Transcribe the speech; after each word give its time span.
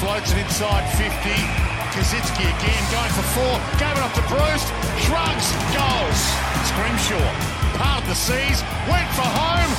floats 0.00 0.32
it 0.32 0.38
inside 0.44 0.84
50. 1.00 1.08
Koschitzke 1.96 2.44
again 2.44 2.84
going 2.92 3.12
for 3.16 3.26
four. 3.32 3.54
Gave 3.80 3.96
it 3.96 4.04
up 4.04 4.12
to 4.12 4.24
Breust. 4.28 4.68
Shrugs. 5.08 5.48
Goals. 5.72 6.20
Scrimshaw. 6.68 7.28
Parted 7.80 8.04
the 8.04 8.16
seas. 8.16 8.60
Went 8.92 9.08
for 9.16 9.24
home. 9.24 9.72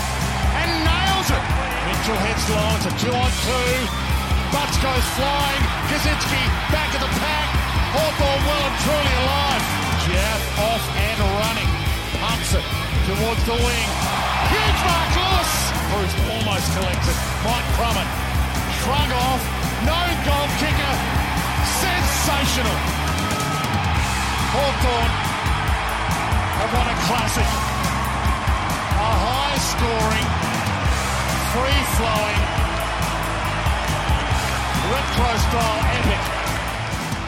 And 0.58 0.70
nails 0.82 1.30
it. 1.30 1.44
Mitchell 1.86 2.18
heads 2.18 2.46
low. 2.50 2.70
It's 2.82 2.88
a 2.90 2.94
two 2.98 3.14
on 3.14 3.32
two. 3.46 3.74
Butts 4.50 4.78
goes 4.82 5.06
flying. 5.14 5.64
Koschitzke 5.94 6.42
back 6.74 6.90
of 6.98 7.02
the 7.06 7.12
pack. 7.22 7.48
Hawthorn 7.94 8.42
well 8.42 8.64
and 8.66 8.78
truly 8.82 9.14
alive. 9.22 9.64
Jab 10.10 10.40
off 10.66 10.84
and 10.98 11.18
running. 11.46 11.70
Pumps 12.18 12.52
it 12.58 12.66
towards 13.06 13.44
the 13.46 13.54
wing. 13.54 13.90
Huge 14.50 14.80
Mark 14.82 15.10
Lewis. 15.14 15.52
Breust 15.94 16.18
almost 16.34 16.68
collects 16.74 17.06
it. 17.06 17.18
Mike 17.46 17.70
Crummett. 17.78 18.10
Shrug 18.82 19.12
off. 19.14 19.57
No 19.86 20.02
goal 20.26 20.48
kicker. 20.58 20.94
Sensational. 21.84 22.78
Hawthorn 24.54 25.12
have 26.58 26.72
won 26.74 26.88
a 26.88 26.98
classic. 27.06 27.50
A 28.98 29.12
high 29.28 29.60
scoring, 29.72 30.30
free 31.54 31.82
flowing, 31.98 32.42
retro 34.90 35.32
style 35.46 35.82
epic. 35.98 36.37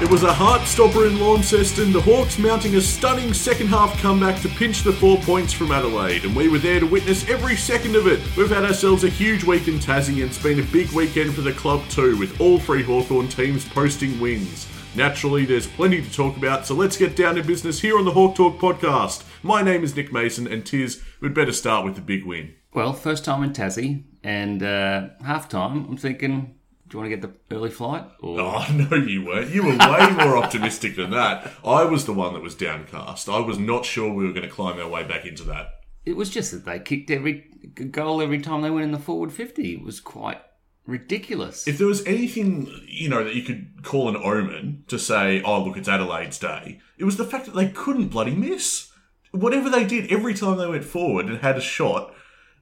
It 0.01 0.09
was 0.09 0.23
a 0.23 0.31
heart 0.31 0.61
stopper 0.65 1.07
in 1.07 1.19
Launceston, 1.19 1.91
the 1.91 1.99
Hawks 1.99 2.39
mounting 2.39 2.75
a 2.77 2.81
stunning 2.81 3.33
second 3.33 3.67
half 3.67 3.99
comeback 3.99 4.41
to 4.41 4.47
pinch 4.47 4.81
the 4.81 4.93
four 4.93 5.17
points 5.17 5.51
from 5.51 5.73
Adelaide, 5.73 6.23
and 6.23 6.33
we 6.33 6.47
were 6.47 6.57
there 6.57 6.79
to 6.79 6.85
witness 6.85 7.27
every 7.27 7.57
second 7.57 7.97
of 7.97 8.07
it. 8.07 8.21
We've 8.37 8.49
had 8.49 8.63
ourselves 8.63 9.03
a 9.03 9.09
huge 9.09 9.43
week 9.43 9.67
in 9.67 9.73
Tassie, 9.73 10.21
and 10.21 10.31
it's 10.31 10.41
been 10.41 10.61
a 10.61 10.63
big 10.63 10.89
weekend 10.91 11.33
for 11.33 11.41
the 11.41 11.51
club 11.51 11.85
too, 11.89 12.17
with 12.17 12.39
all 12.39 12.59
three 12.59 12.81
Hawthorn 12.81 13.27
teams 13.27 13.67
posting 13.67 14.17
wins. 14.21 14.69
Naturally, 14.95 15.45
there's 15.45 15.67
plenty 15.67 16.01
to 16.01 16.09
talk 16.13 16.37
about, 16.37 16.65
so 16.65 16.75
let's 16.75 16.95
get 16.95 17.17
down 17.17 17.35
to 17.35 17.43
business 17.43 17.81
here 17.81 17.97
on 17.97 18.05
the 18.05 18.11
Hawk 18.11 18.35
Talk 18.35 18.57
podcast. 18.57 19.25
My 19.43 19.61
name 19.61 19.83
is 19.83 19.97
Nick 19.97 20.13
Mason, 20.13 20.47
and 20.47 20.65
Tiz, 20.65 21.03
we'd 21.19 21.33
better 21.33 21.51
start 21.51 21.83
with 21.83 21.95
the 21.95 22.01
big 22.01 22.25
win. 22.25 22.53
Well, 22.73 22.93
first 22.93 23.25
time 23.25 23.43
in 23.43 23.51
Tassie, 23.51 24.05
and 24.23 24.63
uh, 24.63 25.09
half 25.25 25.49
time, 25.49 25.87
I'm 25.89 25.97
thinking, 25.97 26.55
do 26.89 26.97
you 26.97 27.01
want 27.01 27.11
to 27.11 27.17
get 27.17 27.21
the 27.21 27.55
early 27.55 27.69
flight? 27.69 28.03
Or... 28.19 28.39
Oh, 28.39 28.65
no, 28.73 28.97
you 28.97 29.23
weren't. 29.23 29.51
You 29.51 29.63
were 29.63 29.77
way 29.77 30.11
more 30.11 30.37
optimistic 30.37 30.95
than 30.95 31.11
that. 31.11 31.51
I 31.63 31.83
was 31.83 32.05
the 32.05 32.13
one 32.13 32.33
that 32.33 32.41
was 32.41 32.55
downcast. 32.55 33.29
I 33.29 33.39
was 33.39 33.59
not 33.59 33.85
sure 33.85 34.11
we 34.11 34.25
were 34.25 34.33
going 34.33 34.47
to 34.47 34.53
climb 34.53 34.79
our 34.79 34.89
way 34.89 35.03
back 35.03 35.25
into 35.25 35.43
that. 35.43 35.67
It 36.05 36.15
was 36.15 36.31
just 36.31 36.51
that 36.51 36.65
they 36.65 36.79
kicked 36.79 37.11
every 37.11 37.45
goal 37.91 38.21
every 38.21 38.41
time 38.41 38.61
they 38.61 38.71
went 38.71 38.85
in 38.85 38.91
the 38.91 38.97
forward 38.97 39.31
50. 39.31 39.75
It 39.75 39.83
was 39.83 39.99
quite 39.99 40.41
ridiculous. 40.87 41.67
If 41.67 41.77
there 41.77 41.85
was 41.85 42.03
anything, 42.07 42.67
you 42.87 43.07
know, 43.07 43.23
that 43.23 43.35
you 43.35 43.43
could 43.43 43.83
call 43.83 44.09
an 44.09 44.15
omen 44.15 44.83
to 44.87 44.97
say, 44.97 45.43
oh, 45.43 45.63
look, 45.63 45.77
it's 45.77 45.87
Adelaide's 45.87 46.39
day, 46.39 46.79
it 46.97 47.03
was 47.03 47.17
the 47.17 47.25
fact 47.25 47.45
that 47.45 47.55
they 47.55 47.69
couldn't 47.69 48.07
bloody 48.07 48.33
miss. 48.33 48.91
Whatever 49.31 49.69
they 49.69 49.85
did, 49.85 50.11
every 50.11 50.33
time 50.33 50.57
they 50.57 50.67
went 50.67 50.83
forward 50.83 51.27
and 51.27 51.37
had 51.37 51.57
a 51.57 51.61
shot, 51.61 52.15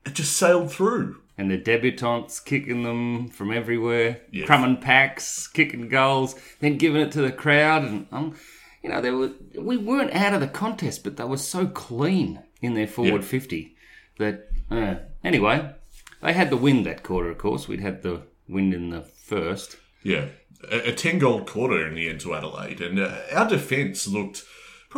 it 0.05 0.15
just 0.15 0.35
sailed 0.35 0.69
through. 0.69 1.21
And 1.37 1.51
the 1.51 1.57
debutantes 1.57 2.39
kicking 2.43 2.83
them 2.83 3.27
from 3.29 3.51
everywhere, 3.51 4.21
Yes. 4.31 4.45
crumbing 4.47 4.77
packs, 4.77 5.47
kicking 5.47 5.87
goals, 5.89 6.35
then 6.59 6.77
giving 6.77 7.01
it 7.01 7.11
to 7.13 7.21
the 7.21 7.31
crowd, 7.31 7.83
and 7.83 8.07
um, 8.11 8.35
you 8.83 8.89
know, 8.89 9.01
they 9.01 9.11
were 9.11 9.31
we 9.57 9.77
weren't 9.77 10.13
out 10.13 10.33
of 10.33 10.39
the 10.41 10.47
contest, 10.47 11.03
but 11.03 11.17
they 11.17 11.23
were 11.23 11.37
so 11.37 11.67
clean 11.67 12.41
in 12.61 12.73
their 12.73 12.87
forward 12.87 13.21
Yeah. 13.21 13.27
fifty 13.27 13.75
that 14.17 14.47
uh, 14.71 14.95
anyway, 15.23 15.71
they 16.21 16.33
had 16.33 16.49
the 16.49 16.57
wind 16.57 16.85
that 16.85 17.03
quarter. 17.03 17.29
Of 17.29 17.37
course, 17.37 17.67
we'd 17.67 17.81
had 17.81 18.01
the 18.01 18.23
wind 18.49 18.73
in 18.73 18.89
the 18.89 19.01
first. 19.01 19.77
Yeah, 20.03 20.25
a, 20.71 20.89
a 20.89 20.93
10 20.93 21.19
goal 21.19 21.43
quarter 21.45 21.85
in 21.87 21.95
the 21.95 22.09
end 22.09 22.21
to 22.21 22.33
Adelaide. 22.33 22.81
And 22.81 22.99
uh, 22.99 23.15
our 23.33 23.47
defence 23.47 24.07
looked, 24.07 24.43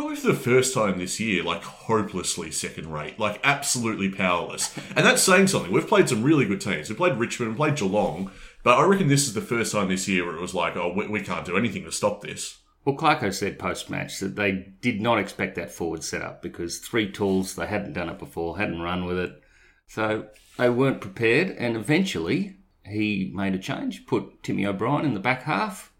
probably 0.00 0.16
for 0.16 0.28
the 0.28 0.34
first 0.34 0.72
time 0.72 0.96
this 0.96 1.20
year, 1.20 1.42
like 1.42 1.62
hopelessly 1.62 2.50
second 2.50 2.90
rate, 2.90 3.18
like 3.18 3.38
absolutely 3.44 4.08
powerless. 4.08 4.74
And 4.96 5.04
that's 5.04 5.20
saying 5.20 5.48
something. 5.48 5.70
We've 5.70 5.86
played 5.86 6.08
some 6.08 6.22
really 6.22 6.46
good 6.46 6.62
teams. 6.62 6.88
We 6.88 6.96
played 6.96 7.18
Richmond, 7.18 7.50
we 7.52 7.56
played 7.58 7.76
Geelong, 7.76 8.30
but 8.62 8.78
I 8.78 8.84
reckon 8.86 9.08
this 9.08 9.26
is 9.26 9.34
the 9.34 9.42
first 9.42 9.72
time 9.72 9.90
this 9.90 10.08
year 10.08 10.24
where 10.24 10.36
it 10.36 10.40
was 10.40 10.54
like, 10.54 10.74
oh, 10.74 10.90
we, 10.96 11.06
we 11.06 11.20
can't 11.20 11.44
do 11.44 11.54
anything 11.54 11.84
to 11.84 11.92
stop 11.92 12.22
this. 12.22 12.60
Well, 12.82 12.96
Clarko 12.96 13.30
said 13.34 13.58
post 13.58 13.90
match 13.90 14.20
that 14.20 14.36
they 14.36 14.72
did 14.80 15.02
not 15.02 15.18
expect 15.18 15.56
that 15.56 15.70
forward 15.70 16.02
setup 16.02 16.40
because 16.40 16.78
three 16.78 17.12
tools, 17.12 17.54
they 17.54 17.66
hadn't 17.66 17.92
done 17.92 18.08
it 18.08 18.18
before, 18.18 18.56
hadn't 18.56 18.80
run 18.80 19.04
with 19.04 19.18
it. 19.18 19.42
So 19.86 20.28
they 20.56 20.70
weren't 20.70 21.02
prepared, 21.02 21.50
and 21.58 21.76
eventually 21.76 22.56
he 22.86 23.30
made 23.34 23.54
a 23.54 23.58
change, 23.58 24.06
put 24.06 24.42
Timmy 24.42 24.64
O'Brien 24.64 25.04
in 25.04 25.12
the 25.12 25.20
back 25.20 25.42
half, 25.42 25.92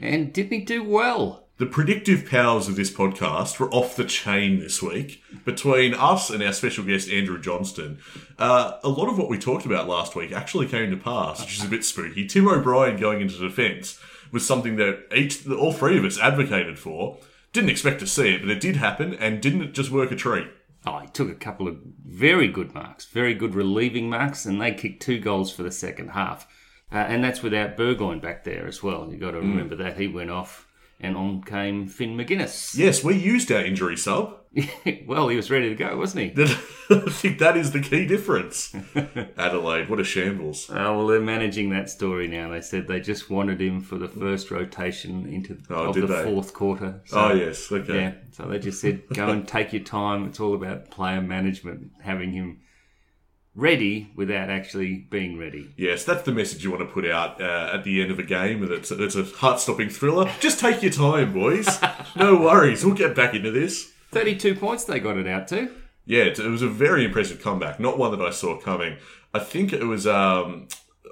and 0.00 0.32
didn't 0.32 0.52
he 0.52 0.64
do 0.64 0.82
well? 0.82 1.43
The 1.56 1.66
predictive 1.66 2.28
powers 2.28 2.66
of 2.66 2.74
this 2.74 2.90
podcast 2.90 3.60
were 3.60 3.70
off 3.70 3.94
the 3.94 4.04
chain 4.04 4.58
this 4.58 4.82
week. 4.82 5.22
Between 5.44 5.94
us 5.94 6.28
and 6.28 6.42
our 6.42 6.52
special 6.52 6.82
guest, 6.82 7.08
Andrew 7.08 7.40
Johnston, 7.40 7.98
uh, 8.40 8.78
a 8.82 8.88
lot 8.88 9.08
of 9.08 9.16
what 9.16 9.28
we 9.28 9.38
talked 9.38 9.64
about 9.64 9.88
last 9.88 10.16
week 10.16 10.32
actually 10.32 10.66
came 10.66 10.90
to 10.90 10.96
pass, 10.96 11.40
which 11.40 11.56
is 11.56 11.64
a 11.64 11.68
bit 11.68 11.84
spooky. 11.84 12.26
Tim 12.26 12.48
O'Brien 12.48 12.96
going 12.96 13.20
into 13.20 13.38
defence 13.38 14.00
was 14.32 14.44
something 14.44 14.74
that 14.76 15.04
each, 15.14 15.46
all 15.48 15.72
three 15.72 15.96
of 15.96 16.04
us 16.04 16.18
advocated 16.18 16.76
for. 16.76 17.18
Didn't 17.52 17.70
expect 17.70 18.00
to 18.00 18.06
see 18.08 18.34
it, 18.34 18.40
but 18.40 18.50
it 18.50 18.60
did 18.60 18.74
happen, 18.74 19.14
and 19.14 19.40
didn't 19.40 19.62
it 19.62 19.74
just 19.74 19.92
work 19.92 20.10
a 20.10 20.16
treat? 20.16 20.48
Oh, 20.84 20.98
he 20.98 21.06
took 21.06 21.30
a 21.30 21.36
couple 21.36 21.68
of 21.68 21.78
very 22.04 22.48
good 22.48 22.74
marks, 22.74 23.04
very 23.06 23.32
good 23.32 23.54
relieving 23.54 24.10
marks, 24.10 24.44
and 24.44 24.60
they 24.60 24.74
kicked 24.74 25.02
two 25.02 25.20
goals 25.20 25.52
for 25.52 25.62
the 25.62 25.70
second 25.70 26.08
half. 26.08 26.48
Uh, 26.90 26.96
and 26.96 27.22
that's 27.22 27.44
without 27.44 27.76
Burgoyne 27.76 28.18
back 28.18 28.42
there 28.42 28.66
as 28.66 28.82
well. 28.82 29.08
You've 29.08 29.20
got 29.20 29.30
to 29.30 29.38
remember 29.38 29.76
that. 29.76 29.96
He 29.98 30.08
went 30.08 30.30
off, 30.30 30.66
and 31.00 31.16
on 31.16 31.42
came 31.42 31.86
Finn 31.86 32.16
Maginness. 32.16 32.76
Yes, 32.76 33.02
we 33.04 33.16
used 33.16 33.50
our 33.52 33.64
injury 33.64 33.96
sub. 33.96 34.38
well, 35.06 35.28
he 35.28 35.36
was 35.36 35.50
ready 35.50 35.68
to 35.68 35.74
go, 35.74 35.96
wasn't 35.96 36.36
he? 36.36 36.42
I 36.90 37.00
think 37.10 37.40
that 37.40 37.56
is 37.56 37.72
the 37.72 37.80
key 37.80 38.06
difference. 38.06 38.72
Adelaide, 39.36 39.88
what 39.88 39.98
a 39.98 40.04
shambles. 40.04 40.70
Oh, 40.70 40.98
well, 40.98 41.06
they're 41.08 41.20
managing 41.20 41.70
that 41.70 41.90
story 41.90 42.28
now. 42.28 42.50
They 42.50 42.60
said 42.60 42.86
they 42.86 43.00
just 43.00 43.28
wanted 43.28 43.60
him 43.60 43.80
for 43.80 43.98
the 43.98 44.06
first 44.06 44.52
rotation 44.52 45.26
into 45.26 45.58
Oh, 45.70 45.86
of 45.88 45.94
the 45.96 46.06
they? 46.06 46.22
fourth 46.22 46.54
quarter. 46.54 47.00
So, 47.06 47.18
Oh, 47.18 47.34
yes, 47.34 47.70
okay. 47.72 47.94
Yeah, 47.96 48.12
so 48.30 48.44
they 48.44 48.60
just 48.60 48.80
said, 48.80 49.02
go 49.12 49.28
and 49.28 49.46
take 49.46 49.72
your 49.72 49.82
time. 49.82 50.24
It's 50.26 50.38
all 50.38 50.54
about 50.54 50.90
player 50.90 51.20
management, 51.20 51.90
having 52.00 52.32
him 52.32 52.60
ready 53.54 54.10
without 54.16 54.50
actually 54.50 54.96
being 55.10 55.38
ready. 55.38 55.72
Yes, 55.76 56.04
that's 56.04 56.22
the 56.22 56.32
message 56.32 56.64
you 56.64 56.70
want 56.70 56.86
to 56.86 56.92
put 56.92 57.06
out 57.06 57.40
uh, 57.40 57.70
at 57.74 57.84
the 57.84 58.02
end 58.02 58.10
of 58.10 58.18
a 58.18 58.22
game, 58.24 58.62
and 58.62 58.72
it's, 58.72 58.90
it's 58.90 59.14
a 59.14 59.24
heart-stopping 59.24 59.90
thriller. 59.90 60.30
Just 60.40 60.58
take 60.58 60.82
your 60.82 60.92
time, 60.92 61.32
boys. 61.32 61.68
No 62.16 62.36
worries, 62.36 62.84
we'll 62.84 62.94
get 62.94 63.16
back 63.16 63.34
into 63.34 63.50
this. 63.50 63.90
32 64.12 64.54
points 64.54 64.84
they 64.84 65.00
got 65.00 65.16
it 65.16 65.26
out 65.26 65.48
to. 65.48 65.68
Yeah, 66.06 66.22
it, 66.22 66.38
it 66.38 66.48
was 66.48 66.62
a 66.62 66.68
very 66.68 67.04
impressive 67.04 67.42
comeback. 67.42 67.80
Not 67.80 67.98
one 67.98 68.16
that 68.16 68.24
I 68.24 68.30
saw 68.30 68.56
coming. 68.60 68.98
I 69.32 69.40
think 69.40 69.72
it 69.72 69.82
was 69.84 70.06
um, 70.06 70.68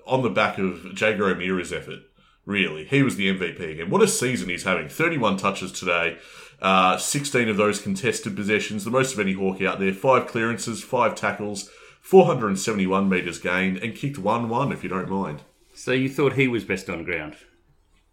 on 0.07 0.23
the 0.23 0.31
back 0.31 0.59
of 0.59 0.97
Jaeger 0.97 1.29
O'Meara's 1.29 1.73
effort. 1.73 2.01
Really, 2.47 2.85
he 2.85 3.03
was 3.03 3.17
the 3.17 3.37
MVP 3.37 3.73
again. 3.73 3.91
What 3.91 4.03
a 4.03 4.09
season 4.09 4.49
he's 4.49 4.65
having! 4.65 4.89
Thirty-one 4.89 5.37
touches 5.37 5.73
today, 5.73 6.19
uh, 6.61 6.99
sixteen 6.99 7.49
of 7.49 7.57
those 7.57 7.81
contested 7.81 8.35
possessions, 8.35 8.85
the 8.85 8.91
most 8.91 9.13
of 9.13 9.21
any 9.21 9.33
Hawk 9.33 9.61
out 9.63 9.79
there. 9.79 9.93
Five 9.93 10.27
clearances, 10.27 10.83
five 10.83 11.15
tackles, 11.15 11.71
four 12.03 12.27
hundred 12.27 12.49
and 12.49 12.59
seventy-one 12.59 13.09
meters 13.09 13.39
gained, 13.39 13.79
and 13.79 13.95
kicked 13.95 14.19
one-one. 14.19 14.73
If 14.73 14.83
you 14.83 14.91
don't 14.91 15.09
mind. 15.09 15.43
So 15.73 15.93
you 15.93 16.11
thought 16.11 16.35
he 16.35 16.49
was 16.49 16.65
best 16.65 16.91
on 16.91 17.05
ground, 17.05 17.37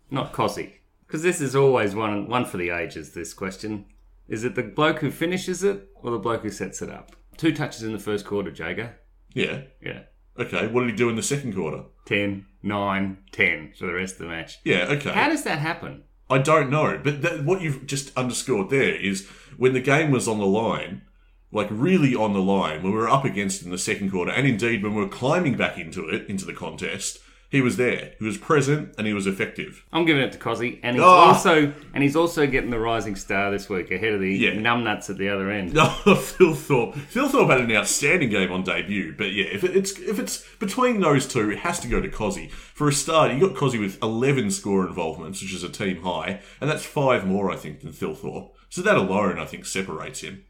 not 0.09 0.31
Cossie? 0.31 0.75
Because 1.05 1.23
this 1.23 1.41
is 1.41 1.55
always 1.55 1.93
one 1.93 2.29
one 2.29 2.45
for 2.45 2.55
the 2.55 2.69
ages. 2.69 3.11
This 3.11 3.33
question 3.33 3.85
is 4.29 4.43
it 4.43 4.55
the 4.55 4.63
bloke 4.63 4.99
who 4.99 5.11
finishes 5.11 5.63
it 5.63 5.89
or 5.95 6.11
the 6.11 6.19
bloke 6.19 6.43
who 6.43 6.51
sets 6.51 6.81
it 6.81 6.89
up? 6.89 7.15
Two 7.35 7.51
touches 7.51 7.83
in 7.83 7.93
the 7.93 7.99
first 7.99 8.25
quarter, 8.25 8.51
Jaeger. 8.51 8.95
Yeah. 9.33 9.61
Yeah. 9.81 10.03
Okay. 10.37 10.67
What 10.67 10.81
did 10.81 10.91
he 10.91 10.95
do 10.95 11.09
in 11.09 11.15
the 11.15 11.23
second 11.23 11.55
quarter? 11.55 11.83
10, 12.05 12.45
9, 12.61 13.17
10 13.31 13.73
for 13.77 13.87
the 13.87 13.93
rest 13.93 14.13
of 14.15 14.19
the 14.19 14.27
match. 14.27 14.59
Yeah. 14.63 14.85
Okay. 14.89 15.11
How 15.11 15.29
does 15.29 15.43
that 15.43 15.59
happen? 15.59 16.03
I 16.29 16.37
don't 16.37 16.69
know, 16.69 16.99
but 17.03 17.23
that, 17.23 17.43
what 17.43 17.61
you've 17.61 17.87
just 17.87 18.15
underscored 18.15 18.69
there 18.69 18.93
is 18.95 19.27
when 19.57 19.73
the 19.73 19.81
game 19.81 20.11
was 20.11 20.27
on 20.27 20.37
the 20.37 20.45
line, 20.45 21.01
like 21.51 21.67
really 21.71 22.15
on 22.15 22.33
the 22.33 22.41
line, 22.41 22.83
when 22.83 22.91
we 22.91 22.97
were 22.97 23.09
up 23.09 23.25
against 23.25 23.63
in 23.63 23.71
the 23.71 23.77
second 23.77 24.11
quarter, 24.11 24.31
and 24.31 24.45
indeed 24.47 24.83
when 24.83 24.93
we 24.95 25.01
were 25.01 25.09
climbing 25.09 25.55
back 25.55 25.77
into 25.77 26.07
it, 26.07 26.27
into 26.29 26.45
the 26.45 26.53
contest, 26.53 27.19
he 27.51 27.61
was 27.61 27.77
there. 27.77 28.11
He 28.19 28.25
was 28.25 28.37
present 28.37 28.93
and 28.99 29.07
he 29.07 29.13
was 29.15 29.25
effective. 29.25 29.83
I'm 29.91 30.05
giving 30.05 30.21
it 30.21 30.31
to 30.33 30.37
Cossie, 30.37 30.79
and 30.83 30.95
he's 30.95 31.03
Oh. 31.03 31.07
also 31.07 31.73
and 31.95 32.03
he's 32.03 32.15
also 32.15 32.45
getting 32.45 32.69
the 32.69 32.77
rising 32.79 33.15
star 33.15 33.49
this 33.49 33.67
week 33.67 33.89
ahead 33.89 34.13
of 34.13 34.21
the 34.21 34.31
Yeah. 34.31 34.51
numbnuts 34.51 35.09
at 35.09 35.17
the 35.17 35.29
other 35.29 35.49
end. 35.49 35.73
Oh, 35.75 36.13
Phil 36.13 36.53
Thorpe. 36.53 36.93
Thilthorpe 37.11 37.49
had 37.49 37.61
an 37.61 37.71
outstanding 37.75 38.29
game 38.29 38.51
on 38.51 38.61
debut, 38.61 39.15
but 39.17 39.31
yeah, 39.31 39.45
if 39.45 39.63
it's 39.63 39.97
if 39.97 40.19
it's 40.19 40.45
between 40.59 40.99
those 41.01 41.25
two, 41.25 41.49
it 41.49 41.57
has 41.59 41.79
to 41.79 41.87
go 41.87 41.99
to 41.99 42.07
Cozzy. 42.07 42.51
For 42.51 42.87
a 42.87 42.93
start, 42.93 43.33
you 43.33 43.39
got 43.39 43.57
Cozzy 43.57 43.79
with 43.79 43.97
11 44.03 44.51
score 44.51 44.85
involvements, 44.85 45.41
which 45.41 45.51
is 45.55 45.63
a 45.63 45.69
team 45.69 46.03
high, 46.03 46.41
and 46.61 46.69
that's 46.69 46.85
five 46.85 47.25
more, 47.25 47.49
I 47.49 47.55
think, 47.55 47.81
than 47.81 47.91
Thilthorpe. 47.91 48.51
So 48.69 48.83
that 48.83 48.95
alone, 48.97 49.39
I 49.39 49.45
think, 49.45 49.65
separates 49.65 50.21
him. 50.21 50.43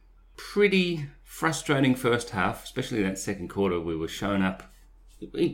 Pretty 0.53 1.07
frustrating 1.24 1.95
first 1.95 2.30
half, 2.31 2.63
especially 2.63 3.03
that 3.03 3.18
second 3.18 3.50
quarter. 3.50 3.80
We 3.80 3.95
were 3.95 4.07
shown 4.07 4.41
up 4.41 4.63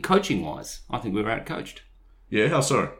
coaching 0.02 0.44
wise. 0.44 0.80
I 0.88 0.98
think 0.98 1.14
we 1.14 1.22
were 1.22 1.30
out 1.30 1.44
coached. 1.44 1.82
Yeah, 2.30 2.48
how 2.48 2.60
so? 2.60 2.92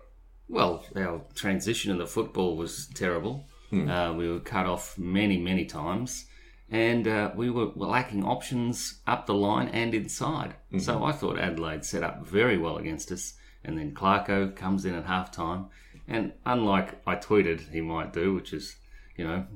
Well, 0.48 0.84
our 0.96 1.22
transition 1.34 1.90
in 1.90 1.98
the 1.98 2.06
football 2.06 2.56
was 2.56 2.88
terrible. 2.94 3.46
Uh, 3.90 4.14
we 4.14 4.30
were 4.30 4.40
cut 4.40 4.66
off 4.66 4.96
many, 4.96 5.38
many 5.38 5.64
times, 5.64 6.26
and 6.70 7.06
uh, 7.08 7.30
we 7.34 7.50
were 7.50 7.70
lacking 7.74 8.24
options 8.24 9.00
up 9.06 9.26
the 9.26 9.34
line 9.34 9.68
and 9.68 9.92
inside. 9.94 10.54
So 10.78 11.04
I 11.04 11.12
thought 11.12 11.38
Adelaide 11.38 11.84
set 11.84 12.02
up 12.02 12.26
very 12.26 12.58
well 12.58 12.76
against 12.78 13.10
us, 13.10 13.34
and 13.64 13.76
then 13.76 13.92
Clarko 13.92 14.54
comes 14.54 14.84
in 14.84 14.94
at 14.94 15.06
half 15.06 15.32
time, 15.32 15.66
and 16.06 16.32
unlike 16.44 17.00
I 17.06 17.16
tweeted 17.16 17.70
he 17.72 17.80
might 17.80 18.12
do, 18.12 18.34
which 18.34 18.52
is, 18.52 18.76
you 19.16 19.26
know, 19.26 19.46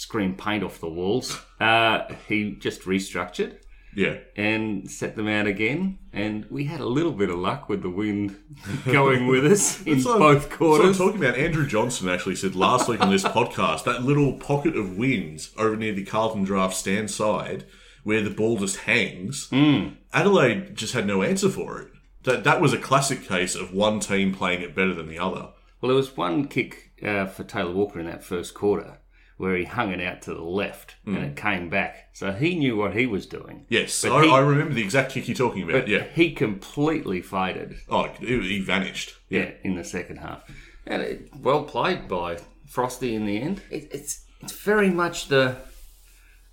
scream 0.00 0.34
paint 0.34 0.64
off 0.64 0.80
the 0.80 0.88
walls, 0.88 1.38
uh, 1.60 2.00
he 2.26 2.52
just 2.52 2.82
restructured 2.82 3.58
Yeah. 3.94 4.16
and 4.36 4.90
set 4.90 5.14
them 5.14 5.28
out 5.28 5.46
again. 5.46 5.98
And 6.12 6.46
we 6.50 6.64
had 6.64 6.80
a 6.80 6.86
little 6.86 7.12
bit 7.12 7.28
of 7.28 7.38
luck 7.38 7.68
with 7.68 7.82
the 7.82 7.90
wind 7.90 8.36
going 8.86 9.26
with 9.26 9.44
us 9.44 9.82
in 9.82 10.02
what- 10.02 10.18
both 10.18 10.48
that's 10.48 10.60
what 10.60 10.84
I'm 10.84 10.94
talking 10.94 11.22
about. 11.22 11.36
Andrew 11.38 11.66
Johnson 11.66 12.08
actually 12.08 12.36
said 12.36 12.54
last 12.56 12.88
week 12.88 13.00
on 13.02 13.10
this 13.10 13.24
podcast 13.38 13.84
that 13.84 14.02
little 14.02 14.32
pocket 14.34 14.74
of 14.76 14.96
wind 14.96 15.48
over 15.58 15.76
near 15.76 15.92
the 15.92 16.04
Carlton 16.04 16.44
draft 16.44 16.74
stand 16.76 17.10
side 17.10 17.64
where 18.02 18.22
the 18.22 18.30
ball 18.30 18.56
just 18.56 18.78
hangs. 18.78 19.48
Hmm. 19.50 19.88
Adelaide 20.14 20.74
just 20.74 20.94
had 20.94 21.06
no 21.06 21.22
answer 21.22 21.50
for 21.50 21.80
it. 21.82 21.88
That 22.22 22.44
that 22.44 22.60
was 22.62 22.72
a 22.72 22.78
classic 22.78 23.22
case 23.26 23.54
of 23.54 23.72
one 23.74 24.00
team 24.00 24.32
playing 24.34 24.62
it 24.62 24.74
better 24.74 24.94
than 24.94 25.08
the 25.08 25.18
other. 25.18 25.50
Well, 25.80 25.88
there 25.88 25.96
was 25.96 26.16
one 26.16 26.46
kick 26.48 26.90
uh, 27.02 27.26
for 27.26 27.44
Taylor 27.44 27.72
Walker 27.72 27.98
in 28.00 28.06
that 28.06 28.22
first 28.24 28.52
quarter 28.54 28.98
where 29.40 29.56
he 29.56 29.64
hung 29.64 29.90
it 29.90 30.00
out 30.00 30.20
to 30.20 30.34
the 30.34 30.42
left 30.42 30.96
Hmm. 31.04 31.16
and 31.16 31.24
it 31.24 31.36
came 31.36 31.70
back. 31.70 32.10
So 32.12 32.30
he 32.32 32.54
knew 32.54 32.76
what 32.76 32.94
he 32.94 33.06
was 33.06 33.24
doing. 33.26 33.64
Yes, 33.70 34.04
I, 34.04 34.24
he- 34.24 34.30
I 34.30 34.38
remember 34.40 34.74
the 34.74 34.82
exact 34.82 35.12
kick 35.12 35.26
you're 35.28 35.34
talking 35.34 35.62
about. 35.62 35.88
Yeah. 35.88 36.04
he 36.14 36.32
completely 36.32 37.22
faded. 37.22 37.76
Oh, 37.88 38.08
he 38.20 38.38
he 38.40 38.60
vanished. 38.60 39.14
Yeah, 39.30 39.52
in 39.62 39.76
the 39.76 39.84
second 39.84 40.18
half. 40.18 40.42
And 40.86 41.00
it, 41.02 41.30
well 41.40 41.64
played 41.64 42.06
by 42.06 42.38
Frosty 42.66 43.14
in 43.14 43.24
the 43.26 43.40
end. 43.40 43.62
It, 43.70 43.88
it's 43.92 44.24
it's 44.42 44.52
very 44.52 44.90
much 44.90 45.28
the 45.28 45.56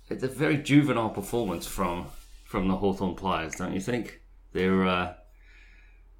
it's 0.08 0.22
a 0.22 0.28
very 0.28 0.56
juvenile 0.56 1.10
performance 1.10 1.66
from 1.66 2.06
from 2.46 2.68
the 2.68 2.76
Hawthorn 2.76 3.14
players, 3.16 3.54
don't 3.56 3.74
you 3.74 3.80
think? 3.80 4.20
They're 4.54 4.86
uh, 4.86 5.12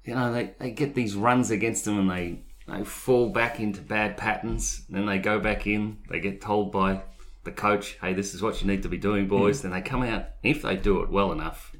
you 0.05 0.13
know 0.13 0.31
they, 0.31 0.53
they 0.59 0.69
get 0.71 0.93
these 0.93 1.15
runs 1.15 1.49
against 1.49 1.85
them 1.85 1.97
and 1.99 2.09
they 2.11 2.41
they 2.71 2.83
fall 2.83 3.29
back 3.29 3.59
into 3.59 3.81
bad 3.81 4.17
patterns. 4.17 4.85
Then 4.89 5.05
they 5.05 5.17
go 5.19 5.39
back 5.39 5.65
in. 5.67 5.97
They 6.09 6.19
get 6.19 6.41
told 6.41 6.71
by 6.71 7.01
the 7.43 7.51
coach, 7.51 7.97
"Hey, 8.01 8.13
this 8.13 8.33
is 8.33 8.41
what 8.41 8.61
you 8.61 8.67
need 8.67 8.83
to 8.83 8.89
be 8.89 8.97
doing, 8.97 9.27
boys." 9.27 9.61
Then 9.61 9.71
they 9.71 9.81
come 9.81 10.03
out. 10.03 10.25
If 10.43 10.61
they 10.61 10.75
do 10.75 11.01
it 11.01 11.09
well 11.09 11.31
enough, 11.31 11.75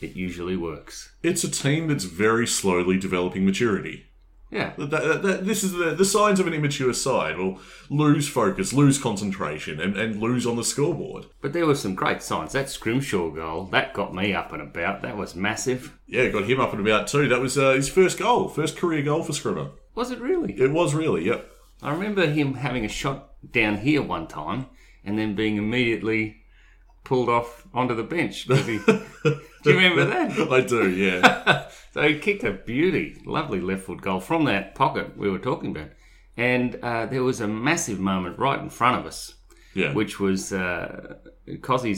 it 0.00 0.16
usually 0.16 0.56
works. 0.56 1.12
It's 1.22 1.44
a 1.44 1.50
team 1.50 1.88
that's 1.88 2.04
very 2.04 2.46
slowly 2.46 2.98
developing 2.98 3.44
maturity. 3.44 4.06
Yeah. 4.50 4.72
That, 4.78 4.90
that, 4.90 5.22
that- 5.22 5.44
this 5.46 5.62
is 5.62 5.72
the, 5.74 5.94
the 5.94 6.04
signs 6.04 6.40
of 6.40 6.48
an 6.48 6.54
immature 6.54 6.92
side. 6.92 7.38
Will 7.38 7.60
lose 7.88 8.28
focus, 8.28 8.72
lose 8.72 8.98
concentration, 8.98 9.78
and, 9.80 9.96
and 9.96 10.20
lose 10.20 10.44
on 10.44 10.56
the 10.56 10.64
scoreboard. 10.64 11.26
But 11.40 11.52
there 11.52 11.66
were 11.66 11.76
some 11.76 11.94
great 11.94 12.20
signs. 12.20 12.52
That 12.52 12.68
Scrimshaw 12.68 13.30
goal, 13.30 13.66
that 13.66 13.94
got 13.94 14.12
me 14.12 14.34
up 14.34 14.52
and 14.52 14.60
about. 14.60 15.02
That 15.02 15.16
was 15.16 15.36
massive. 15.36 15.96
Yeah, 16.08 16.28
got 16.30 16.50
him 16.50 16.58
up 16.60 16.72
and 16.72 16.80
about 16.84 17.06
too. 17.06 17.28
That 17.28 17.40
was 17.40 17.56
uh, 17.56 17.74
his 17.74 17.88
first 17.88 18.18
goal, 18.18 18.48
first 18.48 18.76
career 18.76 19.02
goal 19.02 19.22
for 19.22 19.32
Scrimmer. 19.32 19.70
Was 19.94 20.10
it 20.10 20.20
really? 20.20 20.52
It 20.54 20.70
was 20.70 20.94
really, 20.94 21.26
yep. 21.26 21.50
I 21.82 21.92
remember 21.92 22.26
him 22.26 22.54
having 22.54 22.84
a 22.84 22.88
shot 22.88 23.30
down 23.52 23.78
here 23.78 24.02
one 24.02 24.26
time 24.26 24.66
and 25.04 25.18
then 25.18 25.34
being 25.34 25.56
immediately 25.56 26.42
pulled 27.04 27.28
off 27.28 27.66
onto 27.72 27.94
the 27.94 28.02
bench. 28.02 28.44
he- 28.48 28.78
Do 29.62 29.70
you 29.70 29.76
remember 29.76 30.04
that? 30.06 30.50
I 30.50 30.60
do, 30.60 30.90
yeah. 30.90 31.68
So 31.92 32.06
he 32.06 32.20
kicked 32.20 32.44
a 32.44 32.52
beauty, 32.52 33.20
lovely 33.26 33.60
left 33.60 33.82
foot 33.82 34.00
goal 34.00 34.20
from 34.20 34.44
that 34.44 34.76
pocket 34.76 35.16
we 35.16 35.28
were 35.28 35.40
talking 35.40 35.72
about. 35.72 35.88
And 36.36 36.76
uh, 36.76 37.06
there 37.06 37.24
was 37.24 37.40
a 37.40 37.48
massive 37.48 37.98
moment 37.98 38.38
right 38.38 38.60
in 38.60 38.70
front 38.70 39.00
of 39.00 39.06
us, 39.06 39.34
yeah. 39.74 39.92
which 39.92 40.20
was 40.20 40.52
uh, 40.52 41.16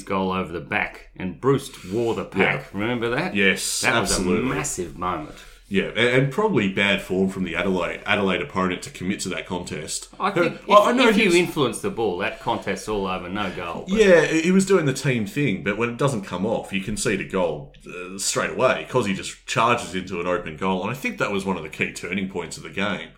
goal 0.06 0.32
over 0.32 0.50
the 0.50 0.60
back, 0.66 1.10
and 1.14 1.38
Breust 1.38 1.92
wore 1.92 2.14
the 2.14 2.24
pack. 2.24 2.72
Remember 2.72 3.10
that? 3.10 3.34
Yes, 3.34 3.82
that 3.82 3.94
absolutely. 3.94 4.44
was 4.44 4.50
a 4.50 4.54
massive 4.54 4.98
moment. 4.98 5.36
Yeah, 5.72 5.84
and, 5.84 5.98
and 5.98 6.30
probably 6.30 6.70
bad 6.70 7.00
form 7.00 7.30
from 7.30 7.44
the 7.44 7.56
Adelaide 7.56 8.02
Adelaide 8.04 8.42
opponent 8.42 8.82
to 8.82 8.90
commit 8.90 9.20
to 9.20 9.30
that 9.30 9.46
contest. 9.46 10.10
I 10.20 10.30
think 10.30 10.68
Well, 10.68 10.82
if, 10.82 10.88
I 10.88 10.92
know 10.92 11.08
if 11.08 11.16
you 11.16 11.32
influence 11.32 11.80
the 11.80 11.88
ball, 11.88 12.18
that 12.18 12.40
contest's 12.40 12.88
all 12.88 13.06
over, 13.06 13.26
no 13.30 13.50
goal. 13.52 13.86
But 13.88 13.98
Yeah, 13.98 14.26
he 14.26 14.50
was 14.50 14.66
doing 14.66 14.84
the 14.84 14.92
team 14.92 15.24
thing, 15.24 15.64
but 15.64 15.78
when 15.78 15.88
it 15.88 15.96
doesn't 15.96 16.24
come 16.24 16.44
off, 16.44 16.74
you 16.74 16.82
can 16.82 16.98
see 16.98 17.16
the 17.16 17.26
goal 17.26 17.72
uh, 17.88 18.18
straight 18.18 18.50
away 18.50 18.84
because 18.86 19.06
he 19.06 19.14
just 19.14 19.46
charges 19.46 19.94
into 19.94 20.20
an 20.20 20.26
open 20.26 20.58
goal. 20.58 20.82
And 20.82 20.90
I 20.90 20.94
think 20.94 21.16
that 21.16 21.32
was 21.32 21.46
one 21.46 21.56
of 21.56 21.62
the 21.62 21.70
key 21.70 21.94
turning 21.94 22.28
points 22.28 22.58
of 22.58 22.64
the 22.64 22.70
game 22.70 23.08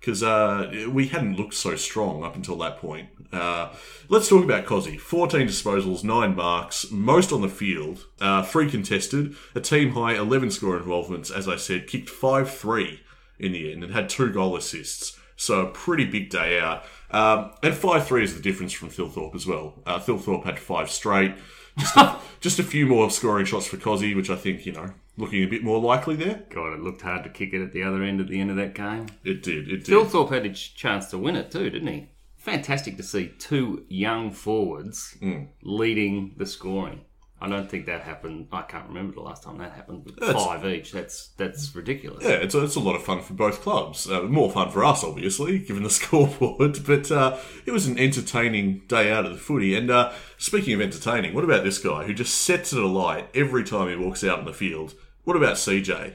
because 0.00 0.22
uh, 0.22 0.88
we 0.90 1.08
hadn't 1.08 1.36
looked 1.36 1.54
so 1.54 1.76
strong 1.76 2.22
up 2.22 2.36
until 2.36 2.56
that 2.56 2.78
point. 2.78 3.08
Uh, 3.32 3.74
let's 4.08 4.28
talk 4.28 4.44
about 4.44 4.64
Cozzy. 4.64 4.98
14 4.98 5.46
disposals, 5.46 6.04
9 6.04 6.34
marks, 6.34 6.90
most 6.90 7.32
on 7.32 7.42
the 7.42 7.48
field, 7.48 8.06
uh, 8.20 8.42
3 8.42 8.70
contested, 8.70 9.34
a 9.54 9.60
team 9.60 9.92
high 9.92 10.14
11 10.14 10.50
score 10.50 10.76
involvements, 10.76 11.30
as 11.30 11.48
I 11.48 11.56
said, 11.56 11.86
kicked 11.86 12.08
5 12.08 12.50
3 12.50 13.00
in 13.38 13.52
the 13.52 13.72
end 13.72 13.84
and 13.84 13.92
had 13.92 14.08
2 14.08 14.32
goal 14.32 14.56
assists. 14.56 15.18
So 15.36 15.60
a 15.60 15.70
pretty 15.70 16.04
big 16.04 16.30
day 16.30 16.58
out. 16.58 16.84
Um, 17.10 17.52
and 17.62 17.74
5 17.74 18.06
3 18.06 18.24
is 18.24 18.34
the 18.34 18.42
difference 18.42 18.72
from 18.72 18.90
Thilthorpe 18.90 19.34
as 19.34 19.46
well. 19.46 19.74
Uh, 19.86 19.98
Thilthorpe 19.98 20.44
had 20.44 20.58
5 20.58 20.90
straight. 20.90 21.34
Just 21.76 21.96
a, 21.96 22.16
just 22.40 22.58
a 22.58 22.64
few 22.64 22.86
more 22.86 23.10
scoring 23.10 23.46
shots 23.46 23.66
for 23.66 23.76
Cozzy, 23.76 24.16
which 24.16 24.30
I 24.30 24.36
think, 24.36 24.64
you 24.66 24.72
know, 24.72 24.92
looking 25.18 25.42
a 25.42 25.46
bit 25.46 25.62
more 25.62 25.78
likely 25.80 26.16
there. 26.16 26.44
God, 26.48 26.72
it 26.72 26.80
looked 26.80 27.02
hard 27.02 27.24
to 27.24 27.30
kick 27.30 27.52
it 27.52 27.62
at 27.62 27.72
the 27.72 27.82
other 27.82 28.02
end 28.02 28.20
at 28.20 28.28
the 28.28 28.40
end 28.40 28.50
of 28.50 28.56
that 28.56 28.74
game. 28.74 29.06
It 29.24 29.42
did, 29.42 29.68
it 29.68 29.84
did. 29.84 29.86
Thilthorpe 29.94 30.30
had 30.32 30.46
a 30.46 30.52
chance 30.54 31.06
to 31.10 31.18
win 31.18 31.36
it 31.36 31.50
too, 31.50 31.68
didn't 31.68 31.88
he? 31.88 32.08
Fantastic 32.36 32.96
to 32.96 33.02
see 33.02 33.32
two 33.38 33.84
young 33.88 34.30
forwards 34.30 35.16
Hmm. 35.20 35.44
leading 35.62 36.34
the 36.38 36.46
scoring. 36.46 37.00
I 37.40 37.48
don't 37.48 37.70
think 37.70 37.86
that 37.86 38.00
happened. 38.00 38.48
I 38.50 38.62
can't 38.62 38.88
remember 38.88 39.14
the 39.14 39.20
last 39.20 39.44
time 39.44 39.58
that 39.58 39.70
happened. 39.72 40.04
With 40.06 40.16
That's- 40.16 40.44
five 40.44 40.66
each. 40.66 40.90
That's 40.90 41.28
that's 41.36 41.72
ridiculous. 41.74 42.24
Yeah, 42.24 42.30
it's 42.32 42.52
a, 42.56 42.64
it's 42.64 42.74
a 42.74 42.80
lot 42.80 42.96
of 42.96 43.04
fun 43.04 43.22
for 43.22 43.34
both 43.34 43.62
clubs. 43.62 44.10
Uh, 44.10 44.22
more 44.22 44.50
fun 44.50 44.70
for 44.70 44.84
us, 44.84 45.04
obviously, 45.04 45.60
given 45.60 45.84
the 45.84 45.90
scoreboard. 46.00 46.84
But 46.84 47.12
uh, 47.12 47.38
it 47.64 47.70
was 47.70 47.86
an 47.86 47.96
entertaining 47.96 48.82
day 48.88 49.12
out 49.12 49.24
of 49.24 49.32
the 49.32 49.38
footy. 49.38 49.76
And 49.76 49.88
uh, 49.88 50.12
speaking 50.36 50.74
of 50.74 50.80
entertaining, 50.80 51.32
what 51.32 51.44
about 51.44 51.62
this 51.62 51.78
guy 51.78 52.04
who 52.04 52.12
just 52.14 52.34
sets 52.38 52.72
it 52.72 52.82
alight 52.82 53.28
every 53.34 53.62
time 53.62 53.88
he 53.88 53.94
walks 53.94 54.24
out 54.24 54.40
in 54.40 54.44
the 54.44 54.52
field? 54.52 54.94
What 55.28 55.36
about 55.36 55.56
CJ? 55.56 56.14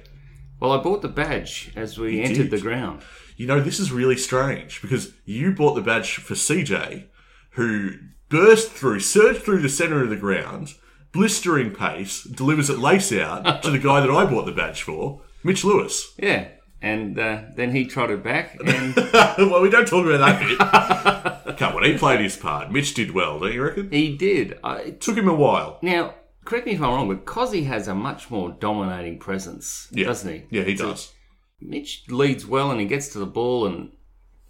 Well, 0.60 0.72
I 0.72 0.82
bought 0.82 1.04
the 1.04 1.08
badge 1.08 1.72
as 1.76 2.00
we 2.00 2.20
entered 2.20 2.50
did. 2.50 2.52
the 2.52 2.60
ground. 2.60 3.04
You 3.38 3.46
know, 3.46 3.62
this 3.62 3.80
is 3.80 3.92
really 3.92 4.18
strange 4.18 4.82
because 4.82 5.14
you 5.24 5.52
bought 5.52 5.76
the 5.76 5.82
badge 5.82 6.16
for 6.16 6.34
CJ, 6.34 7.04
who 7.52 7.92
burst 8.30 8.72
through, 8.72 9.02
surged 9.02 9.44
through 9.44 9.62
the 9.62 9.70
centre 9.70 10.02
of 10.02 10.10
the 10.10 10.16
ground, 10.16 10.70
blistering 11.12 11.70
pace, 11.76 12.24
delivers 12.24 12.72
it 12.72 12.80
lace 12.80 13.12
out 13.14 13.62
to 13.62 13.70
the 13.70 13.78
guy 13.78 14.00
that 14.00 14.10
I 14.10 14.26
bought 14.26 14.48
the 14.48 14.52
badge 14.52 14.82
for, 14.82 15.22
Mitch 15.44 15.64
Lewis. 15.64 16.12
Yeah, 16.18 16.48
and 16.82 17.20
uh, 17.20 17.44
then 17.56 17.70
he 17.70 17.86
trotted 17.86 18.24
back, 18.24 18.58
and 18.66 18.96
well, 19.38 19.62
we 19.62 19.70
don't 19.70 19.88
talk 19.88 20.08
about 20.08 20.22
that 20.22 21.44
bit. 21.46 21.58
Come 21.60 21.76
on, 21.76 21.84
he 21.84 22.00
played 22.00 22.20
his 22.20 22.36
part. 22.36 22.72
Mitch 22.72 22.96
did 22.96 23.12
well, 23.12 23.40
don't 23.40 23.54
you 23.54 23.62
reckon? 23.62 23.92
he 23.92 24.18
did. 24.18 24.58
I, 24.64 24.90
Took 24.90 25.18
him 25.18 25.28
a 25.28 25.36
while. 25.36 25.78
now, 25.84 26.16
correct 26.46 26.66
me 26.66 26.74
if 26.74 26.82
I'm 26.82 26.90
wrong, 26.90 27.08
but 27.08 27.26
Cozzy 27.26 27.66
has 27.66 27.88
a 27.88 27.96
much 27.96 28.30
more 28.32 28.56
dominating 28.60 29.20
presence, 29.20 29.88
Yeah. 29.92 30.06
doesn't 30.06 30.32
he? 30.34 30.44
Yeah, 30.58 30.64
he 30.64 30.76
does. 30.76 31.14
Mitch 31.62 32.04
leads 32.10 32.46
well, 32.46 32.72
and 32.72 32.80
he 32.80 32.86
gets 32.86 33.08
to 33.10 33.20
the 33.20 33.26
ball, 33.26 33.66
and 33.66 33.92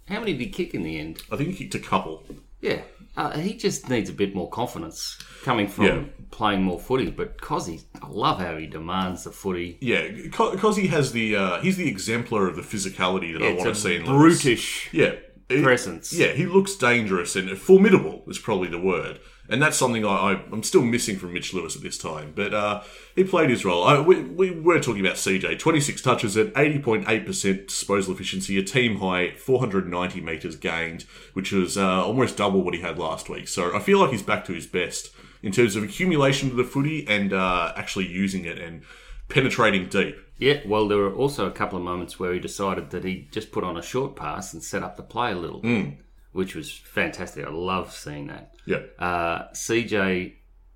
how 0.08 0.20
many 0.20 0.32
did 0.32 0.40
he 0.40 0.48
kick 0.50 0.74
in 0.74 0.82
the 0.82 0.98
end? 0.98 1.22
I 1.30 1.36
think 1.36 1.50
he 1.50 1.54
kicked 1.56 1.74
a 1.74 1.78
couple. 1.78 2.24
Yeah, 2.60 2.80
uh, 3.16 3.38
he 3.38 3.54
just 3.54 3.88
needs 3.90 4.08
a 4.10 4.12
bit 4.12 4.34
more 4.34 4.48
confidence 4.50 5.18
coming 5.44 5.68
from 5.68 5.84
Yeah. 5.84 6.02
playing 6.30 6.62
more 6.62 6.80
footy. 6.80 7.10
But 7.10 7.38
Cozzy, 7.40 7.84
I 8.02 8.08
love 8.08 8.40
how 8.40 8.56
he 8.56 8.66
demands 8.66 9.24
the 9.24 9.30
footy. 9.32 9.78
Yeah, 9.80 10.08
because 10.10 10.76
he 10.76 10.86
has 10.88 11.12
the 11.12 11.36
uh, 11.36 11.60
he's 11.60 11.76
the 11.76 11.88
exemplar 11.88 12.48
of 12.48 12.56
the 12.56 12.62
physicality 12.62 13.32
that 13.38 13.42
I 13.44 13.52
want 13.52 13.68
to 13.68 13.74
see 13.74 13.96
in 13.96 14.06
Lewis. 14.06 14.42
brutish 14.42 14.88
Yeah, 14.92 15.12
He- 15.48 15.62
presence. 15.62 16.12
Yeah, 16.12 16.32
he 16.32 16.46
looks 16.46 16.74
dangerous 16.74 17.36
and 17.36 17.48
formidable 17.58 18.24
is 18.26 18.38
probably 18.38 18.68
the 18.68 18.80
word. 18.80 19.20
And 19.48 19.60
that's 19.60 19.76
something 19.76 20.06
I, 20.06 20.42
I'm 20.50 20.62
still 20.62 20.82
missing 20.82 21.16
from 21.16 21.34
Mitch 21.34 21.52
Lewis 21.52 21.76
at 21.76 21.82
this 21.82 21.98
time. 21.98 22.32
But 22.34 22.54
uh, 22.54 22.82
he 23.14 23.24
played 23.24 23.50
his 23.50 23.64
role. 23.64 23.84
I, 23.84 24.00
we, 24.00 24.22
we 24.22 24.50
were 24.50 24.80
talking 24.80 25.04
about 25.04 25.16
CJ. 25.16 25.58
26 25.58 26.00
touches 26.00 26.36
at 26.36 26.52
80.8% 26.54 27.66
disposal 27.66 28.14
efficiency, 28.14 28.58
a 28.58 28.62
team 28.62 29.00
high 29.00 29.34
490 29.36 30.20
metres 30.22 30.56
gained, 30.56 31.02
which 31.34 31.52
was 31.52 31.76
uh, 31.76 32.04
almost 32.06 32.38
double 32.38 32.62
what 32.62 32.72
he 32.74 32.80
had 32.80 32.98
last 32.98 33.28
week. 33.28 33.48
So 33.48 33.74
I 33.76 33.80
feel 33.80 33.98
like 33.98 34.12
he's 34.12 34.22
back 34.22 34.46
to 34.46 34.54
his 34.54 34.66
best 34.66 35.10
in 35.42 35.52
terms 35.52 35.76
of 35.76 35.82
accumulation 35.82 36.50
of 36.50 36.56
the 36.56 36.64
footy 36.64 37.06
and 37.06 37.32
uh, 37.34 37.72
actually 37.76 38.06
using 38.06 38.46
it 38.46 38.58
and 38.58 38.82
penetrating 39.28 39.88
deep. 39.88 40.16
Yeah, 40.38 40.60
well, 40.66 40.88
there 40.88 40.98
were 40.98 41.14
also 41.14 41.46
a 41.46 41.50
couple 41.52 41.78
of 41.78 41.84
moments 41.84 42.18
where 42.18 42.32
he 42.32 42.40
decided 42.40 42.90
that 42.90 43.04
he 43.04 43.28
just 43.30 43.52
put 43.52 43.62
on 43.62 43.76
a 43.76 43.82
short 43.82 44.16
pass 44.16 44.52
and 44.52 44.62
set 44.62 44.82
up 44.82 44.96
the 44.96 45.02
play 45.02 45.32
a 45.32 45.36
little, 45.36 45.60
Mm. 45.62 45.98
Which 46.34 46.54
was 46.54 46.70
fantastic. 46.70 47.46
I 47.46 47.50
love 47.50 47.92
seeing 47.92 48.26
that. 48.26 48.54
Yeah. 48.66 48.80
Uh, 48.98 49.48
CJ 49.52 50.34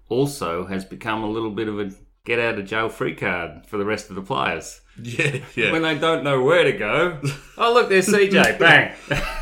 also 0.08 0.66
has 0.66 0.84
become 0.84 1.24
a 1.24 1.28
little 1.28 1.50
bit 1.50 1.68
of 1.68 1.80
a 1.80 1.90
get 2.24 2.38
out 2.38 2.58
of 2.58 2.66
jail 2.66 2.88
free 2.88 3.14
card 3.14 3.66
for 3.66 3.76
the 3.76 3.84
rest 3.84 4.08
of 4.08 4.16
the 4.16 4.22
players. 4.22 4.80
Yeah, 5.02 5.38
yeah. 5.56 5.72
When 5.72 5.82
they 5.82 5.98
don't 5.98 6.22
know 6.22 6.42
where 6.42 6.64
to 6.64 6.72
go, 6.72 7.20
oh 7.58 7.74
look, 7.74 7.88
there's 7.88 8.06
CJ, 8.06 8.58
bang, 8.58 8.94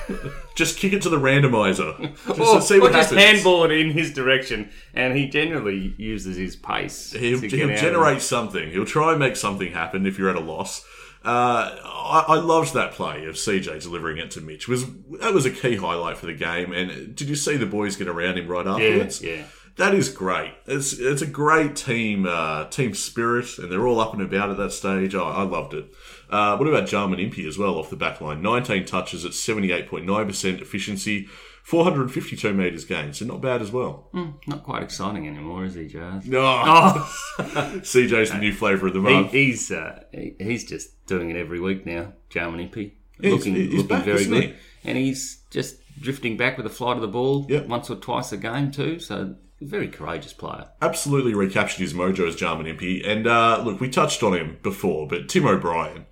just 0.54 0.78
kick 0.78 0.94
it 0.94 1.02
to 1.02 1.10
the 1.10 1.18
randomizer. 1.18 1.98
Just 2.26 2.40
or, 2.40 2.56
to 2.56 2.62
see 2.62 2.80
what 2.80 2.90
or 2.90 2.94
just 2.94 3.10
happens. 3.10 3.22
handball 3.22 3.64
it 3.64 3.72
in 3.72 3.90
his 3.90 4.12
direction, 4.12 4.70
and 4.94 5.16
he 5.16 5.28
generally 5.28 5.94
uses 5.98 6.36
his 6.36 6.56
pace. 6.56 7.12
He'll, 7.12 7.40
to 7.40 7.48
he'll 7.48 7.68
out 7.68 7.74
of 7.74 7.80
generate 7.80 8.22
something. 8.22 8.70
He'll 8.70 8.86
try 8.86 9.10
and 9.10 9.18
make 9.18 9.36
something 9.36 9.72
happen 9.72 10.06
if 10.06 10.18
you're 10.18 10.30
at 10.30 10.36
a 10.36 10.40
loss. 10.40 10.84
Uh, 11.26 11.76
I, 11.84 12.24
I 12.28 12.36
loved 12.36 12.72
that 12.74 12.92
play 12.92 13.26
of 13.26 13.34
CJ 13.34 13.82
delivering 13.82 14.18
it 14.18 14.30
to 14.32 14.40
Mitch. 14.40 14.68
It 14.68 14.68
was 14.68 14.86
that 15.20 15.34
was 15.34 15.44
a 15.44 15.50
key 15.50 15.74
highlight 15.76 16.18
for 16.18 16.26
the 16.26 16.34
game. 16.34 16.72
And 16.72 17.16
did 17.16 17.28
you 17.28 17.34
see 17.34 17.56
the 17.56 17.66
boys 17.66 17.96
get 17.96 18.06
around 18.06 18.38
him 18.38 18.46
right 18.46 18.66
afterwards? 18.66 19.20
yeah. 19.22 19.34
yeah. 19.34 19.44
That 19.76 19.92
is 19.92 20.08
great. 20.08 20.54
It's 20.64 20.94
it's 20.94 21.20
a 21.20 21.26
great 21.26 21.76
team 21.76 22.26
uh, 22.26 22.64
team 22.68 22.94
spirit, 22.94 23.58
and 23.58 23.70
they're 23.70 23.86
all 23.86 24.00
up 24.00 24.14
and 24.14 24.22
about 24.22 24.50
at 24.50 24.56
that 24.56 24.72
stage. 24.72 25.14
I, 25.14 25.20
I 25.20 25.42
loved 25.42 25.74
it. 25.74 25.92
Uh, 26.30 26.56
what 26.56 26.66
about 26.66 26.88
Jarman 26.88 27.20
Impey 27.20 27.46
as 27.46 27.58
well 27.58 27.74
off 27.76 27.90
the 27.90 27.96
back 27.96 28.20
line? 28.22 28.40
19 28.40 28.86
touches 28.86 29.24
at 29.24 29.32
78.9% 29.32 30.62
efficiency, 30.62 31.28
452 31.70 32.54
metres 32.54 32.84
gained, 32.84 33.16
so 33.16 33.24
not 33.24 33.40
bad 33.40 33.60
as 33.60 33.72
well. 33.72 34.08
Not 34.46 34.62
quite 34.62 34.84
exciting 34.84 35.26
anymore, 35.26 35.64
is 35.64 35.74
he, 35.74 35.88
Jars? 35.88 36.24
No, 36.24 36.40
Oh, 36.64 37.12
CJ's 37.40 38.30
the 38.30 38.38
new 38.38 38.52
flavour 38.52 38.86
of 38.86 38.92
the 38.92 39.00
he, 39.02 39.12
month. 39.12 39.32
he's 39.32 39.72
uh, 39.72 40.04
he, 40.12 40.36
he's 40.38 40.64
just 40.64 41.04
doing 41.06 41.28
it 41.30 41.36
every 41.36 41.58
week 41.58 41.84
now. 41.84 42.12
Jarman 42.30 42.60
Impey, 42.60 42.94
He's- 43.20 43.32
looking 43.32 43.56
he's 43.56 43.72
looking 43.72 43.86
back, 43.88 44.04
very 44.04 44.26
good, 44.26 44.42
he? 44.44 44.54
and 44.84 44.96
he's 44.96 45.42
just 45.50 45.78
drifting 46.00 46.36
back 46.36 46.56
with 46.56 46.62
the 46.64 46.70
flight 46.72 46.94
of 46.94 47.02
the 47.02 47.08
ball 47.08 47.46
Yep. 47.48 47.66
once 47.66 47.90
or 47.90 47.96
twice 47.96 48.30
a 48.30 48.36
game 48.36 48.70
too. 48.70 49.00
So 49.00 49.34
very 49.60 49.88
courageous 49.88 50.34
player. 50.34 50.68
absolutely 50.80 51.34
recaptured 51.34 51.80
his 51.80 51.94
mojo 51.94 52.28
as 52.28 52.36
Jarman 52.36 52.66
Impey. 52.68 53.02
And 53.04 53.26
uh, 53.26 53.60
look, 53.64 53.80
we 53.80 53.88
touched 53.88 54.22
on 54.22 54.34
him 54.34 54.58
before, 54.62 55.08
but 55.08 55.28
Tim 55.28 55.46
O'Brien, 55.46 56.06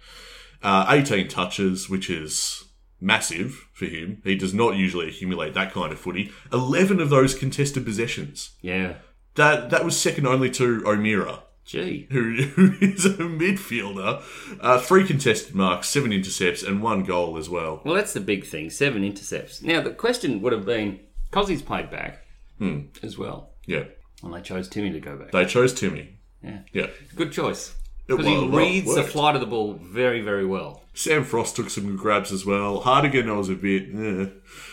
uh, 0.65 0.87
18 0.89 1.29
touches, 1.29 1.89
which 1.89 2.11
is 2.11 2.65
massive 3.01 3.64
for 3.75 3.85
him. 3.87 4.23
He 4.25 4.35
does 4.37 4.55
not 4.55 4.77
usually 4.77 5.09
accumulate 5.09 5.53
that 5.55 5.73
kind 5.73 5.93
of 5.93 5.99
footy. 5.99 6.33
11 6.53 7.01
of 7.01 7.11
those 7.11 7.35
contested 7.35 7.85
possessions. 7.85 8.51
Yeah, 8.63 8.95
That 9.35 9.69
that 9.71 9.85
was 9.85 10.01
second 10.01 10.27
only 10.27 10.49
to 10.53 10.83
O'Meara, 10.87 11.43
gee, 11.67 12.07
who, 12.11 12.35
who 12.55 12.75
is 12.81 13.05
a 13.05 13.11
midfielder. 13.11 14.23
Uh, 14.61 14.79
three 14.81 15.05
contested 15.07 15.55
marks, 15.55 15.89
seven 15.89 16.13
intercepts, 16.13 16.63
and 16.63 16.83
one 16.83 17.03
goal 17.03 17.37
as 17.37 17.51
well. 17.51 17.83
Well, 17.85 17.95
that's 17.95 18.13
the 18.13 18.21
big 18.21 18.45
thing. 18.47 18.71
Seven 18.71 19.05
intercepts. 19.05 19.61
Now, 19.63 19.81
the 19.83 19.91
question 19.91 20.41
would 20.43 20.53
have 20.53 20.65
been 20.65 21.01
because 21.31 21.49
he's 21.49 21.63
played 21.63 21.91
back 21.91 22.21
Hmm. 22.59 22.83
as 23.03 23.19
well, 23.19 23.51
Yeah, 23.67 23.85
and 24.23 24.33
they 24.33 24.41
chose 24.41 24.69
Timmy 24.69 24.93
to 24.93 25.01
go 25.01 25.17
back. 25.17 25.33
they 25.33 25.45
chose 25.47 25.75
Timmy. 25.75 26.19
Yeah. 26.43 26.61
Yeah. 26.73 26.87
Good 27.17 27.33
choice. 27.33 27.75
It 28.07 28.13
Because 28.13 28.27
he 28.27 28.33
well- 28.35 28.49
well 28.51 28.59
reads 28.61 28.95
the 28.95 29.01
worked. 29.01 29.13
flight 29.13 29.35
of 29.35 29.41
the 29.41 29.47
ball 29.49 29.75
very, 29.83 30.21
very 30.21 30.47
well. 30.47 30.84
Sam 30.95 31.25
Frost 31.25 31.57
took 31.57 31.71
some 31.71 31.87
good 31.89 31.99
grabs 31.99 32.33
as 32.33 32.47
well. 32.47 32.81
Hartigan 32.81 33.35
was 33.37 33.49
a 33.49 33.55
bit. 33.55 33.83
Eh. 33.95 34.31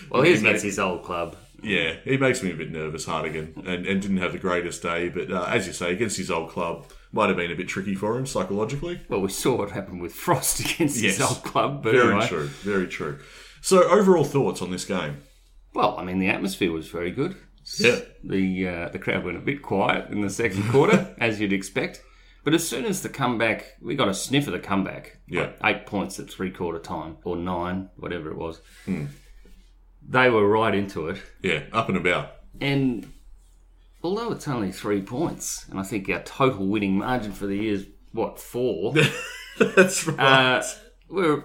Well, 0.09 0.21
he's 0.21 0.41
He 0.41 0.47
against 0.47 0.63
his 0.63 0.79
old 0.79 1.03
club. 1.03 1.35
Yeah, 1.63 1.95
he 2.03 2.17
makes 2.17 2.41
me 2.41 2.51
a 2.51 2.55
bit 2.55 2.71
nervous, 2.71 3.05
Hartigan, 3.05 3.53
and, 3.67 3.85
and 3.85 4.01
didn't 4.01 4.17
have 4.17 4.31
the 4.31 4.39
greatest 4.39 4.81
day. 4.81 5.09
But 5.09 5.31
uh, 5.31 5.43
as 5.43 5.67
you 5.67 5.73
say, 5.73 5.91
against 5.91 6.17
his 6.17 6.31
old 6.31 6.49
club, 6.49 6.87
might 7.11 7.27
have 7.27 7.37
been 7.37 7.51
a 7.51 7.55
bit 7.55 7.67
tricky 7.67 7.93
for 7.93 8.17
him 8.17 8.25
psychologically. 8.25 9.01
Well, 9.09 9.21
we 9.21 9.29
saw 9.29 9.57
what 9.57 9.71
happened 9.71 10.01
with 10.01 10.13
Frost 10.13 10.59
against 10.73 11.01
his 11.01 11.21
old 11.21 11.43
club. 11.43 11.83
But 11.83 11.93
Very 11.93 12.11
anyway. 12.11 12.27
true, 12.27 12.47
very 12.47 12.87
true. 12.87 13.19
So, 13.61 13.83
overall 13.83 14.23
thoughts 14.23 14.61
on 14.61 14.71
this 14.71 14.85
game? 14.85 15.17
Well, 15.73 15.95
I 15.97 16.03
mean, 16.03 16.17
the 16.19 16.29
atmosphere 16.29 16.71
was 16.71 16.87
very 16.87 17.11
good. 17.11 17.35
Yeah. 17.77 17.99
The 18.23 18.67
uh, 18.67 18.89
the 18.89 18.97
crowd 18.99 19.23
went 19.23 19.37
a 19.37 19.41
bit 19.41 19.61
quiet 19.61 20.09
in 20.09 20.21
the 20.21 20.29
second 20.31 20.63
quarter, 20.69 21.13
as 21.19 21.39
you'd 21.39 21.53
expect. 21.53 22.01
But 22.43 22.53
as 22.53 22.67
soon 22.67 22.85
as 22.85 23.01
the 23.01 23.09
comeback, 23.09 23.77
we 23.81 23.95
got 23.95 24.07
a 24.07 24.13
sniff 24.13 24.47
of 24.47 24.53
the 24.53 24.59
comeback. 24.59 25.17
Yeah. 25.27 25.41
Like 25.41 25.57
eight 25.63 25.85
points 25.85 26.19
at 26.19 26.29
three 26.29 26.49
quarter 26.51 26.79
time, 26.79 27.17
or 27.23 27.35
nine, 27.35 27.89
whatever 27.97 28.31
it 28.31 28.37
was. 28.37 28.61
Hmm. 28.85 29.05
They 30.07 30.29
were 30.29 30.47
right 30.47 30.73
into 30.73 31.07
it. 31.09 31.21
Yeah, 31.43 31.63
up 31.71 31.87
and 31.87 31.97
about. 31.97 32.31
And 32.59 33.11
although 34.03 34.31
it's 34.31 34.47
only 34.47 34.71
three 34.71 35.01
points, 35.01 35.67
and 35.69 35.79
I 35.79 35.83
think 35.83 36.09
our 36.09 36.23
total 36.23 36.65
winning 36.65 36.97
margin 36.97 37.31
for 37.31 37.45
the 37.45 37.55
year 37.55 37.73
is, 37.73 37.85
what, 38.11 38.39
four? 38.39 38.93
That's 39.59 40.07
right. 40.07 40.19
uh, 40.19 40.63
we're, 41.09 41.43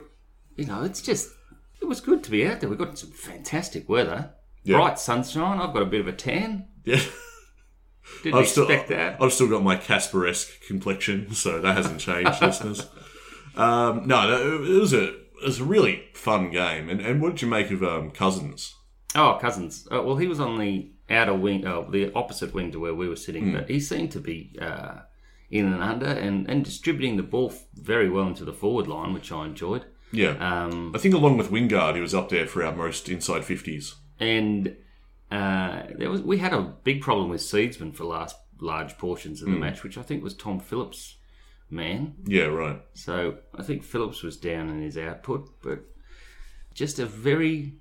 you 0.56 0.64
know, 0.64 0.82
it's 0.82 1.02
just, 1.02 1.30
it 1.82 1.84
was 1.84 2.00
good 2.00 2.24
to 2.24 2.30
be 2.30 2.46
out 2.46 2.60
there. 2.60 2.70
We 2.70 2.76
got 2.76 2.98
some 2.98 3.10
fantastic 3.10 3.88
weather. 3.88 4.30
Yeah. 4.62 4.78
Bright 4.78 4.98
sunshine. 4.98 5.60
I've 5.60 5.74
got 5.74 5.82
a 5.82 5.86
bit 5.86 6.00
of 6.00 6.08
a 6.08 6.12
tan. 6.12 6.68
yeah, 6.84 7.00
Didn't 8.22 8.38
I've 8.38 8.48
still, 8.48 8.66
that. 8.66 9.16
I've 9.20 9.32
still 9.32 9.48
got 9.48 9.62
my 9.62 9.76
Casper-esque 9.76 10.66
complexion, 10.66 11.34
so 11.34 11.60
that 11.60 11.76
hasn't 11.76 12.00
changed, 12.00 12.40
listeners. 12.42 12.88
Um, 13.56 14.06
no, 14.06 14.62
it 14.62 14.80
was 14.80 14.92
a 14.92 15.14
it 15.14 15.44
was 15.44 15.60
a 15.60 15.64
really 15.64 16.04
fun 16.14 16.50
game. 16.50 16.88
And, 16.88 17.00
and 17.00 17.20
what 17.20 17.32
did 17.32 17.42
you 17.42 17.48
make 17.48 17.70
of 17.70 17.82
um, 17.82 18.10
Cousins? 18.10 18.74
Oh, 19.14 19.38
Cousins. 19.40 19.86
Uh, 19.92 20.02
well, 20.02 20.16
he 20.16 20.26
was 20.26 20.40
on 20.40 20.58
the 20.58 20.90
outer 21.10 21.34
wing, 21.34 21.66
uh, 21.66 21.82
the 21.90 22.12
opposite 22.14 22.52
wing 22.54 22.72
to 22.72 22.80
where 22.80 22.94
we 22.94 23.08
were 23.08 23.16
sitting, 23.16 23.52
but 23.52 23.68
he 23.68 23.80
seemed 23.80 24.10
to 24.12 24.20
be 24.20 24.56
uh, 24.60 25.00
in 25.50 25.72
and 25.72 25.82
under 25.82 26.06
and, 26.06 26.48
and 26.50 26.64
distributing 26.64 27.16
the 27.16 27.22
ball 27.22 27.52
very 27.74 28.10
well 28.10 28.26
into 28.26 28.44
the 28.44 28.52
forward 28.52 28.86
line, 28.88 29.12
which 29.14 29.30
I 29.30 29.46
enjoyed. 29.46 29.84
Yeah, 30.12 30.36
Um, 30.40 30.92
I 30.94 30.98
think 30.98 31.14
along 31.14 31.36
with 31.36 31.50
Wingard, 31.50 31.94
he 31.96 32.00
was 32.00 32.14
up 32.14 32.28
there 32.28 32.46
for 32.46 32.62
our 32.64 32.74
most 32.74 33.08
inside 33.08 33.44
fifties. 33.44 33.94
and 34.20 34.76
uh, 35.30 35.82
there 35.98 36.10
was 36.10 36.22
we 36.22 36.38
had 36.38 36.52
a 36.52 36.60
big 36.62 37.00
problem 37.02 37.28
with 37.28 37.40
Seedsman 37.40 37.94
for 37.94 38.04
last 38.04 38.36
large 38.60 38.96
portions 38.98 39.42
of 39.42 39.48
the 39.50 39.56
match, 39.56 39.82
which 39.82 39.98
I 39.98 40.02
think 40.02 40.22
was 40.22 40.34
Tom 40.34 40.60
Phillips' 40.60 41.16
man. 41.70 42.14
Yeah, 42.24 42.44
right. 42.44 42.80
So 42.94 43.38
I 43.54 43.62
think 43.62 43.82
Phillips 43.82 44.22
was 44.22 44.36
down 44.36 44.68
in 44.70 44.80
his 44.82 44.96
output, 44.96 45.50
but 45.62 45.80
just 46.74 46.98
a 46.98 47.06
very 47.06 47.74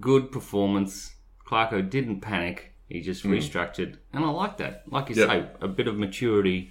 good 0.00 0.30
performance. 0.30 1.14
Clarko 1.46 1.88
didn't 1.88 2.20
panic; 2.20 2.74
he 2.88 3.00
just 3.00 3.24
restructured, 3.24 3.96
and 4.12 4.24
I 4.24 4.28
like 4.28 4.58
that. 4.58 4.84
Like 4.90 5.08
you 5.08 5.16
Yep. 5.16 5.28
say, 5.28 5.48
a 5.60 5.68
bit 5.68 5.88
of 5.88 5.96
maturity 5.96 6.70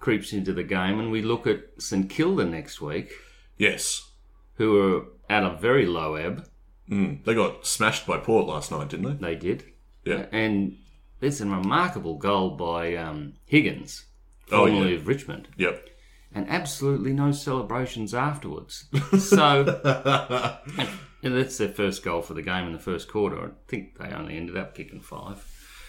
creeps 0.00 0.32
into 0.32 0.52
the 0.52 0.64
game, 0.64 0.98
and 0.98 1.10
we 1.10 1.22
look 1.22 1.46
at 1.46 1.60
St 1.78 2.10
Kilda 2.10 2.44
next 2.44 2.80
week, 2.80 3.12
Yes, 3.56 4.10
who 4.54 4.76
are 4.96 5.06
at 5.30 5.44
a 5.44 5.56
very 5.56 5.86
low 5.86 6.14
ebb. 6.16 6.48
Mm. 6.90 7.24
they 7.24 7.34
got 7.34 7.66
smashed 7.66 8.06
by 8.06 8.18
Port 8.18 8.46
last 8.46 8.70
night, 8.70 8.88
didn't 8.88 9.20
they? 9.20 9.34
They 9.34 9.36
did, 9.36 9.64
Yeah. 10.04 10.26
and 10.32 10.76
there's 11.20 11.40
a 11.40 11.46
remarkable 11.46 12.16
goal 12.16 12.50
by 12.56 12.94
um, 12.96 13.34
Higgins, 13.46 14.04
Oh, 14.50 14.66
formerly 14.66 14.90
yeah. 14.92 14.96
of 14.96 15.06
Richmond. 15.08 15.48
Yep. 15.56 15.88
and 16.34 16.48
absolutely 16.48 17.12
no 17.12 17.32
celebrations 17.32 18.14
afterwards. 18.14 18.84
So, 19.18 19.80
and 21.22 21.34
that's 21.36 21.58
their 21.58 21.68
first 21.68 22.02
goal 22.04 22.22
for 22.22 22.34
the 22.34 22.42
game 22.42 22.66
in 22.66 22.72
the 22.72 22.78
first 22.78 23.08
quarter. 23.08 23.38
I 23.46 23.48
think 23.66 23.98
they 23.98 24.10
only 24.14 24.36
ended 24.36 24.56
up 24.56 24.74
kicking 24.74 25.00
five. 25.00 25.44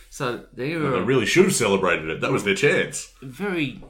So 0.10 0.46
they're 0.54 0.80
They 0.80 1.02
really 1.02 1.26
should 1.28 1.46
have 1.46 1.56
celebrated 1.56 2.10
it. 2.10 2.22
That 2.22 2.32
was 2.32 2.44
their 2.44 2.56
chance. 2.56 3.14
very 3.22 3.82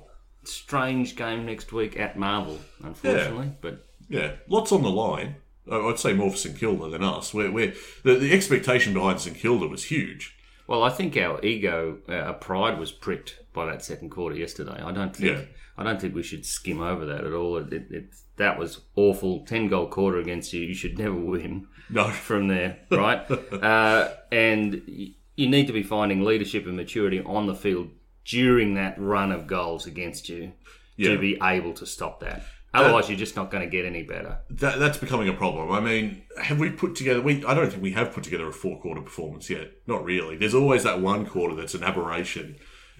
strange 0.43 1.15
game 1.15 1.45
next 1.45 1.71
week 1.71 1.97
at 1.99 2.17
Marvel, 2.17 2.57
unfortunately. 2.83 3.51
But 3.61 3.85
Yeah, 4.09 4.33
lots 4.47 4.71
on 4.71 4.81
the 4.83 4.89
line. 4.89 5.35
I'd 5.71 5.99
say 5.99 6.13
more 6.13 6.31
for 6.31 6.37
St 6.37 6.57
Kilda 6.57 6.89
than 6.89 7.03
us. 7.03 7.33
We're, 7.33 7.51
we're, 7.51 7.73
the, 8.03 8.15
the 8.15 8.33
expectation 8.33 8.93
behind 8.93 9.21
St 9.21 9.35
Kilda 9.37 9.67
was 9.67 9.85
huge. 9.85 10.35
well, 10.67 10.83
I 10.83 10.89
think 10.89 11.15
our 11.17 11.43
ego, 11.43 11.97
our 12.07 12.33
pride 12.33 12.77
was 12.79 12.91
pricked 12.91 13.39
by 13.53 13.65
that 13.67 13.83
second 13.83 14.09
quarter 14.11 14.35
yesterday. 14.35 14.81
I 14.83 14.91
don't 14.91 15.15
think 15.15 15.37
Yeah. 15.37 15.45
I 15.77 15.83
don't 15.83 15.99
think 16.01 16.13
we 16.13 16.23
should 16.23 16.45
skim 16.45 16.81
over 16.81 17.05
that 17.05 17.23
at 17.23 17.31
all. 17.33 17.55
It, 17.57 17.71
it, 17.71 17.87
it, 17.89 18.05
that 18.35 18.59
was 18.59 18.81
awful. 18.95 19.45
Ten 19.45 19.67
goal 19.69 19.87
quarter 19.87 20.17
against 20.19 20.51
you. 20.51 20.61
You 20.61 20.73
should 20.73 20.97
never 20.99 21.15
win. 21.15 21.67
No, 21.89 22.09
from 22.09 22.47
there, 22.49 22.79
right? 22.91 23.25
uh, 23.53 24.09
and 24.31 24.81
you 24.85 25.49
need 25.49 25.67
to 25.67 25.73
be 25.73 25.83
finding 25.83 26.23
leadership 26.23 26.65
and 26.67 26.75
maturity 26.75 27.21
on 27.21 27.47
the 27.47 27.55
field 27.55 27.91
during 28.25 28.73
that 28.73 28.99
run 28.99 29.31
of 29.31 29.47
goals 29.47 29.85
against 29.87 30.27
you 30.29 30.51
Yeah. 30.97 31.11
to 31.11 31.17
be 31.17 31.37
able 31.41 31.73
to 31.75 31.85
stop 31.85 32.19
that. 32.19 32.43
Otherwise, 32.73 33.09
you're 33.09 33.17
just 33.17 33.35
not 33.35 33.49
going 33.49 33.63
to 33.63 33.69
get 33.69 33.83
any 33.85 34.03
better. 34.03 34.37
that, 34.51 34.77
that's 34.77 34.97
becoming 34.99 35.27
a 35.27 35.33
problem. 35.33 35.71
I 35.71 35.79
mean, 35.79 36.21
have 36.41 36.59
we 36.59 36.69
put 36.69 36.95
together? 36.95 37.19
We 37.21 37.43
I 37.45 37.53
don't 37.55 37.69
think 37.69 37.81
we 37.81 37.91
have 37.93 38.13
put 38.13 38.23
together 38.23 38.47
a 38.47 38.53
four 38.53 38.79
quarter 38.79 39.01
performance 39.01 39.49
yet. 39.49 39.71
Not 39.87 40.03
really. 40.03 40.37
There's 40.37 40.53
always 40.53 40.83
that 40.83 41.01
one 41.01 41.25
quarter 41.25 41.55
that's 41.55 41.73
an 41.73 41.83
aberration, 41.83 42.57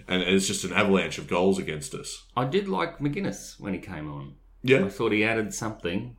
and 0.08 0.24
it's 0.24 0.48
just 0.48 0.64
an 0.64 0.74
avalanche 0.74 1.18
of 1.20 1.28
goals 1.28 1.60
against 1.60 1.94
us. 1.94 2.26
I 2.36 2.46
did 2.46 2.68
like 2.68 2.98
Maginness 3.00 3.60
when 3.60 3.74
he 3.74 3.80
came 3.80 4.12
on. 4.12 4.36
Yeah, 4.64 4.86
I 4.86 4.90
thought 4.90 5.12
he 5.12 5.24
added 5.24 5.54
something, 5.54 6.18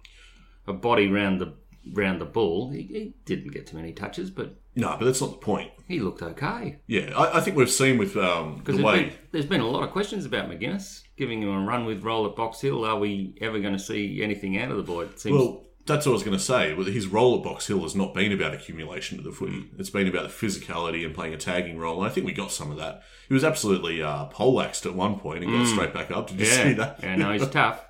a 0.66 0.72
body 0.72 1.08
round 1.08 1.40
the 1.40 1.54
round 1.92 2.20
the 2.20 2.26
ball. 2.26 2.70
He, 2.70 2.82
he 2.82 3.14
didn't 3.24 3.52
get 3.52 3.66
too 3.66 3.76
many 3.76 3.92
touches, 3.92 4.30
but 4.30 4.60
no, 4.76 4.94
but 4.98 5.06
that's 5.06 5.20
not 5.20 5.32
the 5.32 5.38
point. 5.38 5.72
he 5.88 5.98
looked 5.98 6.22
okay. 6.22 6.78
Yeah, 6.86 7.12
I, 7.16 7.38
I 7.38 7.40
think 7.40 7.56
we've 7.56 7.68
seen 7.70 7.98
with 7.98 8.16
um, 8.16 8.58
Because 8.58 8.76
the 8.76 8.82
there's 8.82 8.84
way. 8.84 9.02
been, 9.06 9.12
there's 9.32 9.46
been 9.46 9.60
a 9.60 9.66
lot 9.66 9.82
of 9.82 9.90
questions 9.90 10.24
about 10.24 10.48
Maginness 10.48 11.02
giving 11.20 11.42
him 11.42 11.50
a 11.50 11.60
run 11.64 11.84
with 11.84 12.02
roll 12.02 12.26
at 12.26 12.34
Box 12.34 12.60
Hill. 12.62 12.84
Are 12.84 12.98
we 12.98 13.36
ever 13.42 13.60
going 13.60 13.74
to 13.74 13.78
see 13.78 14.22
anything 14.22 14.58
out 14.58 14.70
of 14.70 14.78
the 14.78 14.82
boy? 14.82 15.02
It 15.02 15.20
seems 15.20 15.36
Well, 15.36 15.66
That's 15.86 16.06
what 16.06 16.12
I 16.12 16.14
was 16.14 16.22
going 16.22 16.36
to 16.36 16.42
say. 16.42 16.74
His 16.90 17.06
role 17.06 17.36
at 17.36 17.44
Box 17.44 17.66
Hill 17.66 17.82
has 17.82 17.94
not 17.94 18.14
been 18.14 18.32
about 18.32 18.54
accumulation 18.54 19.18
of 19.18 19.24
the 19.24 19.30
footy. 19.32 19.66
It's 19.78 19.90
been 19.90 20.08
about 20.08 20.22
the 20.22 20.28
physicality 20.46 21.04
and 21.04 21.14
playing 21.14 21.34
a 21.34 21.36
tagging 21.36 21.78
role. 21.78 22.02
And 22.02 22.10
I 22.10 22.12
think 22.14 22.26
we 22.26 22.32
got 22.32 22.50
some 22.52 22.70
of 22.70 22.78
that. 22.78 23.02
He 23.28 23.34
was 23.34 23.44
absolutely 23.44 24.02
uh, 24.02 24.24
poleaxed 24.26 24.86
at 24.86 24.94
one 24.94 25.18
point 25.20 25.44
and 25.44 25.52
got 25.52 25.66
straight 25.66 25.92
back 25.92 26.10
up. 26.10 26.28
Did 26.28 26.40
you 26.40 26.46
see 26.46 26.72
that? 26.72 27.00
yeah, 27.02 27.16
no, 27.16 27.32
he's 27.32 27.46
tough. 27.60 27.84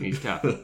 He's 0.00 0.20
tough. 0.20 0.44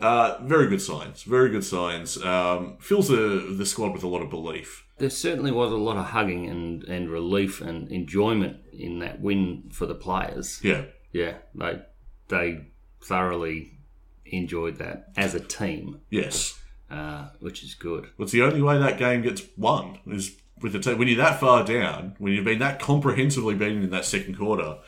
Uh, 0.00 0.38
very 0.42 0.68
good 0.68 0.80
signs. 0.82 1.22
Very 1.22 1.48
good 1.50 1.62
signs. 1.62 2.20
Um, 2.24 2.76
fills 2.80 3.06
the, 3.06 3.54
the 3.56 3.64
squad 3.64 3.92
with 3.92 4.02
a 4.02 4.08
lot 4.08 4.20
of 4.20 4.30
belief. 4.30 4.84
There 4.98 5.10
certainly 5.10 5.52
was 5.52 5.70
a 5.70 5.76
lot 5.76 5.96
of 5.96 6.06
hugging 6.06 6.48
and, 6.48 6.82
and 6.84 7.08
relief 7.08 7.60
and 7.60 7.88
enjoyment 7.88 8.56
in 8.72 8.98
that 8.98 9.20
win 9.20 9.70
for 9.70 9.86
the 9.86 9.94
players. 9.94 10.58
Yeah. 10.64 10.86
Yeah, 11.12 11.34
they 11.54 11.80
they 12.28 12.66
thoroughly 13.02 13.78
enjoyed 14.24 14.76
that 14.78 15.08
as 15.16 15.34
a 15.34 15.40
team, 15.40 16.00
Yes. 16.10 16.58
uh, 16.90 17.28
which 17.40 17.62
is 17.62 17.74
good. 17.74 18.08
It's 18.18 18.32
the 18.32 18.42
only 18.42 18.62
way 18.62 18.78
that 18.78 18.98
game 18.98 19.22
gets 19.22 19.42
won 19.56 19.98
is 20.06 20.36
with 20.60 20.72
the 20.72 20.78
team. 20.78 20.98
When 20.98 21.08
you're 21.08 21.16
that 21.18 21.40
far 21.40 21.64
down, 21.64 22.14
when 22.18 22.32
you've 22.32 22.44
been 22.44 22.60
that 22.60 22.80
comprehensively 22.80 23.54
beaten 23.54 23.82
in 23.82 23.90
that 23.90 24.04
second 24.04 24.38
quarter, 24.38 24.78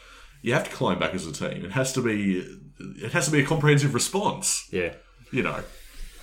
you 0.41 0.55
have 0.55 0.65
to 0.69 0.75
climb 0.75 0.99
back 0.99 1.15
as 1.15 1.27
a 1.27 1.33
team. 1.33 1.65
It 1.65 1.73
has 1.73 1.93
to 1.95 2.01
be. 2.03 2.47
It 2.79 3.13
has 3.13 3.27
to 3.27 3.33
be 3.33 3.41
a 3.41 3.47
comprehensive 3.47 3.95
response. 3.95 4.69
Yeah, 4.73 4.95
You 5.31 5.43
know. 5.43 5.63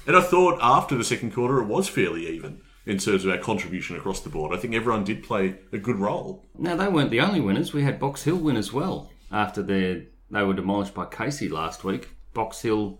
And 0.07 0.15
I 0.17 0.21
thought 0.21 0.57
after 0.61 0.97
the 0.97 1.03
second 1.03 1.31
quarter, 1.33 1.59
it 1.61 1.67
was 1.67 1.87
fairly 1.87 2.27
even 2.27 2.61
in 2.87 2.97
terms 2.97 3.23
of 3.23 3.31
our 3.31 3.37
contribution 3.37 3.95
across 3.95 4.19
the 4.21 4.29
board. 4.29 4.51
I 4.55 4.59
think 4.59 4.73
everyone 4.73 5.03
did 5.03 5.21
play 5.23 5.59
a 5.71 5.77
good 5.77 5.97
role. 5.97 6.43
Now 6.57 6.75
they 6.75 6.87
weren't 6.87 7.11
the 7.11 7.19
only 7.21 7.39
winners. 7.39 7.71
We 7.71 7.83
had 7.83 7.99
Box 7.99 8.23
Hill 8.23 8.37
win 8.37 8.57
as 8.57 8.73
well 8.73 9.11
after 9.31 9.61
they 9.63 10.07
they 10.29 10.43
were 10.43 10.53
demolished 10.53 10.93
by 10.93 11.05
Casey 11.05 11.49
last 11.49 11.83
week. 11.83 12.09
Box 12.33 12.61
Hill 12.61 12.99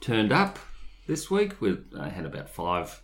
turned 0.00 0.32
up 0.32 0.58
this 1.08 1.30
week 1.30 1.60
with 1.60 1.86
uh, 1.98 2.08
had 2.08 2.24
about 2.24 2.48
five 2.48 3.02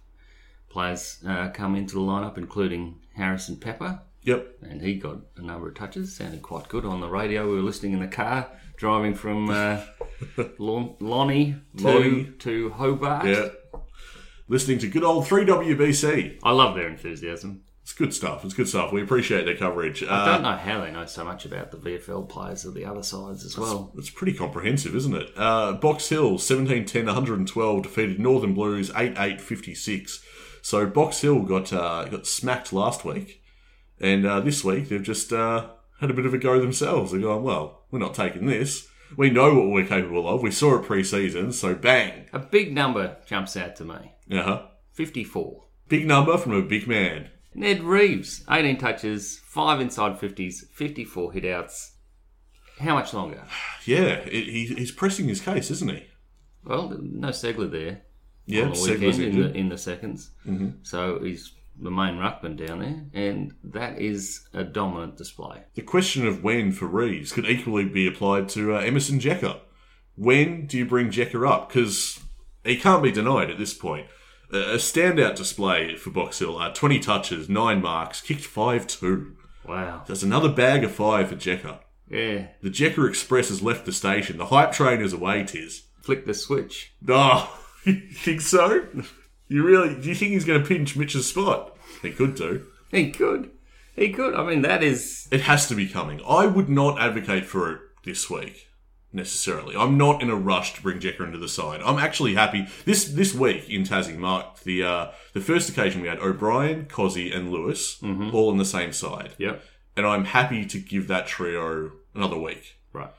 players 0.68 1.18
uh, 1.26 1.48
come 1.50 1.74
into 1.74 1.94
the 1.94 2.00
lineup, 2.00 2.38
including 2.38 3.00
Harrison 3.16 3.56
Pepper, 3.56 4.00
Yep. 4.22 4.58
and 4.62 4.80
he 4.82 4.94
got 4.94 5.18
a 5.36 5.42
number 5.42 5.68
of 5.68 5.74
touches. 5.74 6.14
Sounded 6.16 6.42
quite 6.42 6.68
good 6.68 6.84
on 6.84 7.00
the 7.00 7.08
radio. 7.08 7.48
We 7.48 7.56
were 7.56 7.62
listening 7.62 7.92
in 7.92 8.00
the 8.00 8.08
car 8.08 8.48
driving 8.76 9.14
from 9.14 9.50
uh, 9.50 9.80
Lon- 10.58 10.96
Lonnie 11.00 11.56
to 11.78 11.84
Lonnie. 11.84 12.24
to 12.40 12.70
Hobart. 12.70 13.26
Yeah. 13.26 13.48
Listening 14.46 14.78
to 14.80 14.88
good 14.88 15.04
old 15.04 15.24
3WBC. 15.26 16.38
I 16.42 16.50
love 16.52 16.74
their 16.76 16.88
enthusiasm. 16.88 17.62
It's 17.84 17.92
good 17.92 18.14
stuff. 18.14 18.44
It's 18.46 18.54
good 18.54 18.66
stuff. 18.66 18.92
We 18.92 19.02
appreciate 19.02 19.44
their 19.44 19.56
coverage. 19.58 20.02
I 20.02 20.06
Uh, 20.06 20.24
don't 20.24 20.42
know 20.42 20.56
how 20.56 20.80
they 20.80 20.90
know 20.90 21.04
so 21.04 21.22
much 21.22 21.44
about 21.44 21.70
the 21.70 21.76
VFL 21.76 22.26
players 22.26 22.64
of 22.64 22.72
the 22.72 22.86
other 22.86 23.02
sides 23.02 23.44
as 23.44 23.58
well. 23.58 23.92
It's 23.98 24.08
pretty 24.08 24.32
comprehensive, 24.32 24.96
isn't 24.96 25.14
it? 25.14 25.30
Uh, 25.36 25.72
Box 25.74 26.08
Hill, 26.08 26.38
17 26.38 26.86
10 26.86 27.04
112, 27.06 27.82
defeated 27.82 28.18
Northern 28.18 28.54
Blues 28.54 28.90
8 28.96 29.14
8 29.18 29.38
56. 29.40 30.24
So 30.62 30.86
Box 30.86 31.20
Hill 31.20 31.40
got 31.42 31.74
uh, 31.74 32.06
got 32.06 32.26
smacked 32.26 32.72
last 32.72 33.04
week. 33.04 33.42
And 34.00 34.24
uh, 34.26 34.40
this 34.40 34.64
week 34.64 34.88
they've 34.88 35.02
just 35.02 35.30
uh, 35.30 35.68
had 36.00 36.10
a 36.10 36.14
bit 36.14 36.24
of 36.24 36.32
a 36.32 36.38
go 36.38 36.58
themselves. 36.58 37.12
They're 37.12 37.20
going, 37.20 37.44
well, 37.44 37.82
we're 37.90 37.98
not 37.98 38.14
taking 38.14 38.46
this. 38.46 38.88
We 39.16 39.28
know 39.28 39.54
what 39.54 39.68
we're 39.68 39.86
capable 39.86 40.26
of. 40.26 40.42
We 40.42 40.50
saw 40.50 40.76
it 40.78 40.86
pre 40.86 41.04
season, 41.04 41.52
so 41.52 41.74
bang. 41.74 42.26
A 42.32 42.38
big 42.38 42.72
number 42.74 43.18
jumps 43.26 43.58
out 43.58 43.76
to 43.76 43.84
me 43.84 44.12
Uh 44.32 44.42
huh. 44.42 44.62
54. 44.92 45.64
Big 45.88 46.06
number 46.06 46.38
from 46.38 46.52
a 46.52 46.62
big 46.62 46.88
man. 46.88 47.28
Ned 47.54 47.82
Reeves, 47.82 48.44
18 48.50 48.78
touches, 48.78 49.38
5 49.44 49.80
inside 49.80 50.18
50s, 50.18 50.68
54 50.70 51.32
hitouts. 51.32 51.90
How 52.80 52.94
much 52.94 53.14
longer? 53.14 53.42
Yeah, 53.86 54.20
it, 54.24 54.32
he, 54.32 54.64
he's 54.64 54.90
pressing 54.90 55.28
his 55.28 55.42
case, 55.42 55.70
isn't 55.70 55.90
he? 55.90 56.06
Well, 56.64 56.96
no 57.02 57.28
Ceglar 57.28 57.70
there 57.70 58.00
Yeah, 58.46 58.62
on 58.62 58.72
the 58.72 58.80
weekend 58.80 59.22
in 59.22 59.42
the, 59.42 59.52
in 59.52 59.68
the 59.68 59.76
seconds. 59.76 60.30
Mm-hmm. 60.46 60.70
So 60.82 61.20
he's 61.22 61.52
the 61.78 61.90
main 61.90 62.14
ruckman 62.14 62.56
down 62.56 62.78
there, 62.78 63.04
and 63.12 63.52
that 63.62 63.98
is 64.00 64.48
a 64.54 64.64
dominant 64.64 65.18
display. 65.18 65.64
The 65.74 65.82
question 65.82 66.26
of 66.26 66.42
when 66.42 66.72
for 66.72 66.86
Reeves 66.86 67.32
could 67.32 67.44
equally 67.44 67.84
be 67.84 68.06
applied 68.06 68.48
to 68.50 68.74
uh, 68.74 68.80
Emerson 68.80 69.18
Jeka. 69.20 69.60
When 70.16 70.66
do 70.66 70.78
you 70.78 70.86
bring 70.86 71.10
Jeka 71.10 71.46
up? 71.46 71.68
Because 71.68 72.20
he 72.64 72.76
can't 72.76 73.02
be 73.02 73.12
denied 73.12 73.50
at 73.50 73.58
this 73.58 73.74
point. 73.74 74.06
A 74.54 74.76
standout 74.76 75.34
display 75.36 75.96
for 75.96 76.10
Box 76.10 76.38
Hill. 76.38 76.58
Uh, 76.58 76.72
20 76.72 77.00
touches, 77.00 77.48
9 77.48 77.82
marks, 77.82 78.20
kicked 78.20 78.44
5 78.44 78.86
2. 78.86 79.36
Wow. 79.66 80.04
That's 80.06 80.22
another 80.22 80.48
bag 80.48 80.84
of 80.84 80.92
5 80.92 81.28
for 81.28 81.36
Jeka. 81.36 81.78
Yeah. 82.08 82.46
The 82.62 82.70
Jeka 82.70 83.08
Express 83.08 83.48
has 83.48 83.62
left 83.62 83.84
the 83.84 83.92
station. 83.92 84.38
The 84.38 84.46
hype 84.46 84.72
train 84.72 85.00
is 85.00 85.12
away, 85.12 85.44
Tiz. 85.44 85.82
Flick 86.02 86.26
the 86.26 86.34
switch. 86.34 86.92
Oh, 87.08 87.60
you 87.84 88.00
think 88.12 88.40
so? 88.42 88.86
You 89.48 89.64
really? 89.64 90.00
Do 90.00 90.08
you 90.08 90.14
think 90.14 90.32
he's 90.32 90.44
going 90.44 90.62
to 90.62 90.68
pinch 90.68 90.96
Mitch's 90.96 91.28
spot? 91.28 91.76
He 92.02 92.10
could 92.10 92.34
do. 92.34 92.66
He 92.90 93.10
could. 93.10 93.50
He 93.96 94.10
could. 94.10 94.34
I 94.34 94.44
mean, 94.44 94.62
that 94.62 94.82
is. 94.82 95.28
It 95.30 95.42
has 95.42 95.66
to 95.68 95.74
be 95.74 95.88
coming. 95.88 96.20
I 96.26 96.46
would 96.46 96.68
not 96.68 97.00
advocate 97.00 97.46
for 97.46 97.72
it 97.72 97.80
this 98.04 98.28
week 98.30 98.68
necessarily. 99.14 99.76
I'm 99.76 99.96
not 99.96 100.22
in 100.22 100.28
a 100.30 100.36
rush 100.36 100.74
to 100.74 100.82
bring 100.82 100.98
Jeka 100.98 101.20
into 101.20 101.38
the 101.38 101.48
side. 101.48 101.80
I'm 101.84 101.98
actually 101.98 102.34
happy. 102.34 102.66
This 102.84 103.04
this 103.04 103.34
week 103.34 103.68
in 103.70 103.84
Tassie 103.84 104.16
marked 104.18 104.64
the 104.64 104.82
uh, 104.82 105.10
the 105.32 105.40
first 105.40 105.68
occasion 105.68 106.02
we 106.02 106.08
had 106.08 106.18
O'Brien, 106.18 106.86
Cozzy, 106.86 107.34
and 107.34 107.50
Lewis 107.50 108.02
all 108.02 108.50
on 108.50 108.58
the 108.58 108.64
same 108.64 108.92
side, 108.92 109.30
Yep. 109.38 109.62
and 109.96 110.06
I'm 110.06 110.24
happy 110.26 110.66
to 110.66 110.78
give 110.78 111.08
that 111.08 111.26
trio 111.26 111.92
another 112.14 112.38
week. 112.38 112.76
Right. 112.92 113.10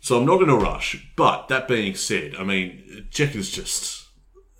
So 0.00 0.18
I'm 0.18 0.26
not 0.26 0.42
in 0.42 0.48
a 0.48 0.56
rush. 0.56 1.06
But 1.14 1.46
that 1.48 1.68
being 1.68 1.94
said, 1.94 2.34
I 2.38 2.42
mean 2.44 3.06
Jeka's 3.10 3.50
just 3.50 4.06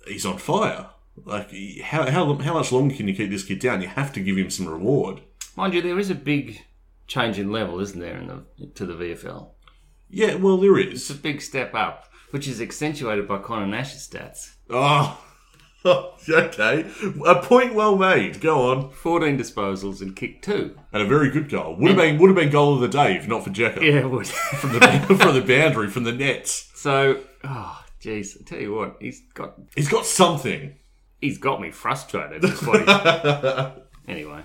he's 0.07 0.25
on 0.25 0.37
fire. 0.37 0.87
Like 1.25 1.51
how 1.83 2.09
how 2.09 2.33
how 2.35 2.53
much 2.53 2.71
longer 2.71 2.95
can 2.95 3.07
you 3.07 3.15
keep 3.15 3.29
this 3.29 3.43
kid 3.43 3.59
down? 3.59 3.81
You 3.81 3.87
have 3.89 4.13
to 4.13 4.19
give 4.21 4.37
him 4.37 4.49
some 4.49 4.67
reward. 4.67 5.21
Mind 5.55 5.73
you, 5.73 5.81
there 5.81 5.99
is 5.99 6.09
a 6.09 6.15
big 6.15 6.61
change 7.05 7.37
in 7.37 7.51
level, 7.51 7.79
isn't 7.79 7.99
there, 7.99 8.17
in 8.17 8.27
the 8.27 8.65
to 8.75 8.85
the 8.85 8.93
VFL? 8.95 9.49
Yeah, 10.13 10.35
well 10.35 10.57
there 10.57 10.77
is. 10.77 10.93
It's 10.93 11.09
a 11.09 11.15
big 11.21 11.41
step 11.41 11.73
up, 11.73 12.07
which 12.31 12.47
is 12.47 12.61
accentuated 12.61 13.27
by 13.27 13.39
Connor 13.39 13.65
Nash's 13.67 14.07
stats. 14.07 14.53
Oh, 14.69 15.19
okay. 16.29 16.85
A 17.25 17.35
point 17.41 17.73
well 17.73 17.97
made. 17.97 18.39
Go 18.39 18.69
on. 18.71 18.91
14 18.91 19.37
disposals 19.37 20.01
and 20.01 20.15
kicked 20.15 20.45
two. 20.45 20.77
And 20.93 21.01
a 21.01 21.05
very 21.05 21.29
good 21.29 21.49
goal. 21.49 21.75
Would 21.77 21.89
have 21.89 21.97
been 21.97 22.17
would 22.19 22.27
have 22.29 22.35
been 22.37 22.51
goal 22.51 22.75
of 22.75 22.81
the 22.81 22.87
day 22.87 23.15
if 23.17 23.27
not 23.27 23.43
for 23.43 23.49
Jeka 23.49 23.81
Yeah, 23.81 24.01
it 24.01 24.09
would. 24.09 24.27
from 24.61 24.73
the 24.73 24.79
from 25.19 25.33
the 25.33 25.41
boundary 25.41 25.89
from 25.89 26.03
the 26.03 26.13
nets. 26.13 26.69
so, 26.75 27.19
oh, 27.43 27.83
jeez, 28.01 28.39
I 28.39 28.43
tell 28.45 28.59
you 28.61 28.73
what, 28.73 28.97
he's 29.01 29.21
got 29.33 29.55
He's 29.75 29.89
got 29.89 30.05
something. 30.05 30.75
he's 31.19 31.37
got 31.39 31.59
me 31.59 31.71
frustrated. 31.71 32.43
Is 32.43 32.61
what 32.63 32.79
he, 32.87 34.11
anyway, 34.11 34.43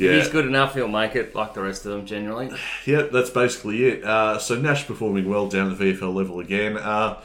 Yeah, 0.00 0.12
he's 0.12 0.28
good 0.28 0.46
enough. 0.46 0.74
He'll 0.74 0.88
make 0.88 1.14
it, 1.16 1.34
like 1.34 1.54
the 1.54 1.62
rest 1.62 1.84
of 1.84 1.92
them 1.92 2.06
generally. 2.06 2.50
yeah. 2.86 3.02
That's 3.02 3.30
basically 3.30 3.84
it. 3.84 4.04
Uh, 4.04 4.38
so 4.38 4.60
Nash 4.60 4.86
performing 4.86 5.28
well 5.28 5.48
down 5.48 5.70
at 5.70 5.78
the 5.78 5.92
VFL 5.92 6.14
level 6.14 6.40
again. 6.40 6.76
Uh, 6.76 7.22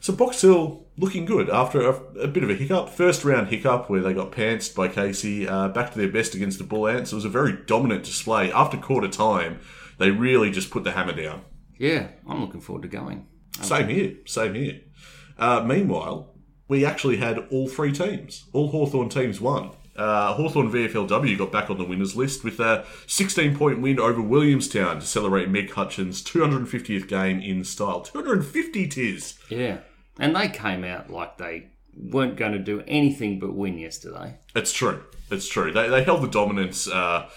so 0.00 0.12
Box 0.12 0.40
Hill 0.40 0.86
looking 0.96 1.24
good 1.24 1.50
after 1.50 1.80
a, 1.80 1.94
a 2.20 2.28
bit 2.28 2.44
of 2.44 2.50
a 2.50 2.54
hiccup. 2.54 2.90
First 2.90 3.24
round 3.24 3.48
hiccup 3.48 3.90
where 3.90 4.00
they 4.00 4.14
got 4.14 4.32
pantsed 4.32 4.74
by 4.74 4.88
Casey. 4.88 5.48
Uh, 5.48 5.68
back 5.68 5.92
to 5.92 5.98
their 5.98 6.08
best 6.08 6.34
against 6.34 6.58
the 6.58 6.64
Bull 6.64 6.86
Ants. 6.86 7.12
It 7.12 7.16
was 7.16 7.24
a 7.24 7.30
very 7.30 7.58
dominant 7.66 8.04
display. 8.04 8.52
After 8.52 8.76
quarter 8.76 9.08
time, 9.08 9.60
they 9.98 10.10
really 10.10 10.50
just 10.50 10.70
put 10.70 10.84
the 10.84 10.92
hammer 10.92 11.14
down. 11.14 11.42
Yeah, 11.78 12.08
I'm 12.28 12.40
looking 12.40 12.60
forward 12.60 12.82
to 12.82 12.88
going. 12.88 13.26
Same 13.60 13.88
here, 13.88 14.14
same 14.24 14.54
here. 14.54 14.80
Uh, 15.36 15.62
meanwhile, 15.64 16.34
we 16.68 16.84
actually 16.84 17.16
had 17.16 17.38
all 17.50 17.68
three 17.68 17.92
teams. 17.92 18.44
All 18.52 18.68
Hawthorn 18.68 19.08
teams 19.08 19.40
won. 19.40 19.70
Uh, 19.98 20.32
Hawthorn 20.34 20.70
VFLW 20.70 21.36
got 21.36 21.50
back 21.50 21.70
on 21.70 21.76
the 21.76 21.84
winners 21.84 22.14
list 22.14 22.44
with 22.44 22.60
a 22.60 22.86
16 23.08 23.56
point 23.56 23.82
win 23.82 23.98
over 23.98 24.22
Williamstown 24.22 25.00
to 25.00 25.06
celebrate 25.06 25.48
Meg 25.48 25.72
Hutchins' 25.72 26.22
250th 26.22 27.08
game 27.08 27.40
in 27.40 27.64
style. 27.64 28.00
250 28.02 28.86
tis! 28.86 29.38
Yeah, 29.50 29.78
and 30.18 30.36
they 30.36 30.48
came 30.48 30.84
out 30.84 31.10
like 31.10 31.36
they 31.38 31.70
weren't 31.96 32.36
going 32.36 32.52
to 32.52 32.58
do 32.58 32.82
anything 32.86 33.40
but 33.40 33.54
win 33.54 33.76
yesterday. 33.76 34.36
It's 34.54 34.72
true. 34.72 35.02
It's 35.30 35.48
true. 35.48 35.72
They, 35.72 35.88
they 35.88 36.04
held 36.04 36.22
the 36.22 36.28
dominance 36.28 36.88
uh, 36.88 37.28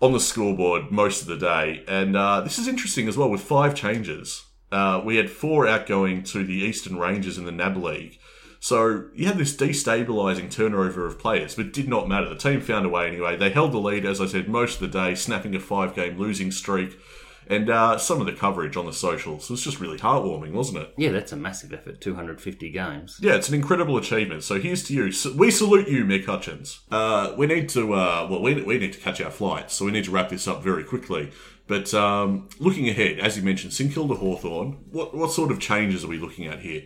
on 0.00 0.12
the 0.12 0.20
scoreboard 0.20 0.90
most 0.90 1.22
of 1.22 1.28
the 1.28 1.36
day. 1.36 1.84
And 1.86 2.16
uh, 2.16 2.40
this 2.40 2.58
is 2.58 2.68
interesting 2.68 3.08
as 3.08 3.16
well 3.16 3.30
with 3.30 3.40
five 3.40 3.74
changes. 3.74 4.44
Uh, 4.72 5.00
we 5.04 5.16
had 5.16 5.30
four 5.30 5.68
outgoing 5.68 6.24
to 6.24 6.44
the 6.44 6.54
Eastern 6.54 6.98
Rangers 6.98 7.38
in 7.38 7.44
the 7.44 7.52
NAB 7.52 7.76
League. 7.76 8.18
So 8.64 9.10
you 9.14 9.26
had 9.26 9.36
this 9.36 9.54
destabilising 9.54 10.50
turnover 10.50 11.04
of 11.04 11.18
players, 11.18 11.54
but 11.54 11.66
it 11.66 11.74
did 11.74 11.86
not 11.86 12.08
matter. 12.08 12.30
The 12.30 12.34
team 12.34 12.62
found 12.62 12.86
a 12.86 12.88
way 12.88 13.06
anyway. 13.06 13.36
They 13.36 13.50
held 13.50 13.72
the 13.72 13.78
lead, 13.78 14.06
as 14.06 14.22
I 14.22 14.26
said, 14.26 14.48
most 14.48 14.80
of 14.80 14.90
the 14.90 14.98
day, 14.98 15.14
snapping 15.14 15.54
a 15.54 15.60
five 15.60 15.94
game 15.94 16.18
losing 16.18 16.50
streak. 16.50 16.98
And 17.46 17.68
uh, 17.68 17.98
some 17.98 18.22
of 18.22 18.26
the 18.26 18.32
coverage 18.32 18.74
on 18.78 18.86
the 18.86 18.94
socials 18.94 19.50
was 19.50 19.62
just 19.62 19.80
really 19.80 19.98
heartwarming, 19.98 20.52
wasn't 20.52 20.78
it? 20.78 20.94
Yeah, 20.96 21.10
that's 21.10 21.30
a 21.30 21.36
massive 21.36 21.74
effort. 21.74 22.00
250 22.00 22.70
games. 22.70 23.18
Yeah, 23.20 23.34
it's 23.34 23.50
an 23.50 23.54
incredible 23.54 23.98
achievement. 23.98 24.44
So 24.44 24.58
here's 24.58 24.82
to 24.84 24.94
you. 24.94 25.12
So 25.12 25.34
we 25.34 25.50
salute 25.50 25.86
you, 25.86 26.06
Mick 26.06 26.24
Hutchins. 26.24 26.80
Uh, 26.90 27.34
we 27.36 27.46
need 27.46 27.68
to, 27.68 27.92
uh, 27.92 28.26
well, 28.30 28.40
we, 28.40 28.62
we 28.62 28.78
need 28.78 28.94
to 28.94 28.98
catch 28.98 29.20
our 29.20 29.30
flights, 29.30 29.74
so 29.74 29.84
we 29.84 29.90
need 29.90 30.04
to 30.04 30.10
wrap 30.10 30.30
this 30.30 30.48
up 30.48 30.62
very 30.62 30.84
quickly. 30.84 31.32
But 31.66 31.92
um, 31.92 32.48
looking 32.58 32.88
ahead, 32.88 33.18
as 33.18 33.36
you 33.36 33.42
mentioned, 33.42 33.74
St 33.74 33.92
Kilda 33.92 34.14
Hawthorn, 34.14 34.78
what, 34.90 35.14
what 35.14 35.32
sort 35.32 35.52
of 35.52 35.60
changes 35.60 36.02
are 36.02 36.08
we 36.08 36.16
looking 36.16 36.46
at 36.46 36.60
here? 36.60 36.84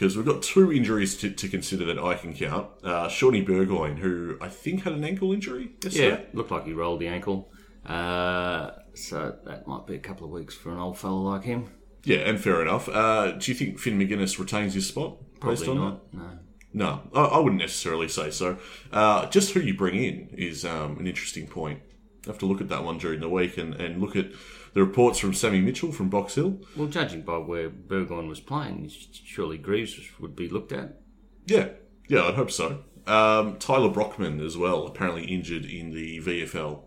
Because 0.00 0.16
we've 0.16 0.24
got 0.24 0.40
two 0.42 0.72
injuries 0.72 1.14
to, 1.18 1.28
to 1.30 1.46
consider 1.46 1.84
that 1.84 1.98
I 1.98 2.14
can 2.14 2.32
count. 2.32 2.68
Uh, 2.82 3.06
Shawnee 3.08 3.42
Burgoyne, 3.42 3.98
who 3.98 4.38
I 4.40 4.48
think 4.48 4.84
had 4.84 4.94
an 4.94 5.04
ankle 5.04 5.30
injury 5.34 5.72
yesterday. 5.84 6.08
Yeah, 6.08 6.20
looked 6.32 6.50
like 6.50 6.64
he 6.64 6.72
rolled 6.72 7.00
the 7.00 7.08
ankle. 7.08 7.52
Uh, 7.84 8.70
so 8.94 9.36
that 9.44 9.66
might 9.66 9.86
be 9.86 9.96
a 9.96 9.98
couple 9.98 10.24
of 10.24 10.32
weeks 10.32 10.54
for 10.54 10.70
an 10.70 10.78
old 10.78 10.96
fellow 10.96 11.20
like 11.20 11.44
him. 11.44 11.70
Yeah, 12.04 12.20
and 12.20 12.40
fair 12.40 12.62
enough. 12.62 12.88
Uh, 12.88 13.32
do 13.32 13.50
you 13.50 13.54
think 13.54 13.78
Finn 13.78 13.98
Maginness 13.98 14.38
retains 14.38 14.72
his 14.72 14.88
spot 14.88 15.18
based 15.38 15.64
Probably 15.64 15.74
not. 15.74 16.14
No. 16.14 16.22
that? 16.22 16.38
No, 16.72 17.02
I, 17.14 17.20
I 17.20 17.38
wouldn't 17.38 17.60
necessarily 17.60 18.08
say 18.08 18.30
so. 18.30 18.56
Uh, 18.90 19.26
just 19.26 19.52
who 19.52 19.60
you 19.60 19.76
bring 19.76 20.02
in 20.02 20.30
is 20.32 20.64
um, 20.64 20.96
an 20.98 21.06
interesting 21.06 21.46
point. 21.46 21.82
I 22.24 22.30
have 22.30 22.38
to 22.38 22.46
look 22.46 22.62
at 22.62 22.70
that 22.70 22.84
one 22.84 22.96
during 22.96 23.20
the 23.20 23.28
week 23.28 23.58
and, 23.58 23.74
and 23.74 24.00
look 24.00 24.16
at 24.16 24.28
the 24.74 24.82
reports 24.84 25.18
from 25.18 25.34
Sammy 25.34 25.60
Mitchell 25.60 25.92
from 25.92 26.08
Box 26.08 26.34
Hill. 26.36 26.58
Well, 26.76 26.88
judging 26.88 27.22
by 27.22 27.38
where 27.38 27.68
Burgoyne 27.68 28.28
was 28.28 28.40
playing, 28.40 28.90
surely 29.12 29.58
Greaves 29.58 29.98
would 30.20 30.36
be 30.36 30.48
looked 30.48 30.72
at. 30.72 31.00
Yeah, 31.46 31.68
yeah, 32.08 32.24
I'd 32.24 32.34
hope 32.34 32.50
so. 32.50 32.84
Um, 33.06 33.56
Tyler 33.58 33.88
Brockman 33.90 34.40
as 34.40 34.56
well, 34.56 34.86
apparently 34.86 35.24
injured 35.24 35.64
in 35.64 35.90
the 35.92 36.20
VFL. 36.20 36.82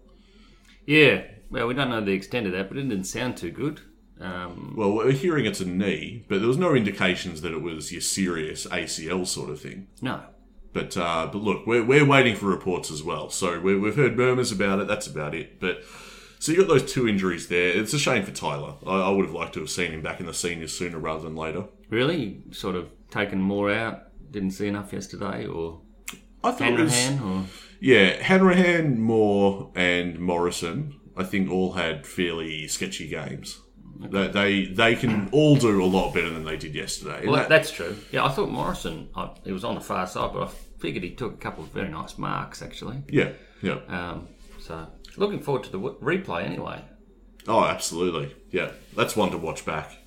Yeah, 0.86 1.24
well, 1.50 1.68
we 1.68 1.74
don't 1.74 1.90
know 1.90 2.02
the 2.02 2.12
extent 2.12 2.46
of 2.46 2.54
that, 2.54 2.70
but 2.70 2.78
it 2.78 2.84
didn't 2.84 3.06
sound 3.06 3.38
too 3.38 3.52
good. 3.52 3.82
Um, 4.20 4.76
Well, 4.78 4.94
we're 4.94 5.12
hearing 5.12 5.46
it's 5.46 5.60
a 5.60 5.66
knee, 5.66 6.24
but 6.30 6.40
there 6.40 6.48
was 6.48 6.58
no 6.58 6.76
indications 6.76 7.42
that 7.42 7.52
it 7.52 7.62
was 7.62 7.92
your 7.92 8.02
serious 8.02 8.66
ACL 8.68 9.26
sort 9.28 9.50
of 9.50 9.60
thing. 9.62 9.88
no. 10.02 10.22
But 10.72 10.98
uh, 10.98 11.30
but 11.32 11.38
look, 11.38 11.68
we're, 11.68 11.84
we're 11.84 12.04
waiting 12.06 12.36
for 12.36 12.48
reports 12.48 12.90
as 12.90 13.04
well. 13.04 13.30
So 13.30 13.60
we, 13.60 13.78
we've 13.78 13.96
heard 13.96 14.18
murmurs 14.18 14.52
about 14.52 14.80
it. 14.80 14.88
That's 14.88 15.06
about 15.06 15.36
it. 15.36 15.60
But 15.60 15.84
so 16.44 16.52
you 16.52 16.58
got 16.60 16.68
those 16.68 16.92
two 16.92 17.08
injuries 17.08 17.48
there. 17.48 17.70
It's 17.70 17.94
a 17.94 18.00
shame 18.00 18.24
for 18.24 18.32
Tyler. 18.32 18.76
I, 18.86 19.02
I 19.02 19.10
would 19.10 19.26
have 19.26 19.34
liked 19.34 19.54
to 19.54 19.60
have 19.62 19.70
seen 19.70 19.92
him 19.92 20.02
back 20.02 20.20
in 20.20 20.26
the 20.26 20.34
seniors 20.34 20.78
sooner 20.78 21.00
rather 21.00 21.24
than 21.24 21.36
later. 21.36 21.66
Really? 21.90 22.44
Sort 22.52 22.76
of 22.76 22.90
taken 23.10 23.40
more 23.40 23.72
out? 23.72 24.04
Didn't 24.32 24.52
see 24.52 24.68
enough 24.68 24.92
yesterday? 24.92 25.46
Or 25.46 25.82
I 26.44 26.52
thought 26.52 26.74
it 26.74 26.80
was 26.80 26.94
Hanrahan? 26.94 27.24
Or 27.28 27.46
yeah, 27.80 28.22
Hanrahan, 28.22 29.00
Moore, 29.00 29.72
and 29.76 30.20
Morrison. 30.20 31.00
I 31.16 31.24
think 31.24 31.50
all 31.50 31.74
had 31.74 32.06
fairly 32.06 32.68
sketchy 32.68 33.08
games. 33.08 33.60
They, 34.00 34.28
they 34.28 34.66
they 34.66 34.96
can 34.96 35.30
all 35.32 35.56
do 35.56 35.82
a 35.82 35.86
lot 35.86 36.14
better 36.14 36.30
than 36.30 36.44
they 36.44 36.58
did 36.58 36.76
yesterday. 36.76 37.26
Well, 37.26 37.36
that- 37.38 37.48
that's 37.50 37.72
true. 37.72 37.96
Yeah, 38.12 38.26
I 38.26 38.30
thought 38.30 38.50
Morrison, 38.50 39.10
I, 39.16 39.30
he 39.46 39.52
was 39.54 39.64
on 39.64 39.76
the 39.76 39.82
far 39.82 40.08
side, 40.08 40.32
but 40.34 40.44
I 40.44 40.52
figured 40.80 41.04
he 41.04 41.12
took 41.12 41.34
a 41.36 41.38
couple 41.38 41.64
of 41.64 41.70
very 41.70 41.88
nice 41.90 42.18
marks, 42.18 42.62
actually. 42.62 42.98
yeah, 43.08 43.32
yeah. 43.62 43.78
Um, 43.88 44.28
so, 44.60 44.88
looking 45.18 45.40
forward 45.42 45.64
to 45.66 45.72
the 45.72 45.80
w- 45.80 46.00
replay 46.00 46.44
anyway. 46.44 46.84
Oh, 47.48 47.64
absolutely. 47.66 48.36
Yeah, 48.52 48.72
that's 48.96 49.16
one 49.16 49.32
to 49.32 49.38
watch 49.38 49.66
back. 49.66 49.98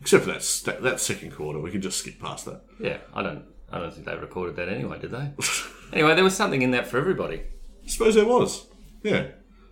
Except 0.00 0.24
for 0.24 0.32
that 0.32 0.42
st- 0.42 0.82
that 0.82 1.00
second 1.00 1.32
quarter, 1.32 1.58
we 1.58 1.70
can 1.70 1.82
just 1.82 1.98
skip 1.98 2.20
past 2.20 2.44
that. 2.46 2.62
Yeah, 2.80 2.98
I 3.14 3.22
don't, 3.22 3.44
I 3.70 3.78
don't 3.78 3.92
think 3.92 4.06
they 4.06 4.16
recorded 4.16 4.56
that 4.56 4.68
anyway, 4.68 4.98
did 4.98 5.10
they? 5.10 5.32
anyway, 5.92 6.14
there 6.14 6.24
was 6.24 6.36
something 6.36 6.62
in 6.62 6.70
that 6.70 6.86
for 6.86 6.98
everybody. 6.98 7.42
I 7.84 7.88
suppose 7.88 8.14
there 8.14 8.26
was. 8.26 8.66
Yeah. 9.02 9.28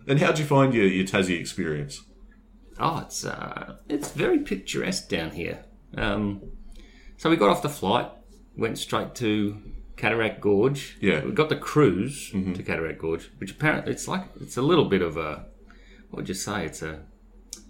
And 0.07 0.19
how'd 0.19 0.39
you 0.39 0.45
find 0.45 0.73
your, 0.73 0.85
your 0.85 1.05
Tassie 1.05 1.39
experience? 1.39 2.01
Oh, 2.79 2.99
it's 2.99 3.25
uh, 3.25 3.77
it's 3.89 4.11
very 4.11 4.39
picturesque 4.39 5.09
down 5.09 5.31
here. 5.31 5.65
Um, 5.97 6.41
so 7.17 7.29
we 7.29 7.35
got 7.35 7.49
off 7.49 7.61
the 7.61 7.69
flight, 7.69 8.09
went 8.55 8.77
straight 8.77 9.15
to 9.15 9.61
Cataract 9.97 10.39
Gorge. 10.39 10.97
Yeah. 11.01 11.23
we 11.25 11.31
got 11.31 11.49
the 11.49 11.57
cruise 11.57 12.29
to 12.31 12.63
Cataract 12.63 12.99
Gorge, 12.99 13.29
which 13.39 13.51
apparently 13.51 13.91
it's 13.91 14.07
like 14.07 14.23
it's 14.39 14.55
a 14.57 14.61
little 14.61 14.85
bit 14.85 15.01
of 15.01 15.17
a 15.17 15.45
what 16.09 16.21
would 16.21 16.29
you 16.29 16.35
say? 16.35 16.65
It's 16.65 16.81
a 16.81 17.01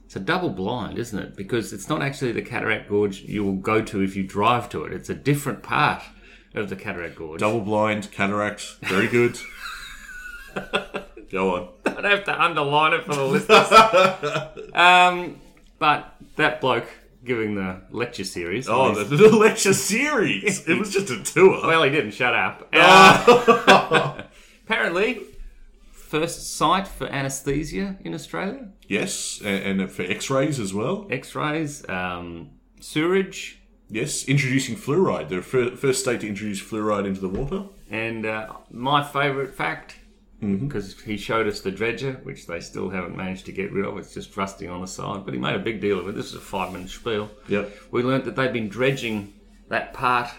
it's 0.05 0.15
a 0.15 0.19
double 0.19 0.49
blind, 0.49 0.97
isn't 0.97 1.17
it? 1.17 1.35
Because 1.35 1.73
it's 1.73 1.89
not 1.89 2.01
actually 2.01 2.33
the 2.33 2.41
Cataract 2.41 2.89
Gorge 2.89 3.21
you 3.21 3.43
will 3.43 3.55
go 3.55 3.81
to 3.81 4.01
if 4.01 4.15
you 4.15 4.23
drive 4.23 4.69
to 4.69 4.83
it. 4.83 4.93
It's 4.93 5.09
a 5.09 5.15
different 5.15 5.63
part 5.63 6.03
of 6.53 6.69
the 6.69 6.75
Cataract 6.75 7.15
Gorge. 7.15 7.39
Double 7.39 7.61
blind, 7.61 8.11
cataract, 8.11 8.77
very 8.81 9.07
good. 9.07 9.37
Go 11.31 11.55
on. 11.55 11.69
I'd 11.85 12.05
have 12.05 12.23
to 12.25 12.41
underline 12.41 12.93
it 12.93 13.05
for 13.05 13.15
the 13.15 13.23
listeners. 13.23 14.71
um, 14.73 15.41
but 15.79 16.15
that 16.37 16.61
bloke 16.61 16.87
giving 17.23 17.55
the 17.55 17.81
lecture 17.91 18.23
series. 18.23 18.67
Oh, 18.69 18.93
the, 18.93 19.15
the 19.15 19.35
lecture 19.35 19.73
series. 19.73 20.67
It 20.67 20.77
was 20.79 20.91
just 20.93 21.09
a 21.09 21.21
tour. 21.23 21.61
Well, 21.65 21.83
he 21.83 21.89
didn't 21.89 22.11
shut 22.11 22.33
up. 22.33 22.67
Uh, 22.73 24.23
apparently, 24.65 25.21
first 25.91 26.55
site 26.55 26.87
for 26.87 27.07
anaesthesia 27.07 27.97
in 28.03 28.13
Australia. 28.13 28.69
yes, 28.87 29.41
and, 29.43 29.81
and 29.81 29.91
for 29.91 30.03
X-rays 30.03 30.59
as 30.59 30.73
well. 30.73 31.07
X-rays, 31.09 31.87
um, 31.89 32.51
sewerage, 32.79 33.59
Yes, 33.89 34.25
introducing 34.25 34.75
fluoride. 34.75 35.29
The 35.29 35.41
fir- 35.41 35.77
first 35.77 36.01
state 36.01 36.19
to 36.19 36.27
introduce 36.27 36.61
fluoride 36.61 37.07
into 37.07 37.21
the 37.21 37.29
water. 37.29 37.63
and 37.89 38.25
uh, 38.25 38.51
my 38.69 39.01
favourite 39.01 39.53
fact, 39.55 39.95
because 40.39 40.99
he 41.01 41.17
showed 41.17 41.47
us 41.47 41.61
the 41.61 41.71
dredger, 41.71 42.19
which 42.23 42.45
they 42.45 42.59
still 42.59 42.89
haven't 42.89 43.17
managed 43.17 43.45
to 43.47 43.51
get 43.51 43.71
rid 43.71 43.85
of. 43.85 43.97
It's 43.97 44.13
just 44.13 44.35
rusting 44.37 44.69
on 44.69 44.81
the 44.81 44.87
side. 44.87 45.25
But 45.25 45.33
he 45.33 45.39
made 45.39 45.55
a 45.55 45.59
big 45.59 45.81
deal 45.81 45.99
of 45.99 46.07
it. 46.07 46.15
This 46.15 46.27
is 46.27 46.35
a 46.35 46.39
five-minute 46.39 46.89
spiel. 46.89 47.29
Yep. 47.47 47.75
We 47.91 48.03
learnt 48.03 48.25
that 48.25 48.35
they've 48.35 48.53
been 48.53 48.69
dredging 48.69 49.33
that 49.69 49.93
part 49.93 50.29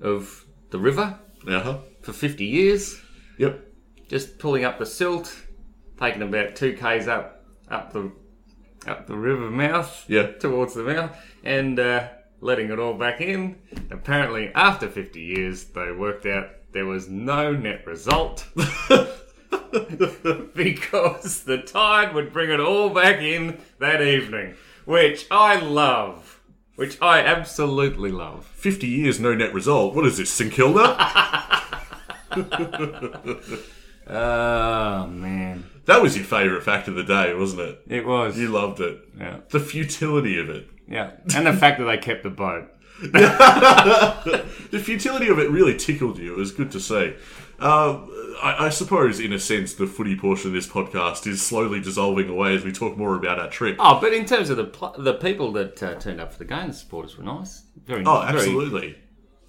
of 0.00 0.44
the 0.70 0.78
river 0.78 1.18
Uh 1.46 1.60
huh. 1.60 1.78
for 2.02 2.12
50 2.12 2.44
years. 2.44 3.00
Yep. 3.38 3.60
just 4.08 4.38
pulling 4.38 4.64
up 4.64 4.78
the 4.78 4.86
silt, 4.86 5.34
taking 5.98 6.22
about 6.22 6.54
two 6.56 6.74
k's 6.76 7.08
up 7.08 7.44
up 7.70 7.92
the 7.92 8.10
up 8.86 9.06
the 9.06 9.16
river 9.16 9.50
mouth, 9.50 10.04
Yeah. 10.08 10.32
towards 10.32 10.74
the 10.74 10.82
mouth, 10.82 11.16
and 11.44 11.78
uh, 11.78 12.08
letting 12.40 12.70
it 12.70 12.78
all 12.78 12.94
back 12.94 13.20
in. 13.20 13.56
Apparently, 13.90 14.50
after 14.54 14.88
50 14.88 15.20
years, 15.20 15.64
they 15.66 15.92
worked 15.92 16.26
out 16.26 16.48
there 16.72 16.86
was 16.86 17.08
no 17.08 17.52
net 17.52 17.86
result 17.86 18.46
because 20.54 21.44
the 21.44 21.58
tide 21.58 22.14
would 22.14 22.32
bring 22.32 22.50
it 22.50 22.60
all 22.60 22.90
back 22.90 23.20
in 23.20 23.60
that 23.78 24.00
evening, 24.02 24.54
which 24.84 25.26
I 25.30 25.56
love. 25.60 26.40
Which 26.76 27.00
I 27.02 27.20
absolutely 27.20 28.10
love. 28.10 28.46
Fifty 28.46 28.88
years, 28.88 29.20
no 29.20 29.34
net 29.34 29.52
result. 29.52 29.94
What 29.94 30.06
is 30.06 30.16
this, 30.16 30.30
St 30.32 30.50
Kilda? 30.52 30.96
Oh 34.08 35.06
man, 35.06 35.64
that 35.86 36.02
was 36.02 36.16
your 36.16 36.24
favourite 36.24 36.64
fact 36.64 36.88
of 36.88 36.94
the 36.96 37.04
day, 37.04 37.32
wasn't 37.34 37.62
it? 37.62 37.82
it 37.88 38.04
was. 38.06 38.36
You 38.36 38.48
loved 38.48 38.80
it. 38.80 38.98
Yeah. 39.18 39.38
The 39.50 39.60
futility 39.60 40.38
of 40.40 40.50
it. 40.50 40.68
Yeah, 40.88 41.12
and 41.34 41.46
the 41.46 41.52
fact 41.52 41.78
that 41.78 41.84
they 41.84 41.98
kept 41.98 42.24
the 42.24 42.30
boat. 42.30 42.68
The 43.00 44.80
futility 44.82 45.28
of 45.28 45.38
it 45.38 45.50
really 45.50 45.76
tickled 45.76 46.18
you. 46.18 46.32
It 46.32 46.36
was 46.36 46.50
good 46.50 46.70
to 46.72 46.80
see. 46.80 47.14
Uh, 47.58 48.00
I, 48.42 48.66
I 48.66 48.68
suppose, 48.70 49.20
in 49.20 49.32
a 49.32 49.38
sense, 49.38 49.74
the 49.74 49.86
footy 49.86 50.16
portion 50.16 50.48
of 50.48 50.54
this 50.54 50.66
podcast 50.66 51.26
is 51.26 51.40
slowly 51.40 51.80
dissolving 51.80 52.28
away 52.28 52.56
as 52.56 52.64
we 52.64 52.72
talk 52.72 52.96
more 52.96 53.14
about 53.14 53.38
our 53.38 53.48
trip. 53.48 53.76
Oh, 53.78 54.00
but 54.00 54.12
in 54.12 54.26
terms 54.26 54.50
of 54.50 54.56
the 54.56 54.64
pl- 54.64 54.94
the 54.98 55.14
people 55.14 55.52
that 55.52 55.82
uh, 55.82 55.94
turned 55.94 56.20
up 56.20 56.32
for 56.32 56.38
the 56.38 56.44
game, 56.44 56.68
the 56.68 56.74
supporters 56.74 57.16
were 57.16 57.24
nice. 57.24 57.62
Very, 57.86 58.02
nice. 58.02 58.12
Oh, 58.12 58.20
very 58.26 58.38
absolutely. 58.38 58.98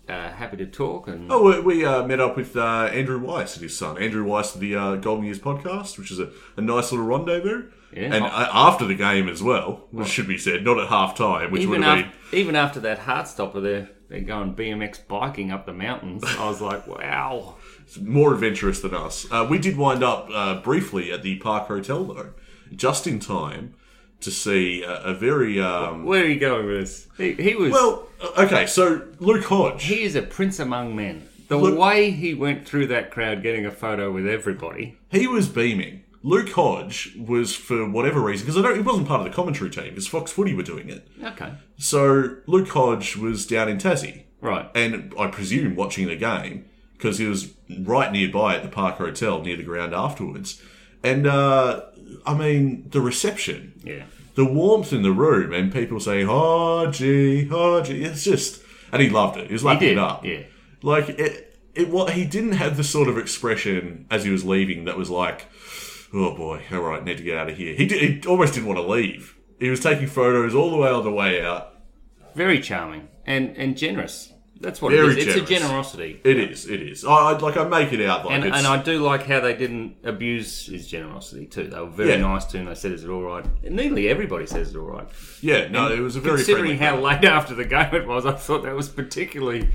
Uh, 0.10 0.32
happy 0.32 0.58
to 0.58 0.66
talk 0.66 1.08
and 1.08 1.32
Oh, 1.32 1.44
we, 1.44 1.60
we 1.60 1.86
uh, 1.86 2.06
met 2.06 2.20
up 2.20 2.36
with 2.36 2.56
uh, 2.58 2.90
Andrew 2.92 3.20
Weiss 3.20 3.56
and 3.56 3.64
his 3.64 3.78
son. 3.78 3.98
Andrew 3.98 4.24
Weiss 4.24 4.54
of 4.54 4.62
the 4.62 4.76
uh, 4.76 4.96
Golden 4.98 5.26
Years 5.26 5.40
podcast, 5.40 5.98
which 5.98 6.12
is 6.12 6.20
a, 6.20 6.30
a 6.58 6.62
nice 6.62 6.92
little 6.92 7.06
rendezvous. 7.06 7.70
Yeah. 7.94 8.16
And 8.16 8.26
uh, 8.26 8.50
after 8.52 8.86
the 8.86 8.96
game 8.96 9.30
as 9.30 9.42
well, 9.42 9.88
which 9.92 10.08
should 10.08 10.28
be 10.28 10.38
said, 10.38 10.64
not 10.66 10.80
at 10.80 10.90
half 10.90 11.16
time, 11.16 11.52
which 11.52 11.66
would 11.66 11.84
have 11.84 12.06
after, 12.06 12.36
even 12.36 12.56
after 12.56 12.80
that 12.82 13.00
heart 13.00 13.28
stopper, 13.28 13.62
they're 13.62 13.90
they're 14.10 14.22
going 14.22 14.56
BMX 14.56 15.08
biking 15.08 15.52
up 15.52 15.66
the 15.66 15.74
mountains. 15.74 16.24
I 16.26 16.48
was 16.48 16.62
like, 16.62 16.86
wow. 16.86 17.56
been 17.96 18.12
more 18.12 18.34
adventurous 18.34 18.82
than 18.82 18.94
us. 18.94 19.26
Uh, 19.32 19.48
we 19.50 19.58
did 19.58 19.78
wind 19.78 20.04
up 20.04 20.28
uh, 20.34 20.62
briefly 20.62 21.12
at 21.12 21.24
the 21.24 21.38
Park 21.38 21.68
Hotel, 21.68 22.04
though, 22.04 22.34
just 22.76 23.08
in 23.08 23.20
time 23.20 23.76
to 24.24 24.32
see 24.32 24.84
a, 24.84 24.94
a 25.06 25.14
very. 25.14 25.60
Um, 25.62 26.06
Where 26.06 26.24
are 26.24 26.28
you 26.28 26.40
going 26.40 26.66
with 26.66 26.80
this? 26.80 27.08
He, 27.18 27.34
he 27.34 27.56
was 27.56 27.72
well, 27.72 28.08
okay, 28.38 28.66
so 28.66 29.06
Luke 29.20 29.46
Hodge. 29.46 29.84
he 29.86 30.04
is 30.04 30.16
a 30.16 30.22
prince 30.22 30.60
among 30.60 30.96
men. 30.96 31.28
The 31.48 31.58
Look- 31.58 31.78
way 31.78 32.12
he 32.12 32.34
went 32.34 32.68
through 32.68 32.88
that 32.88 33.12
crowd, 33.12 33.44
getting 33.44 33.66
a 33.66 33.72
photo 33.72 34.12
with 34.12 34.28
everybody. 34.28 34.98
He 35.12 35.28
was 35.28 35.48
beaming. 35.50 36.04
Luke 36.26 36.52
Hodge 36.52 37.16
was, 37.18 37.54
for 37.54 37.88
whatever 37.90 38.22
reason, 38.22 38.46
because 38.46 38.58
I 38.58 38.62
don't, 38.66 38.76
he 38.78 38.82
wasn't 38.82 39.10
part 39.10 39.20
of 39.20 39.26
the 39.28 39.36
commentary 39.36 39.70
team, 39.70 39.90
because 39.90 40.08
Fox 40.08 40.32
Footy 40.32 40.54
were 40.54 40.64
doing 40.64 40.88
it. 40.90 41.06
Okay, 41.22 41.52
So 41.78 42.38
Luke 42.48 42.70
Hodge 42.70 43.18
was 43.18 43.46
down 43.46 43.68
in 43.68 43.78
Tassie, 43.78 44.24
right. 44.40 44.70
and 44.74 45.14
I 45.20 45.28
presume 45.28 45.76
watching 45.76 46.08
the 46.08 46.16
game 46.16 46.64
because 46.94 47.18
he 47.18 47.26
was 47.28 47.52
right 47.82 48.10
nearby 48.10 48.56
at 48.56 48.64
the 48.64 48.70
Park 48.70 48.96
Hotel 49.00 49.42
near 49.42 49.58
the 49.58 49.64
ground 49.64 49.94
afterwards. 49.94 50.62
And 51.04 51.28
uh, 51.28 51.82
I 52.26 52.34
mean, 52.34 52.88
the 52.90 53.02
reception, 53.02 53.74
Yeah. 53.84 54.04
the 54.36 54.46
warmth 54.46 54.92
in 54.94 55.04
the 55.04 55.12
room, 55.12 55.54
and 55.54 55.72
people 55.72 56.00
saying 56.00 56.28
"Hodgie, 56.28 57.48
Hodgie," 57.50 58.04
it's 58.06 58.24
just, 58.24 58.62
and 58.92 59.02
he 59.02 59.10
loved 59.10 59.38
it. 59.38 59.48
He 59.48 59.54
was 59.54 59.64
lapping 59.64 59.90
it 59.90 59.98
up. 59.98 60.26
Yeah. 60.26 60.40
Like 60.82 61.10
it, 61.10 61.60
it. 61.76 61.90
What 61.90 62.12
he 62.14 62.26
didn't 62.26 62.54
have 62.54 62.78
the 62.78 62.84
sort 62.84 63.08
of 63.08 63.18
expression 63.18 64.06
as 64.12 64.24
he 64.24 64.30
was 64.32 64.44
leaving 64.46 64.86
that 64.86 64.98
was 64.98 65.10
like, 65.10 65.46
"Oh 66.14 66.36
boy, 66.36 66.62
all 66.72 66.80
right, 66.82 67.04
need 67.04 67.18
to 67.18 67.24
get 67.24 67.38
out 67.38 67.50
of 67.50 67.58
here." 67.58 67.74
He, 67.74 67.86
did, 67.86 68.02
he 68.24 68.28
almost 68.28 68.54
didn't 68.56 68.68
want 68.68 68.80
to 68.80 68.88
leave. 68.88 69.36
He 69.60 69.70
was 69.70 69.80
taking 69.80 70.08
photos 70.08 70.54
all 70.54 70.72
the 70.72 70.78
way 70.78 70.90
on 70.90 71.04
the 71.04 71.12
way 71.12 71.42
out. 71.44 71.70
Very 72.36 72.60
charming 72.60 73.08
and 73.26 73.56
and 73.56 73.78
generous. 73.78 74.33
That's 74.64 74.82
what 74.82 74.94
Very 74.94 75.12
it 75.12 75.18
is. 75.20 75.28
It's 75.28 75.36
a 75.36 75.40
generous. 75.42 75.62
generosity. 75.92 76.22
It 76.24 76.40
is. 76.40 76.66
It 76.70 76.82
is. 76.82 77.04
I, 77.04 77.12
I 77.12 77.38
like. 77.38 77.58
I 77.58 77.66
make 77.66 77.92
it 77.92 78.02
out 78.08 78.26
like 78.26 78.34
And, 78.34 78.46
it's. 78.46 78.58
and 78.58 78.66
I 78.66 78.82
do 78.82 79.00
like 79.04 79.24
how 79.28 79.42
they 79.42 79.54
didn't 79.56 79.98
abuse 80.06 80.68
his 80.68 80.88
generosity 80.88 81.46
too. 81.48 81.68
They 81.68 81.80
were 81.80 81.88
very 81.90 82.12
Yeah. 82.12 82.18
nice 82.22 82.46
to 82.46 82.58
him. 82.60 82.66
They 82.66 82.76
said, 82.76 82.94
"Is 82.94 83.04
it 83.04 83.10
all 83.10 83.22
right?" 83.24 83.46
And 83.64 83.76
nearly 83.76 84.08
everybody 84.08 84.46
says 84.48 84.70
it's 84.70 84.78
all 84.78 84.84
right. 84.86 85.08
yeah. 85.42 85.68
No, 85.68 85.92
it 85.92 86.00
was 86.00 86.16
a 86.16 86.22
very 86.22 86.38
Considering 86.38 86.78
how 86.78 86.92
crowd. 87.00 87.04
late 87.22 87.26
after 87.26 87.54
the 87.54 87.66
game 87.66 87.94
it 87.94 88.08
was, 88.08 88.26
I 88.26 88.32
thought 88.32 88.64
that 88.64 88.74
was 88.76 88.88
particularly 88.90 89.68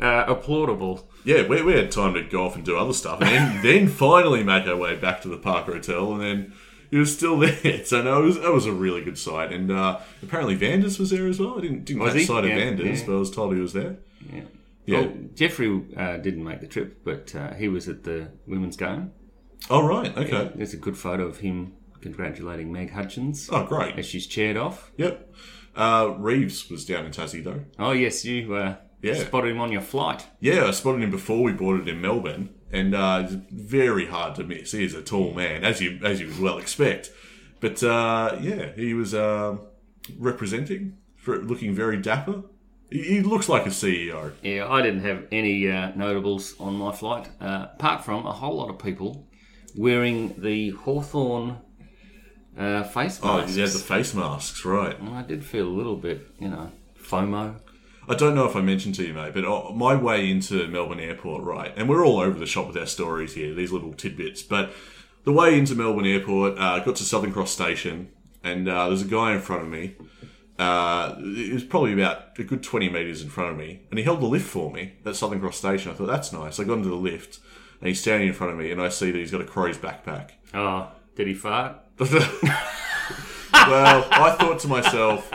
uh, 0.00 0.26
applaudable. 0.32 1.04
Yeah, 1.24 1.46
we, 1.48 1.62
we 1.62 1.72
had 1.72 1.90
time 1.90 2.12
to 2.12 2.22
go 2.22 2.44
off 2.44 2.54
and 2.54 2.64
do 2.66 2.76
other 2.76 2.92
stuff, 2.92 3.22
and 3.22 3.30
then, 3.30 3.62
then 3.62 3.88
finally 3.88 4.42
make 4.44 4.66
our 4.66 4.76
way 4.76 4.94
back 4.94 5.22
to 5.22 5.28
the 5.28 5.38
Park 5.38 5.64
Hotel, 5.64 6.12
and 6.12 6.20
then 6.20 6.52
he 6.90 6.98
was 6.98 7.14
still 7.16 7.38
there. 7.44 7.82
So 7.86 8.02
no, 8.02 8.20
it 8.22 8.26
was 8.26 8.38
that 8.40 8.52
was 8.52 8.66
a 8.66 8.72
really 8.72 9.00
good 9.02 9.16
sight, 9.16 9.52
and 9.52 9.72
uh, 9.72 10.00
apparently 10.22 10.54
Vanders 10.54 10.98
was 10.98 11.08
there 11.08 11.26
as 11.28 11.40
well. 11.40 11.56
I 11.56 11.62
didn't 11.62 11.86
didn't 11.86 12.02
Was 12.02 12.12
catch 12.12 12.26
sight 12.26 12.44
of 12.44 12.50
Vanders, 12.50 12.98
yeah. 13.00 13.06
but 13.06 13.14
I 13.16 13.18
was 13.18 13.30
told 13.30 13.54
he 13.54 13.60
was 13.60 13.72
there. 13.72 13.96
Yeah. 14.32 14.42
Yeah. 14.86 15.00
Well, 15.00 15.12
Jeffrey 15.34 15.82
uh, 15.96 16.18
didn't 16.18 16.44
make 16.44 16.60
the 16.60 16.66
trip, 16.66 17.02
but 17.04 17.34
uh, 17.34 17.54
he 17.54 17.68
was 17.68 17.88
at 17.88 18.04
the 18.04 18.30
women's 18.46 18.76
game. 18.76 19.12
Oh 19.70 19.82
right, 19.86 20.14
okay. 20.16 20.52
There's 20.54 20.74
a 20.74 20.78
good 20.78 20.96
photo 20.98 21.26
of 21.26 21.38
him 21.38 21.72
congratulating 22.02 22.70
Meg 22.70 22.90
Hutchins 22.92 23.48
Oh 23.50 23.64
great. 23.64 23.98
as 23.98 24.04
she's 24.04 24.26
chaired 24.26 24.58
off. 24.58 24.92
Yep. 24.98 25.34
Uh, 25.74 26.14
Reeves 26.18 26.68
was 26.70 26.84
down 26.84 27.06
in 27.06 27.12
Tassie 27.12 27.42
though. 27.42 27.64
Oh 27.78 27.92
yes, 27.92 28.24
you 28.26 28.54
uh, 28.54 28.76
Yeah. 29.00 29.14
spotted 29.14 29.52
him 29.52 29.60
on 29.60 29.72
your 29.72 29.80
flight. 29.80 30.26
Yeah, 30.38 30.66
I 30.66 30.70
spotted 30.72 31.02
him 31.02 31.10
before 31.10 31.42
we 31.42 31.52
boarded 31.52 31.88
in 31.88 32.02
Melbourne, 32.02 32.50
and 32.70 32.94
uh, 32.94 33.22
it's 33.24 33.34
very 33.50 34.06
hard 34.06 34.34
to 34.34 34.44
miss. 34.44 34.72
He 34.72 34.84
is 34.84 34.92
a 34.94 35.00
tall 35.02 35.32
man, 35.32 35.64
as 35.64 35.80
you 35.80 35.98
as 36.04 36.20
you 36.20 36.26
would 36.28 36.40
well 36.40 36.58
expect. 36.58 37.10
But 37.60 37.82
uh, 37.82 38.36
yeah, 38.42 38.72
he 38.76 38.92
was 38.92 39.14
um 39.14 39.60
representing, 40.18 40.98
for 41.16 41.38
looking 41.42 41.74
very 41.74 41.96
dapper. 41.96 42.42
He, 42.94 43.22
looks 43.22 43.48
like 43.48 43.66
a 43.66 43.70
CEO. 43.70 44.32
Yeah, 44.40 44.70
I 44.70 44.80
didn't 44.80 45.00
have 45.00 45.26
any 45.32 45.68
uh, 45.68 45.90
notables 45.96 46.54
on 46.60 46.76
my 46.76 46.92
flight, 46.92 47.28
uh, 47.40 47.66
apart 47.74 48.04
from 48.04 48.24
a 48.24 48.32
whole 48.32 48.56
lot 48.56 48.70
of 48.70 48.78
people 48.78 49.26
wearing 49.76 50.40
the 50.40 50.70
Hawthorn 50.70 51.58
uh, 52.56 52.84
face 52.84 53.20
masks. 53.20 53.20
Oh, 53.24 53.38
masks. 53.38 53.54
he 53.56 53.60
had 53.60 53.70
the 53.70 53.78
face 53.80 54.14
masks, 54.14 54.64
right? 54.64 54.96
I 55.02 55.22
did 55.22 55.44
feel 55.44 55.66
a 55.66 55.76
little 55.76 55.96
bit, 55.96 56.24
you 56.38 56.48
know, 56.48 56.70
FOMO. 56.96 57.56
I 58.08 58.14
don't 58.14 58.36
know 58.36 58.44
if 58.44 58.54
I 58.54 58.60
mentioned 58.60 58.94
to 58.96 59.04
you, 59.04 59.12
mate, 59.12 59.34
but 59.34 59.44
uh, 59.44 59.72
my 59.72 59.96
way 59.96 60.30
into 60.30 60.68
Melbourne 60.68 61.00
Airport, 61.00 61.42
right, 61.42 61.72
and 61.76 61.88
we're 61.88 62.06
all 62.06 62.20
over 62.20 62.38
the 62.38 62.46
shop 62.46 62.68
with 62.68 62.76
our 62.76 62.86
stories 62.86 63.34
here, 63.34 63.54
these 63.54 63.72
little 63.72 63.92
tidbits, 63.92 64.44
but 64.44 64.72
the 65.24 65.32
way 65.32 65.58
into 65.58 65.74
Melbourne 65.74 66.06
Airport, 66.06 66.58
uh, 66.58 66.78
got 66.78 66.94
to 66.96 67.02
Southern 67.02 67.32
Cross 67.32 67.50
Station, 67.50 68.10
and 68.44 68.68
uh, 68.68 68.86
there's 68.86 69.02
a 69.02 69.06
guy 69.06 69.32
in 69.32 69.40
front 69.40 69.62
of 69.62 69.68
me. 69.68 69.96
Uh, 70.58 71.16
it 71.18 71.52
was 71.52 71.64
probably 71.64 71.92
about 71.92 72.38
a 72.38 72.44
good 72.44 72.62
20 72.62 72.88
metres 72.88 73.22
in 73.22 73.28
front 73.28 73.50
of 73.50 73.56
me, 73.56 73.80
and 73.90 73.98
he 73.98 74.04
held 74.04 74.20
the 74.20 74.26
lift 74.26 74.46
for 74.46 74.70
me 74.70 74.92
at 75.04 75.16
Southern 75.16 75.40
Cross 75.40 75.56
Station. 75.58 75.90
I 75.90 75.94
thought, 75.94 76.06
that's 76.06 76.32
nice. 76.32 76.60
I 76.60 76.64
got 76.64 76.74
into 76.74 76.88
the 76.90 76.94
lift, 76.94 77.40
and 77.80 77.88
he's 77.88 78.00
standing 78.00 78.28
in 78.28 78.34
front 78.34 78.52
of 78.52 78.58
me, 78.58 78.70
and 78.70 78.80
I 78.80 78.88
see 78.88 79.10
that 79.10 79.18
he's 79.18 79.32
got 79.32 79.40
a 79.40 79.44
Crows 79.44 79.78
backpack. 79.78 80.30
Oh, 80.54 80.92
did 81.16 81.26
he 81.26 81.34
fart? 81.34 81.76
well, 81.98 82.08
I 84.10 84.36
thought 84.38 84.60
to 84.60 84.68
myself, 84.68 85.28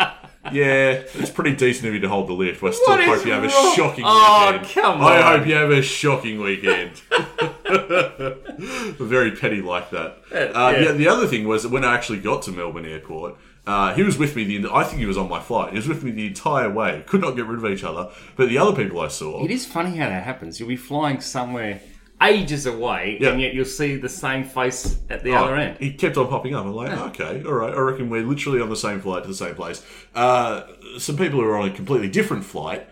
yeah, 0.51 1.01
it's 1.13 1.29
pretty 1.31 1.53
decent 1.55 1.87
of 1.89 1.93
you 1.93 1.99
to 1.99 2.09
hold 2.09 2.27
the 2.29 2.33
lift. 2.33 2.63
I 2.63 2.71
still 2.71 2.87
What 2.97 3.03
hope 3.05 3.25
you 3.25 3.31
have 3.33 3.43
a 3.43 3.49
shocking 3.49 4.05
Oh, 4.07 4.51
weekend. 4.53 4.69
come 4.73 5.01
I 5.01 5.21
hope 5.37 5.45
you 5.47 5.55
have 5.55 5.71
a 5.71 5.81
shocking 5.81 6.39
weekend. 6.39 7.01
Very 8.99 9.31
petty 9.31 9.61
like 9.61 9.89
that. 9.91 10.17
Uh, 10.31 10.73
yeah. 10.75 10.91
the, 10.91 10.93
the 10.93 11.07
other 11.07 11.27
thing 11.27 11.47
was 11.47 11.63
that 11.63 11.69
when 11.69 11.83
I 11.83 11.95
actually 11.95 12.19
got 12.19 12.41
to 12.43 12.51
Melbourne 12.51 12.85
Airport, 12.85 13.35
uh, 13.67 13.93
he 13.93 14.03
was 14.03 14.17
with 14.17 14.35
me. 14.35 14.57
The 14.57 14.73
I 14.73 14.83
think 14.83 14.99
he 14.99 15.05
was 15.05 15.17
on 15.17 15.29
my 15.29 15.39
flight. 15.39 15.71
He 15.71 15.75
was 15.77 15.87
with 15.87 16.03
me 16.03 16.11
the 16.11 16.27
entire 16.27 16.69
way. 16.69 17.03
Could 17.07 17.21
not 17.21 17.35
get 17.35 17.45
rid 17.45 17.59
of 17.63 17.65
each 17.71 17.83
other. 17.83 18.09
But 18.35 18.49
the 18.49 18.57
other 18.57 18.75
people 18.75 18.99
I 19.01 19.07
saw, 19.09 19.43
It 19.43 19.51
is 19.51 19.65
funny 19.65 19.97
how 19.97 20.09
that 20.09 20.23
happens. 20.23 20.59
You'll 20.59 20.69
be 20.69 20.75
flying 20.75 21.21
somewhere 21.21 21.79
ages 22.21 22.65
away, 22.65 23.17
Yeah. 23.21 23.29
and 23.29 23.39
yet 23.41 23.53
you'll 23.53 23.63
see 23.65 23.95
the 23.95 24.09
same 24.09 24.43
face 24.43 24.99
at 25.09 25.23
the 25.23 25.31
Oh, 25.31 25.43
other 25.45 25.55
end. 25.55 25.77
He 25.79 25.93
kept 25.93 26.17
on 26.17 26.27
popping 26.27 26.53
up. 26.53 26.65
I'm 26.65 26.73
like, 26.73 26.91
okay, 27.19 27.43
all 27.45 27.53
right. 27.53 27.73
I 27.73 27.79
reckon 27.79 28.09
we're 28.09 28.23
literally 28.25 28.59
on 28.59 28.69
the 28.69 28.75
same 28.75 28.99
flight 28.99 29.23
to 29.23 29.29
the 29.29 29.35
same 29.35 29.55
place. 29.55 29.81
Uh, 30.13 30.63
some 30.97 31.15
people 31.15 31.39
who 31.39 31.45
are 31.47 31.57
on 31.57 31.69
a 31.69 31.71
completely 31.71 32.09
different 32.09 32.43
flight, 32.43 32.87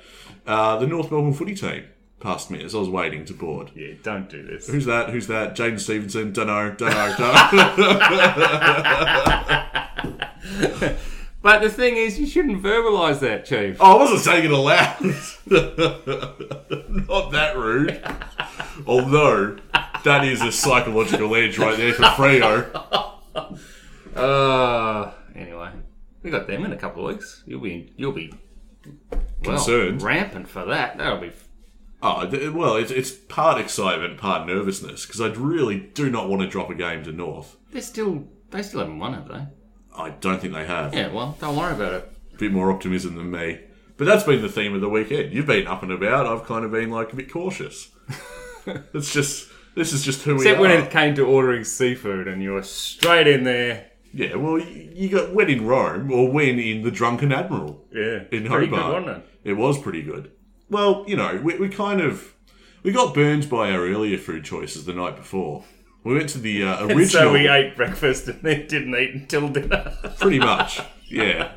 uh, 0.46 0.78
the 0.78 0.88
North 0.88 1.12
Melbourne 1.12 1.34
footy 1.34 1.56
team 1.56 1.84
passed 2.22 2.50
me 2.50 2.64
as 2.64 2.74
I 2.74 2.78
was 2.80 2.88
waiting 2.90 3.26
to 3.26 3.34
board. 3.34 3.70
Yeah, 3.76 3.96
don't 4.02 4.30
do 4.30 4.44
this. 4.44 4.68
Who's 4.68 4.86
that? 4.86 5.10
Who's 5.10 5.28
that? 5.28 5.56
Jaidyn 5.58 5.80
Stephenson? 5.80 6.32
Dunno, 6.32 6.72
dunno, 6.72 7.16
dunno. 7.18 7.34
But 11.40 11.62
the 11.62 11.70
thing 11.70 11.96
is, 11.96 12.20
you 12.20 12.26
shouldn't 12.26 12.64
verbalise 12.64 13.20
that, 13.20 13.46
Chief. 13.46 13.78
oh, 13.80 13.96
I 13.96 14.00
wasn't 14.00 14.22
saying 14.22 14.46
it 14.46 14.52
aloud. 14.52 15.00
Not 17.08 17.32
that 17.32 17.54
rude. 17.56 18.02
Although, 18.86 19.58
that 20.04 20.26
is 20.26 20.42
a 20.42 20.52
psychological 20.52 21.34
edge 21.36 21.58
right 21.58 21.78
there 21.78 21.94
for 21.94 22.04
Freo. 22.04 23.60
Uh, 24.16 25.12
anyway, 25.36 25.70
we 26.24 26.32
got 26.32 26.48
them 26.48 26.66
in 26.66 26.74
a 26.74 26.78
couple 26.78 27.08
of 27.08 27.14
weeks. 27.16 27.44
You'll 27.46 27.62
be, 27.62 27.94
you'll 27.98 28.14
be 28.14 28.34
well, 29.14 29.22
Concerned. 29.58 30.02
rampant 30.02 30.50
for 30.50 30.66
that. 30.66 30.98
That'll 30.98 31.20
be. 31.20 31.32
Oh, 32.02 32.28
th- 32.28 32.52
well, 32.52 32.78
it's, 32.78 32.90
it's 32.90 33.12
part 33.12 33.62
excitement, 33.62 34.18
part 34.18 34.48
nervousness, 34.48 35.06
because 35.06 35.22
I 35.22 35.28
really 35.28 35.80
do 35.80 36.10
not 36.10 36.30
want 36.30 36.42
to 36.42 36.48
drop 36.48 36.72
a 36.72 36.76
game 36.76 37.04
to 37.04 37.12
North. 37.12 37.58
They're 37.72 37.84
still, 37.84 38.28
they 38.50 38.64
still 38.64 38.80
haven't 38.80 38.98
won, 38.98 39.14
have 39.14 39.28
they? 39.28 39.46
I 39.98 40.10
don't 40.12 40.40
think 40.40 40.54
they 40.54 40.66
have. 40.66 40.94
Yeah. 40.94 41.08
Well, 41.12 41.38
don't 41.40 41.56
worry 41.56 41.74
about 41.74 41.94
it. 41.94 42.12
A 42.34 42.38
bit 42.38 42.52
more 42.52 42.72
optimism 42.72 43.16
than 43.16 43.32
me. 43.32 43.60
But 43.98 44.06
that's 44.06 44.24
been 44.24 44.42
the 44.44 44.50
theme 44.50 44.76
of 44.76 44.82
the 44.82 44.90
weekend. 44.90 45.34
You've 45.34 45.48
been 45.48 45.66
up 45.66 45.82
and 45.82 45.92
about. 45.92 46.28
I've 46.28 46.46
kind 46.46 46.64
of 46.64 46.72
been 46.72 46.92
like 46.92 47.12
a 47.14 47.16
bit 47.16 47.32
cautious. 47.32 47.90
it's 48.94 49.12
just 49.12 49.50
this 49.76 49.92
is 49.94 50.04
just 50.04 50.22
who 50.24 50.36
we 50.36 50.42
are. 50.42 50.44
Except 50.44 50.60
when 50.62 50.72
it 50.72 50.92
came 50.92 51.16
to 51.16 51.24
ordering 51.26 51.64
seafood, 51.64 52.28
and 52.28 52.42
you 52.44 52.52
were 52.52 52.64
straight 52.64 53.28
in 53.28 53.44
there. 53.44 53.88
yeah, 54.14 54.36
well, 54.36 54.60
you 54.60 55.10
got 55.10 55.34
when 55.34 55.50
in 55.50 55.66
Rome 55.66 56.12
or 56.12 56.32
when 56.32 56.60
in 56.60 56.84
the 56.84 56.92
Drunken 56.92 57.32
Admiral 57.32 57.86
Yeah, 57.92 58.24
in 58.32 58.46
pretty 58.48 58.68
good, 58.68 58.80
Hobart. 58.80 59.04
wasn't 59.06 59.24
it? 59.24 59.50
It 59.50 59.54
was 59.54 59.80
pretty 59.80 60.04
good. 60.04 60.32
Well, 60.70 61.04
you 61.08 61.16
know, 61.16 61.40
we, 61.44 61.56
we 61.58 61.70
kind 61.70 62.00
of 62.02 62.36
we 62.84 62.92
got 62.92 63.16
burned 63.16 63.50
by 63.50 63.72
our 63.72 63.82
earlier 63.82 64.18
food 64.20 64.44
choices 64.44 64.86
the 64.86 64.94
night 64.94 65.16
before. 65.16 65.64
We 66.08 66.16
went 66.16 66.30
to 66.30 66.38
the 66.40 66.64
uh, 66.64 66.86
original. 66.88 67.06
So 67.08 67.34
we 67.34 67.50
ate 67.50 67.76
breakfast 67.76 68.30
and 68.30 68.42
then 68.42 68.66
didn't 68.68 68.96
eat 68.96 69.14
until 69.14 69.50
dinner. 69.50 69.94
pretty 70.20 70.40
much. 70.40 70.80
Yeah. 71.10 71.52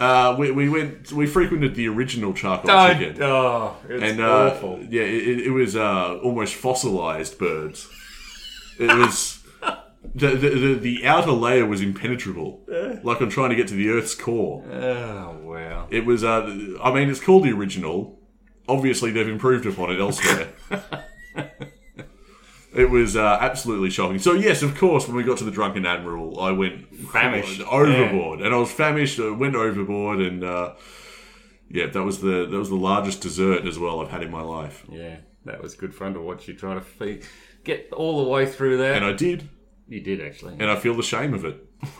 Uh, 0.00 0.34
we, 0.36 0.50
we 0.50 0.68
went. 0.68 1.12
We 1.12 1.26
frequented 1.26 1.76
the 1.76 1.86
original 1.86 2.34
charcoal 2.34 2.66
Don't- 2.66 2.98
chicken. 2.98 3.22
oh, 3.22 3.76
it's 3.88 4.02
and 4.02 4.20
uh, 4.20 4.50
awful. 4.56 4.80
yeah, 4.90 5.02
it, 5.02 5.46
it 5.46 5.50
was 5.50 5.76
uh, 5.76 6.16
almost 6.16 6.56
fossilized 6.56 7.38
birds. 7.38 7.88
It 8.80 8.92
was 8.98 9.38
the, 10.16 10.30
the 10.30 10.48
the 10.50 10.74
the 10.74 11.06
outer 11.06 11.30
layer 11.30 11.64
was 11.64 11.80
impenetrable, 11.80 12.60
like 13.04 13.20
I'm 13.20 13.30
trying 13.30 13.50
to 13.50 13.56
get 13.56 13.68
to 13.68 13.74
the 13.74 13.88
Earth's 13.90 14.16
core. 14.16 14.64
Oh 14.68 15.38
wow. 15.44 15.86
It 15.90 16.04
was. 16.04 16.24
Uh, 16.24 16.76
I 16.82 16.92
mean, 16.92 17.08
it's 17.08 17.20
called 17.20 17.44
the 17.44 17.52
original. 17.52 18.18
Obviously, 18.68 19.12
they've 19.12 19.28
improved 19.28 19.64
upon 19.66 19.92
it 19.92 20.00
elsewhere. 20.00 20.48
It 22.74 22.88
was 22.88 23.16
uh, 23.16 23.38
absolutely 23.40 23.90
shocking. 23.90 24.18
So 24.18 24.32
yes, 24.32 24.62
of 24.62 24.76
course, 24.78 25.06
when 25.06 25.16
we 25.16 25.22
got 25.24 25.36
to 25.38 25.44
the 25.44 25.50
Drunken 25.50 25.84
Admiral, 25.84 26.40
I 26.40 26.52
went 26.52 26.94
Famished. 27.12 27.60
overboard, 27.62 28.40
and 28.40 28.54
I 28.54 28.56
was 28.56 28.70
famished. 28.72 29.20
I 29.20 29.30
went 29.30 29.54
overboard, 29.54 30.20
and 30.20 30.42
uh, 30.42 30.74
yeah, 31.70 31.86
that 31.88 32.02
was 32.02 32.20
the 32.20 32.46
that 32.46 32.58
was 32.58 32.70
the 32.70 32.76
largest 32.76 33.20
dessert 33.20 33.66
as 33.66 33.78
well 33.78 34.00
I've 34.00 34.10
had 34.10 34.22
in 34.22 34.30
my 34.30 34.40
life, 34.42 34.84
Yeah, 34.90 35.16
that 35.44 35.62
was 35.62 35.74
good 35.74 35.94
fun 35.94 36.14
to 36.14 36.20
watch 36.20 36.48
you 36.48 36.54
try 36.54 36.72
to 36.74 36.80
feed, 36.80 37.24
get 37.64 37.92
all 37.92 38.24
the 38.24 38.30
way 38.30 38.46
through 38.46 38.78
that. 38.78 38.96
and 38.96 39.04
I 39.04 39.12
did, 39.12 39.48
you 39.88 40.00
did 40.00 40.20
actually. 40.22 40.54
and 40.54 40.70
I 40.70 40.76
feel 40.76 40.94
the 40.94 41.02
shame 41.02 41.34
of 41.34 41.44
it. 41.44 41.56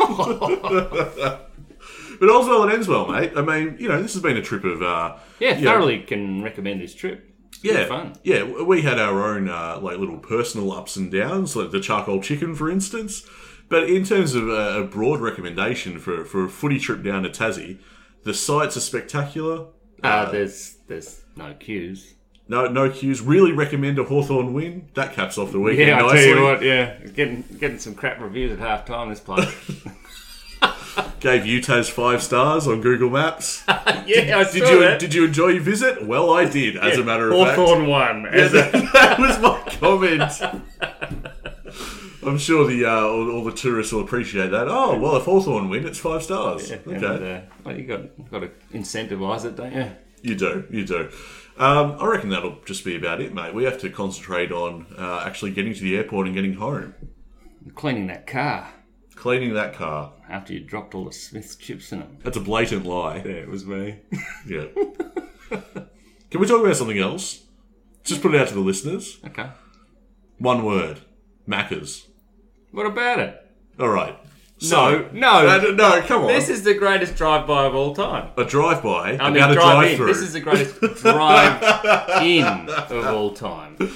but 2.21 2.31
all's 2.31 2.47
well 2.47 2.63
that 2.67 2.73
ends 2.75 2.89
well, 2.89 3.07
mate. 3.11 3.33
I 3.37 3.43
mean, 3.43 3.77
you 3.79 3.89
know, 3.89 4.01
this 4.01 4.15
has 4.15 4.23
been 4.23 4.37
a 4.37 4.43
trip 4.43 4.65
of 4.65 4.83
uh, 4.83 5.17
yeah, 5.41 5.57
you 5.59 5.65
know, 5.65 5.73
thoroughly 5.73 6.01
can 6.01 6.43
recommend 6.43 6.81
this 6.81 6.95
trip. 6.95 7.29
Yeah, 7.63 7.87
fun. 7.87 8.15
yeah. 8.23 8.45
We 8.45 8.83
had 8.83 8.99
our 8.99 9.23
own 9.25 9.49
uh, 9.49 9.79
like 9.81 9.99
little 9.99 10.19
personal 10.19 10.73
ups 10.73 10.97
and 10.97 11.11
downs, 11.11 11.55
like 11.57 11.71
the 11.71 11.81
charcoal 11.81 12.21
chicken, 12.21 12.55
for 12.55 12.71
instance. 12.71 13.27
But 13.69 13.89
in 13.89 14.05
terms 14.05 14.35
of 14.35 14.49
a, 14.49 14.83
broad 14.85 15.21
recommendation 15.21 15.99
for 15.99 16.25
for 16.25 16.45
a 16.45 16.49
footy 16.49 16.79
trip 16.79 17.03
down 17.03 17.23
to 17.23 17.31
Tassie, 17.31 17.79
the 18.25 18.35
sights 18.35 18.77
are 18.77 18.81
spectacular. 18.81 19.67
Uh, 20.03 20.31
there's 20.31 20.77
there's 20.89 21.23
no 21.37 21.55
queues. 21.55 22.15
No, 22.49 22.67
no 22.67 22.91
queues. 22.91 23.23
Really 23.23 23.53
recommend 23.53 23.99
a 23.99 24.05
Hawthorn 24.05 24.53
win. 24.53 24.89
That 24.95 25.15
caps 25.15 25.39
off 25.39 25.53
the 25.53 25.61
weekend 25.61 25.89
Yeah, 25.89 25.99
I 25.99 26.01
nicely. 26.03 26.19
tell 26.19 26.37
you 26.37 26.43
what. 26.43 26.63
Yeah, 26.63 26.97
getting 27.15 27.45
getting 27.59 27.79
some 27.79 27.95
crap 27.95 28.21
reviews 28.21 28.53
at 28.53 28.59
half 28.59 28.85
time. 28.85 29.09
This 29.09 29.21
place. 29.21 29.55
Gave 31.21 31.47
Utah's 31.47 31.89
five 31.89 32.21
stars 32.21 32.67
on 32.67 32.81
Google 32.81 33.09
Maps. 33.09 33.63
yeah, 33.69 34.39
I 34.39 34.45
Did 34.51 34.69
you 34.69 34.81
that. 34.81 34.99
did 34.99 35.15
you 35.15 35.25
enjoy 35.25 35.49
your 35.49 35.63
visit? 35.63 36.05
Well, 36.05 36.33
I 36.33 36.47
did. 36.47 36.77
As 36.77 36.99
a 36.99 37.05
matter 37.05 37.31
of 37.31 37.39
fact, 37.47 37.59
Hawthorn 37.59 37.87
won. 37.87 38.27
As 38.27 38.53
a, 38.53 38.71
that 38.93 39.21
was 39.21 39.39
my 39.39 39.61
comment. 39.79 40.33
I'm 42.25 42.39
sure 42.39 42.67
the 42.67 42.87
uh, 42.87 43.03
all, 43.03 43.31
all 43.31 43.45
the 43.45 43.53
tourists 43.53 43.93
will 43.93 44.03
appreciate 44.03 44.51
that. 44.51 44.67
Oh 44.69 44.99
well, 44.99 45.17
if 45.17 45.25
Hawthorn 45.25 45.69
win, 45.69 45.87
it's 45.87 46.01
five 46.01 46.25
stars. 46.25 46.73
and, 46.73 47.05
okay. 47.05 47.37
uh, 47.37 47.41
well, 47.65 47.77
you 47.79 47.85
got 47.85 48.31
got 48.31 48.41
to 48.41 48.51
incentivise 48.77 49.45
it, 49.45 49.55
don't 49.55 49.73
you? 49.73 49.93
You 50.23 50.35
do, 50.35 50.67
you 50.71 50.85
do. 50.85 51.09
Um, 51.57 51.97
I 52.01 52.07
reckon 52.07 52.31
that'll 52.31 52.59
just 52.65 52.85
be 52.85 52.97
about 52.97 53.21
it, 53.21 53.33
mate. 53.33 53.55
We 53.55 53.63
have 53.65 53.79
to 53.81 53.91
concentrate 53.91 54.51
on 54.51 54.87
uh, 54.99 55.23
actually 55.25 55.53
getting 55.53 55.73
to 55.75 55.81
the 55.81 55.97
airport 55.97 56.27
and 56.27 56.35
getting 56.35 56.55
home. 56.55 56.95
Cleaning 57.77 58.09
that 58.09 58.27
car 58.27 58.73
Cleaning 59.23 59.55
that 59.55 59.73
car. 59.75 60.15
after 60.29 60.53
you 60.53 60.59
dropped 60.59 60.97
all 60.97 61.05
the 61.05 61.13
Smith's 61.13 61.55
chips 61.55 61.93
in 61.93 62.03
it. 62.03 62.25
That's 62.25 62.37
a 62.37 62.41
blatant 62.41 62.85
lie. 62.85 63.19
Yeah, 63.19 63.35
it 63.45 63.49
was 63.49 63.65
me. 63.65 63.99
Yeah. 64.49 64.65
Can 66.29 66.41
we 66.41 66.47
talk 66.49 66.61
about 66.61 66.75
something 66.75 66.99
else? 66.99 67.45
Just 68.03 68.21
put 68.21 68.35
it 68.35 68.41
out 68.41 68.49
to 68.49 68.55
the 68.55 68.59
listeners. 68.61 69.21
okay. 69.25 69.47
One 70.39 70.65
word. 70.65 71.03
Macca's. 71.47 72.09
What 72.73 72.85
about 72.87 73.21
it? 73.21 73.49
All 73.79 73.91
right. 73.91 74.19
So, 74.59 75.09
no. 75.13 75.47
Uh, 75.47 75.71
no, 75.73 76.03
come 76.03 76.23
on. 76.23 76.27
This 76.27 76.49
is 76.49 76.65
the 76.65 76.75
greatest 76.75 77.15
drive-by 77.15 77.67
of 77.67 77.77
all 77.77 77.95
time. 77.95 78.33
a 78.37 78.45
drive-by 78.45 79.19
I 79.21 79.29
mean, 79.31 79.37
about 79.37 79.53
a 79.53 79.55
drive 79.55 79.77
in. 79.93 79.97
drive-through. 79.99 80.07
This 80.09 80.19
is 80.23 80.33
the 80.33 80.41
greatest 80.41 80.81
drive-in 81.01 82.69
of 82.71 83.07
all 83.07 83.33
time. 83.35 83.77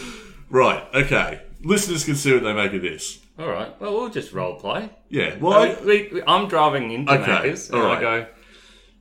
Right. 0.48 0.84
Okay. 0.94 1.42
Listeners 1.64 2.04
can 2.04 2.14
see 2.14 2.32
what 2.32 2.44
they 2.44 2.52
make 2.52 2.72
of 2.74 2.82
this. 2.82 3.18
All 3.38 3.49
right. 3.49 3.79
Well, 3.81 3.92
we'll 3.92 4.09
just 4.09 4.33
mm. 4.33 4.37
role 4.37 4.55
play. 4.55 4.90
Yeah. 5.09 5.35
Uh, 5.35 5.38
well, 5.40 5.53
I, 5.55 5.77
We- 5.85 6.09
we- 6.12 6.22
I'm 6.27 6.49
driving 6.49 6.90
into 6.90 7.12
Okay, 7.12 7.31
Macca's, 7.31 7.70
and 7.70 7.81
all 7.81 7.90
I 7.90 8.01
go, 8.01 8.27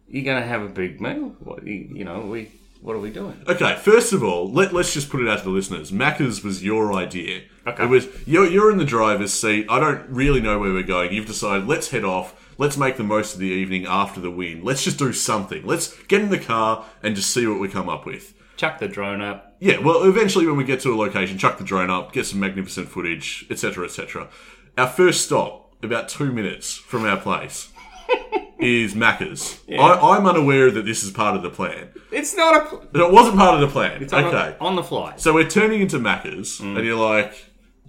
"You're 0.07 0.25
going 0.25 0.41
to 0.41 0.47
have 0.47 0.61
a 0.61 0.69
big 0.69 0.99
meal? 1.01 1.35
What? 1.39 1.65
You, 1.65 1.89
you 1.93 2.03
know, 2.03 2.21
we. 2.21 2.51
What 2.81 2.95
are 2.95 2.99
we 2.99 3.09
doing?" 3.09 3.41
Okay, 3.47 3.75
first 3.77 4.13
of 4.13 4.23
all, 4.23 4.51
let, 4.51 4.73
let's 4.73 4.93
just 4.93 5.09
put 5.09 5.21
it 5.21 5.27
out 5.27 5.39
to 5.39 5.45
the 5.45 5.49
listeners. 5.49 5.91
Macca's 5.91 6.43
was 6.43 6.63
your 6.63 6.93
idea. 6.93 7.43
Okay. 7.65 7.83
It 7.83 7.87
was 7.87 8.07
you're, 8.27 8.45
you're 8.45 8.71
in 8.71 8.77
the 8.77 8.85
driver's 8.85 9.33
seat. 9.33 9.65
I 9.69 9.79
don't 9.79 10.07
really 10.09 10.41
know 10.41 10.59
where 10.59 10.71
we're 10.71 10.83
going. 10.83 11.11
You've 11.13 11.25
decided 11.25 11.67
let's 11.67 11.89
head 11.89 12.03
off. 12.03 12.41
Let's 12.57 12.77
make 12.77 12.95
the 12.97 13.03
most 13.03 13.33
of 13.33 13.39
the 13.39 13.47
evening 13.47 13.85
after 13.85 14.21
the 14.21 14.31
win. 14.31 14.63
Let's 14.63 14.83
just 14.83 14.97
do 14.99 15.11
something. 15.11 15.65
Let's 15.65 15.95
get 16.03 16.21
in 16.21 16.29
the 16.29 16.39
car 16.39 16.85
and 17.03 17.15
just 17.15 17.31
see 17.31 17.47
what 17.47 17.59
we 17.59 17.67
come 17.67 17.89
up 17.89 18.05
with. 18.05 18.33
Chuck 18.57 18.79
the 18.79 18.87
drone 18.87 19.21
up. 19.21 19.55
Yeah, 19.59 19.79
well, 19.79 20.03
eventually 20.03 20.45
when 20.47 20.57
we 20.57 20.63
get 20.63 20.79
to 20.81 20.93
a 20.93 20.95
location, 20.95 21.37
chuck 21.37 21.57
the 21.57 21.63
drone 21.63 21.89
up, 21.89 22.11
get 22.13 22.25
some 22.25 22.39
magnificent 22.39 22.89
footage, 22.89 23.45
etc., 23.49 23.85
etc. 23.85 24.29
Our 24.77 24.87
first 24.87 25.25
stop, 25.25 25.73
about 25.83 26.07
two 26.09 26.31
minutes 26.31 26.75
from 26.77 27.05
our 27.05 27.17
place, 27.17 27.69
is 28.59 28.93
Macca's. 28.93 29.59
I, 29.69 29.93
I'm 29.99 30.25
unaware 30.25 30.71
that 30.71 30.85
this 30.85 31.03
is 31.03 31.11
part 31.11 31.35
of 31.35 31.43
the 31.43 31.49
plan. 31.49 31.89
It's 32.11 32.35
not 32.35 32.55
a. 32.55 32.65
pl- 32.69 33.01
It 33.01 33.11
wasn't 33.11 33.37
part 33.37 33.55
of 33.55 33.61
the 33.61 33.67
plan. 33.67 34.01
It's 34.01 34.13
on, 34.13 34.25
okay. 34.25 34.55
on 34.59 34.75
the 34.75 34.83
fly. 34.83 35.13
So 35.17 35.33
we're 35.33 35.49
turning 35.49 35.81
into 35.81 35.97
Macca's, 35.99 36.59
and 36.59 36.77
you're 36.85 36.95
like, 36.97 37.45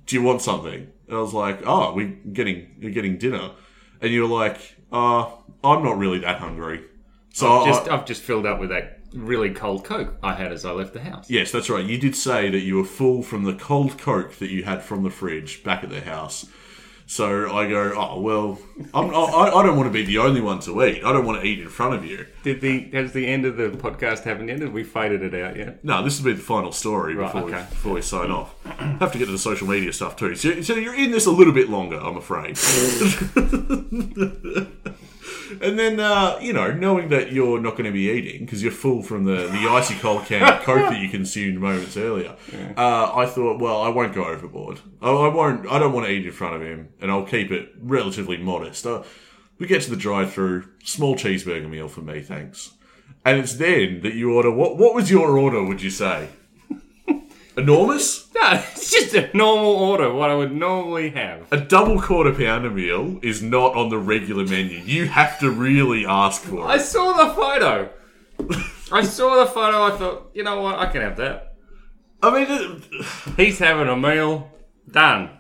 "Do 0.07 0.17
you 0.17 0.23
want 0.23 0.43
something?" 0.43 0.89
And 1.09 1.17
I 1.17 1.21
was 1.21 1.33
like, 1.35 1.61
"Oh, 1.67 1.95
we're 1.95 2.09
getting 2.33 2.75
you're 2.81 2.91
getting 2.93 3.19
dinner," 3.19 3.51
and 4.01 4.13
you're 4.13 4.29
like, 4.29 4.59
"Uh, 4.93 5.27
I'm 5.63 5.85
not 5.85 5.99
really 5.99 6.19
that 6.21 6.39
hungry." 6.39 6.83
So 7.33 7.61
I- 7.63 7.67
Just, 7.67 7.89
I've 7.89 8.07
just 8.07 8.23
filled 8.23 8.47
up 8.47 8.59
with 8.61 8.71
that 8.71 9.06
really 9.17 9.51
cold 9.51 9.85
Coke 9.85 10.17
I 10.23 10.35
had 10.35 10.53
as 10.53 10.65
I 10.65 10.73
left 10.73 10.93
the 10.93 11.01
house. 11.01 11.31
yes, 11.31 11.51
that's 11.51 11.71
right. 11.71 11.85
You 11.85 11.99
did 11.99 12.15
say 12.15 12.51
that 12.51 12.61
you 12.61 12.77
were 12.77 12.85
full 12.85 13.23
from 13.23 13.45
the 13.45 13.55
cold 13.55 13.99
Coke 13.99 14.37
that 14.37 14.51
you 14.51 14.65
had 14.65 14.83
from 14.83 15.03
the 15.03 15.11
fridge 15.11 15.65
back 15.65 15.83
at 15.83 15.91
the 15.91 16.03
house. 16.03 16.47
So 17.09 17.57
I 17.57 17.69
go, 17.69 17.93
"Oh 17.97 18.21
well, 18.21 18.59
I'm, 18.93 19.15
I, 19.15 19.15
I 19.15 19.63
don't 19.63 19.77
want 19.77 19.87
to 19.87 19.93
be 19.93 20.05
the 20.05 20.19
only 20.19 20.41
one 20.41 20.59
to 20.63 20.85
eat. 20.85 21.05
I 21.05 21.13
don't 21.13 21.25
want 21.25 21.41
to 21.41 21.47
eat 21.47 21.61
in 21.61 21.69
front 21.69 21.95
of 21.95 22.05
you." 22.05 22.27
Did 22.43 22.61
the 22.61 22.91
has 22.95 23.13
the 23.13 23.29
end 23.29 23.45
of 23.45 23.57
the 23.57 23.69
podcast 23.69 24.25
happened 24.25 24.49
yet? 24.49 24.61
Have 24.61 24.73
we 24.73 24.83
faded 24.83 25.23
it 25.23 25.33
out 25.41 25.55
yet? 25.57 25.85
No, 25.85 26.03
this 26.03 26.19
will 26.19 26.25
be 26.27 26.33
the 26.33 26.43
final 26.43 26.73
story 26.73 27.15
Right, 27.15 27.33
before, 27.33 27.47
we, 27.47 27.53
before 27.53 27.93
we 27.93 28.03
sign 28.03 28.33
off. 28.33 28.57
Have 28.99 29.13
to 29.13 29.19
get 29.19 29.27
to 29.27 29.31
the 29.31 29.39
social 29.39 29.69
media 29.69 29.93
stuff 29.93 30.17
too. 30.17 30.35
So, 30.35 30.61
so 30.63 30.75
you're 30.75 30.97
in 30.97 31.13
this 31.13 31.27
a 31.27 31.31
little 31.31 31.55
bit 31.55 31.71
longer, 31.71 31.97
I'm 31.97 32.17
afraid. 32.17 32.59
and 35.61 35.79
then, 35.79 36.01
uh, 36.01 36.39
you 36.41 36.53
know, 36.53 36.73
knowing 36.73 37.09
that 37.09 37.33
you're 37.33 37.61
not 37.61 37.73
going 37.73 37.85
to 37.85 37.93
be 37.93 38.11
eating 38.11 38.45
because 38.45 38.63
you're 38.63 38.73
full 38.73 39.03
from 39.03 39.25
the, 39.25 39.47
the 39.49 39.69
icy 39.71 39.95
cold 39.95 40.25
can 40.27 40.43
of 40.43 40.63
Coke 40.63 40.89
that 40.91 40.99
you 41.01 41.09
consumed 41.09 41.59
moments 41.61 41.97
earlier, 41.97 42.37
uh, 42.77 43.13
I 43.15 43.27
thought, 43.27 43.61
well, 43.61 43.81
I 43.83 43.89
won't 43.89 44.15
go 44.15 44.25
overboard. 44.25 44.81
I, 45.01 45.11
I 45.11 45.29
won't. 45.29 45.67
I 45.71 45.79
don't 45.79 45.93
want 45.93 46.07
to 46.07 46.13
eat 46.13 46.27
in 46.27 46.33
front 46.33 46.57
of 46.57 46.63
him, 46.63 46.89
and 47.01 47.11
I'll 47.11 47.25
keep 47.25 47.51
it 47.51 47.73
relatively 47.81 48.37
modest. 48.37 48.87
Uh, 48.87 49.03
we 49.59 49.67
get 49.67 49.83
to 49.83 49.91
the 49.91 49.97
drive-through, 49.97 50.69
small 50.85 51.17
cheeseburger 51.17 51.69
meal 51.69 51.89
for 51.89 52.03
me, 52.03 52.21
thanks. 52.21 52.73
And 53.25 53.39
it's 53.41 53.55
then 53.55 54.03
that 54.03 54.15
you 54.15 54.33
order. 54.35 54.51
What 54.51 54.77
What 54.77 54.95
was 54.95 55.11
your 55.11 55.37
order? 55.39 55.63
Would 55.65 55.83
you 55.83 55.91
say? 55.91 56.29
Enormous. 57.57 58.29
No, 58.35 58.43
it's 58.75 58.91
just 58.91 59.15
a 59.15 59.35
normal 59.37 59.75
order. 59.75 60.13
What 60.13 60.31
I 60.31 60.35
would 60.35 60.53
normally 60.53 61.11
have. 61.11 61.51
A 61.53 61.57
double 61.59 62.01
quarter 62.01 62.33
pounder 62.33 62.71
meal 62.71 63.19
is 63.23 63.43
not 63.43 63.75
on 63.75 63.89
the 63.89 63.99
regular 63.99 64.45
menu. 64.45 64.79
You 64.79 65.07
have 65.09 65.39
to 65.41 65.51
really 65.51 66.05
ask 66.07 66.43
for 66.43 66.59
it. 66.61 66.65
I 66.65 66.75
it. 66.77 66.81
saw 66.81 67.13
the 67.15 67.35
photo. 67.35 67.91
I 68.93 69.03
saw 69.03 69.43
the 69.45 69.51
photo. 69.51 69.83
I 69.85 69.97
thought, 69.97 70.31
you 70.35 70.43
know 70.45 70.61
what? 70.61 70.79
I 70.79 70.87
can 70.87 71.01
have 71.03 71.17
that. 71.17 71.55
I 72.23 72.31
mean, 72.31 72.47
it- 72.49 73.05
He's 73.37 73.59
having 73.59 73.89
a 73.89 73.97
meal. 73.97 74.51
Done. 74.91 75.31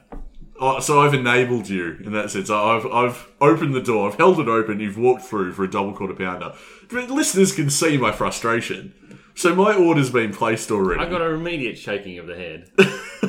oh, 0.59 0.81
so 0.81 1.01
I've 1.01 1.15
enabled 1.15 1.69
you 1.69 1.99
in 2.05 2.13
that 2.13 2.31
sense. 2.31 2.51
I've 2.51 2.87
I've 2.87 3.29
opened 3.41 3.75
the 3.75 3.81
door. 3.83 4.09
I've 4.11 4.17
held 4.17 4.41
it 4.41 4.49
open. 4.49 4.81
You've 4.81 4.99
walked 4.99 5.23
through 5.23 5.53
for 5.53 5.65
a 5.65 5.71
double 5.71 5.93
quarter 5.93 6.15
pounder. 6.15 6.55
But 6.91 7.11
listeners 7.11 7.53
can 7.55 7.69
see 7.71 7.97
my 7.99 8.11
frustration. 8.11 8.95
So 9.37 9.55
my 9.55 9.75
order's 9.75 10.11
been 10.11 10.33
placed 10.33 10.71
already. 10.71 11.01
I 11.01 11.09
got 11.11 11.21
an 11.21 11.35
immediate 11.35 11.77
shaking 11.79 12.19
of 12.19 12.27
the 12.27 12.35
head. 12.35 12.71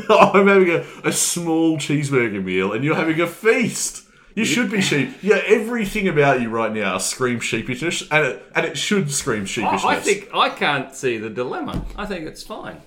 I'm 0.09 0.47
having 0.47 0.69
a, 0.69 0.85
a 1.03 1.11
small 1.11 1.77
cheeseburger 1.77 2.41
meal 2.43 2.71
and 2.71 2.83
you're 2.83 2.95
having 2.95 3.19
a 3.19 3.27
feast. 3.27 4.05
You 4.33 4.45
should 4.45 4.71
be 4.71 4.81
sheep. 4.89 5.09
Yeah, 5.21 5.41
everything 5.45 6.07
about 6.07 6.41
you 6.41 6.49
right 6.49 6.71
now 6.71 6.97
screams 6.97 7.43
sheepishness, 7.43 8.07
and 8.09 8.25
it, 8.25 8.43
and 8.55 8.65
it 8.65 8.77
should 8.77 9.11
scream 9.11 9.43
sheepishness. 9.45 9.83
I 9.83 9.99
think 9.99 10.29
I 10.33 10.49
can't 10.49 10.95
see 10.95 11.17
the 11.17 11.29
dilemma. 11.29 11.85
I 11.97 12.05
think 12.05 12.25
it's 12.25 12.43
fine. 12.43 12.81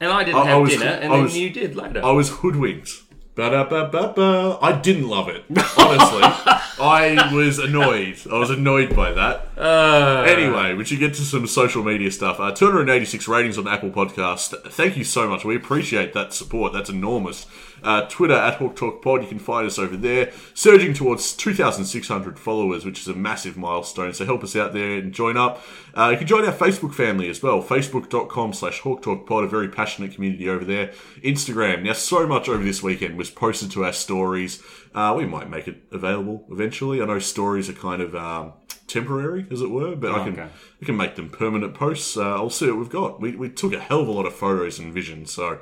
And 0.00 0.10
I 0.10 0.24
didn't 0.24 0.38
I- 0.38 0.42
I 0.42 0.46
have 0.46 0.62
was- 0.62 0.70
dinner, 0.70 0.86
and 0.86 1.12
I 1.12 1.16
then 1.16 1.24
was- 1.24 1.36
you 1.36 1.50
did 1.50 1.74
later. 1.76 2.02
I 2.04 2.12
was 2.12 2.30
hoodwinked. 2.30 2.90
Ba-da-ba-ba-ba. 3.36 4.58
I 4.62 4.72
didn't 4.80 5.08
love 5.08 5.28
it. 5.28 5.44
Honestly, 5.78 6.22
I 6.80 7.30
was 7.32 7.58
annoyed. 7.58 8.16
I 8.32 8.38
was 8.38 8.48
annoyed 8.50 8.96
by 8.96 9.12
that. 9.12 9.48
Uh, 9.56 10.24
Anyway, 10.26 10.72
we 10.74 10.84
should 10.84 10.98
get 10.98 11.14
to 11.14 11.22
some 11.22 11.46
social 11.46 11.82
media 11.84 12.10
stuff. 12.10 12.40
Uh, 12.40 12.50
286 12.52 13.28
ratings 13.28 13.58
on 13.58 13.68
Apple 13.68 13.90
Podcast. 13.90 14.54
Thank 14.72 14.96
you 14.96 15.04
so 15.04 15.28
much. 15.28 15.44
We 15.44 15.54
appreciate 15.54 16.14
that 16.14 16.32
support. 16.32 16.72
That's 16.72 16.88
enormous. 16.90 17.46
Uh, 17.82 18.02
Twitter 18.08 18.34
at 18.34 18.54
Hawk 18.54 18.76
Talk 18.76 19.02
Pod. 19.02 19.22
You 19.22 19.28
can 19.28 19.38
find 19.38 19.66
us 19.66 19.78
over 19.78 19.96
there. 19.96 20.32
Surging 20.54 20.94
towards 20.94 21.32
2,600 21.34 22.38
followers, 22.38 22.84
which 22.84 23.00
is 23.00 23.08
a 23.08 23.14
massive 23.14 23.56
milestone. 23.56 24.12
So 24.12 24.24
help 24.24 24.42
us 24.42 24.56
out 24.56 24.72
there 24.72 24.98
and 24.98 25.12
join 25.12 25.36
up. 25.36 25.62
Uh, 25.94 26.10
you 26.10 26.18
can 26.18 26.26
join 26.26 26.44
our 26.44 26.52
Facebook 26.52 26.94
family 26.94 27.28
as 27.28 27.42
well. 27.42 27.62
Facebook.com 27.62 28.52
slash 28.52 28.80
Hawk 28.80 29.02
Talk 29.02 29.26
Pod. 29.26 29.44
A 29.44 29.48
very 29.48 29.68
passionate 29.68 30.12
community 30.12 30.48
over 30.48 30.64
there. 30.64 30.92
Instagram. 31.22 31.82
Now, 31.82 31.92
so 31.92 32.26
much 32.26 32.48
over 32.48 32.62
this 32.62 32.82
weekend 32.82 33.16
was 33.16 33.30
posted 33.30 33.70
to 33.72 33.84
our 33.84 33.92
stories. 33.92 34.62
Uh, 34.94 35.14
we 35.16 35.26
might 35.26 35.50
make 35.50 35.68
it 35.68 35.82
available 35.92 36.46
eventually. 36.50 37.02
I 37.02 37.04
know 37.04 37.18
stories 37.18 37.68
are 37.68 37.74
kind 37.74 38.00
of 38.00 38.14
um, 38.14 38.54
temporary, 38.86 39.46
as 39.50 39.60
it 39.60 39.70
were, 39.70 39.94
but 39.94 40.12
I 40.12 40.24
can 40.24 40.32
okay. 40.32 40.48
we 40.80 40.86
can 40.86 40.96
make 40.96 41.16
them 41.16 41.28
permanent 41.28 41.74
posts. 41.74 42.16
Uh, 42.16 42.34
I'll 42.34 42.50
see 42.50 42.66
what 42.68 42.78
we've 42.78 42.88
got. 42.88 43.20
We, 43.20 43.36
we 43.36 43.50
took 43.50 43.72
a 43.72 43.80
hell 43.80 44.00
of 44.00 44.08
a 44.08 44.12
lot 44.12 44.26
of 44.26 44.34
photos 44.34 44.78
and 44.78 44.94
vision, 44.94 45.26
so 45.26 45.60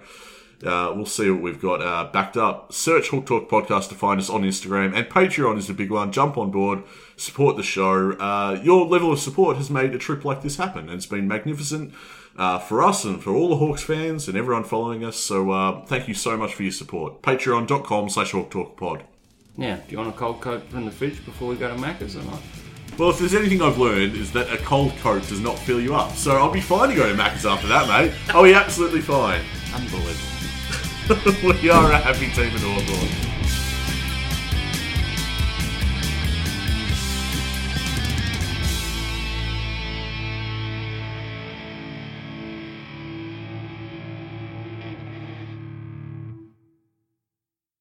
uh, 0.66 0.92
we'll 0.94 1.07
see 1.07 1.31
what 1.31 1.42
we've 1.42 1.61
got 1.61 1.83
uh, 1.83 2.11
backed 2.12 2.37
up. 2.37 2.72
Search 2.72 3.09
Hawk 3.11 3.27
Talk 3.27 3.48
Podcast 3.48 3.88
to 3.90 3.94
find 3.94 4.20
us 4.20 4.31
on 4.31 4.42
Instagram, 4.42 4.94
and 4.96 5.07
Patreon 5.07 5.59
is 5.59 5.66
the 5.68 5.74
big 5.74 5.90
one. 5.90 6.12
Jump 6.12 6.37
on 6.38 6.50
board, 6.50 6.83
support 7.16 7.57
the 7.57 7.62
show. 7.62 8.12
Uh, 8.12 8.61
your 8.62 8.87
level 8.87 9.12
of 9.12 9.18
support 9.18 9.57
has 9.57 9.70
made 9.70 9.94
a 9.94 9.98
trip 9.98 10.24
like 10.24 10.42
this 10.42 10.57
happen, 10.57 10.88
and 10.88 10.94
it's 10.94 11.07
been 11.07 11.29
magnificent. 11.29 11.92
Uh, 12.37 12.59
for 12.59 12.83
us 12.83 13.05
and 13.05 13.22
for 13.22 13.31
all 13.31 13.48
the 13.48 13.57
Hawks 13.59 13.85
fans 13.85 14.27
and 14.27 14.37
everyone 14.37 14.64
following 14.64 15.05
us, 15.05 15.16
so 15.16 15.53
uh, 15.53 15.85
thank 15.87 16.09
you 16.09 16.14
so 16.14 16.37
much 16.37 16.53
for 16.53 16.64
your 16.64 16.72
support. 16.72 17.22
Patreon.com 17.22 18.09
slash 18.09 18.33
Hawk 18.33 18.50
Talk 18.50 18.77
Pod. 18.77 19.05
yeah. 19.57 19.77
Do 19.77 19.83
you 19.92 19.98
want 19.98 20.11
a 20.11 20.18
cold 20.18 20.40
Coke 20.40 20.68
from 20.68 20.85
the 20.85 20.90
fridge 20.90 21.24
before 21.24 21.48
we 21.48 21.55
go 21.55 21.68
to 21.68 21.81
Macca's 21.81 22.16
or 22.16 22.22
not? 22.24 22.40
Well, 22.98 23.11
if 23.11 23.20
there's 23.20 23.35
anything 23.35 23.62
I've 23.62 23.79
learned 23.79 24.16
is 24.16 24.33
that 24.33 24.53
a 24.53 24.57
cold 24.59 24.92
Coke 24.98 25.24
does 25.29 25.38
not 25.40 25.59
fill 25.61 25.81
you 25.81 25.94
up. 25.94 26.12
So 26.16 26.37
I'll 26.37 26.50
be 26.50 26.61
fine 26.61 26.88
to 26.88 26.96
go 26.96 27.09
to 27.09 27.14
Macca's 27.14 27.46
after 27.46 27.68
that, 27.68 27.87
mate. 27.87 28.12
I'll 28.31 28.42
be 28.42 28.55
absolutely 28.55 29.00
fine. 29.00 29.40
Unbelievable. 29.72 30.33
we 31.42 31.68
are 31.68 31.92
a 31.92 31.98
happy 31.98 32.30
team 32.30 32.56
at 32.56 32.64
All 32.64 32.80
Hawthorn. 32.80 33.33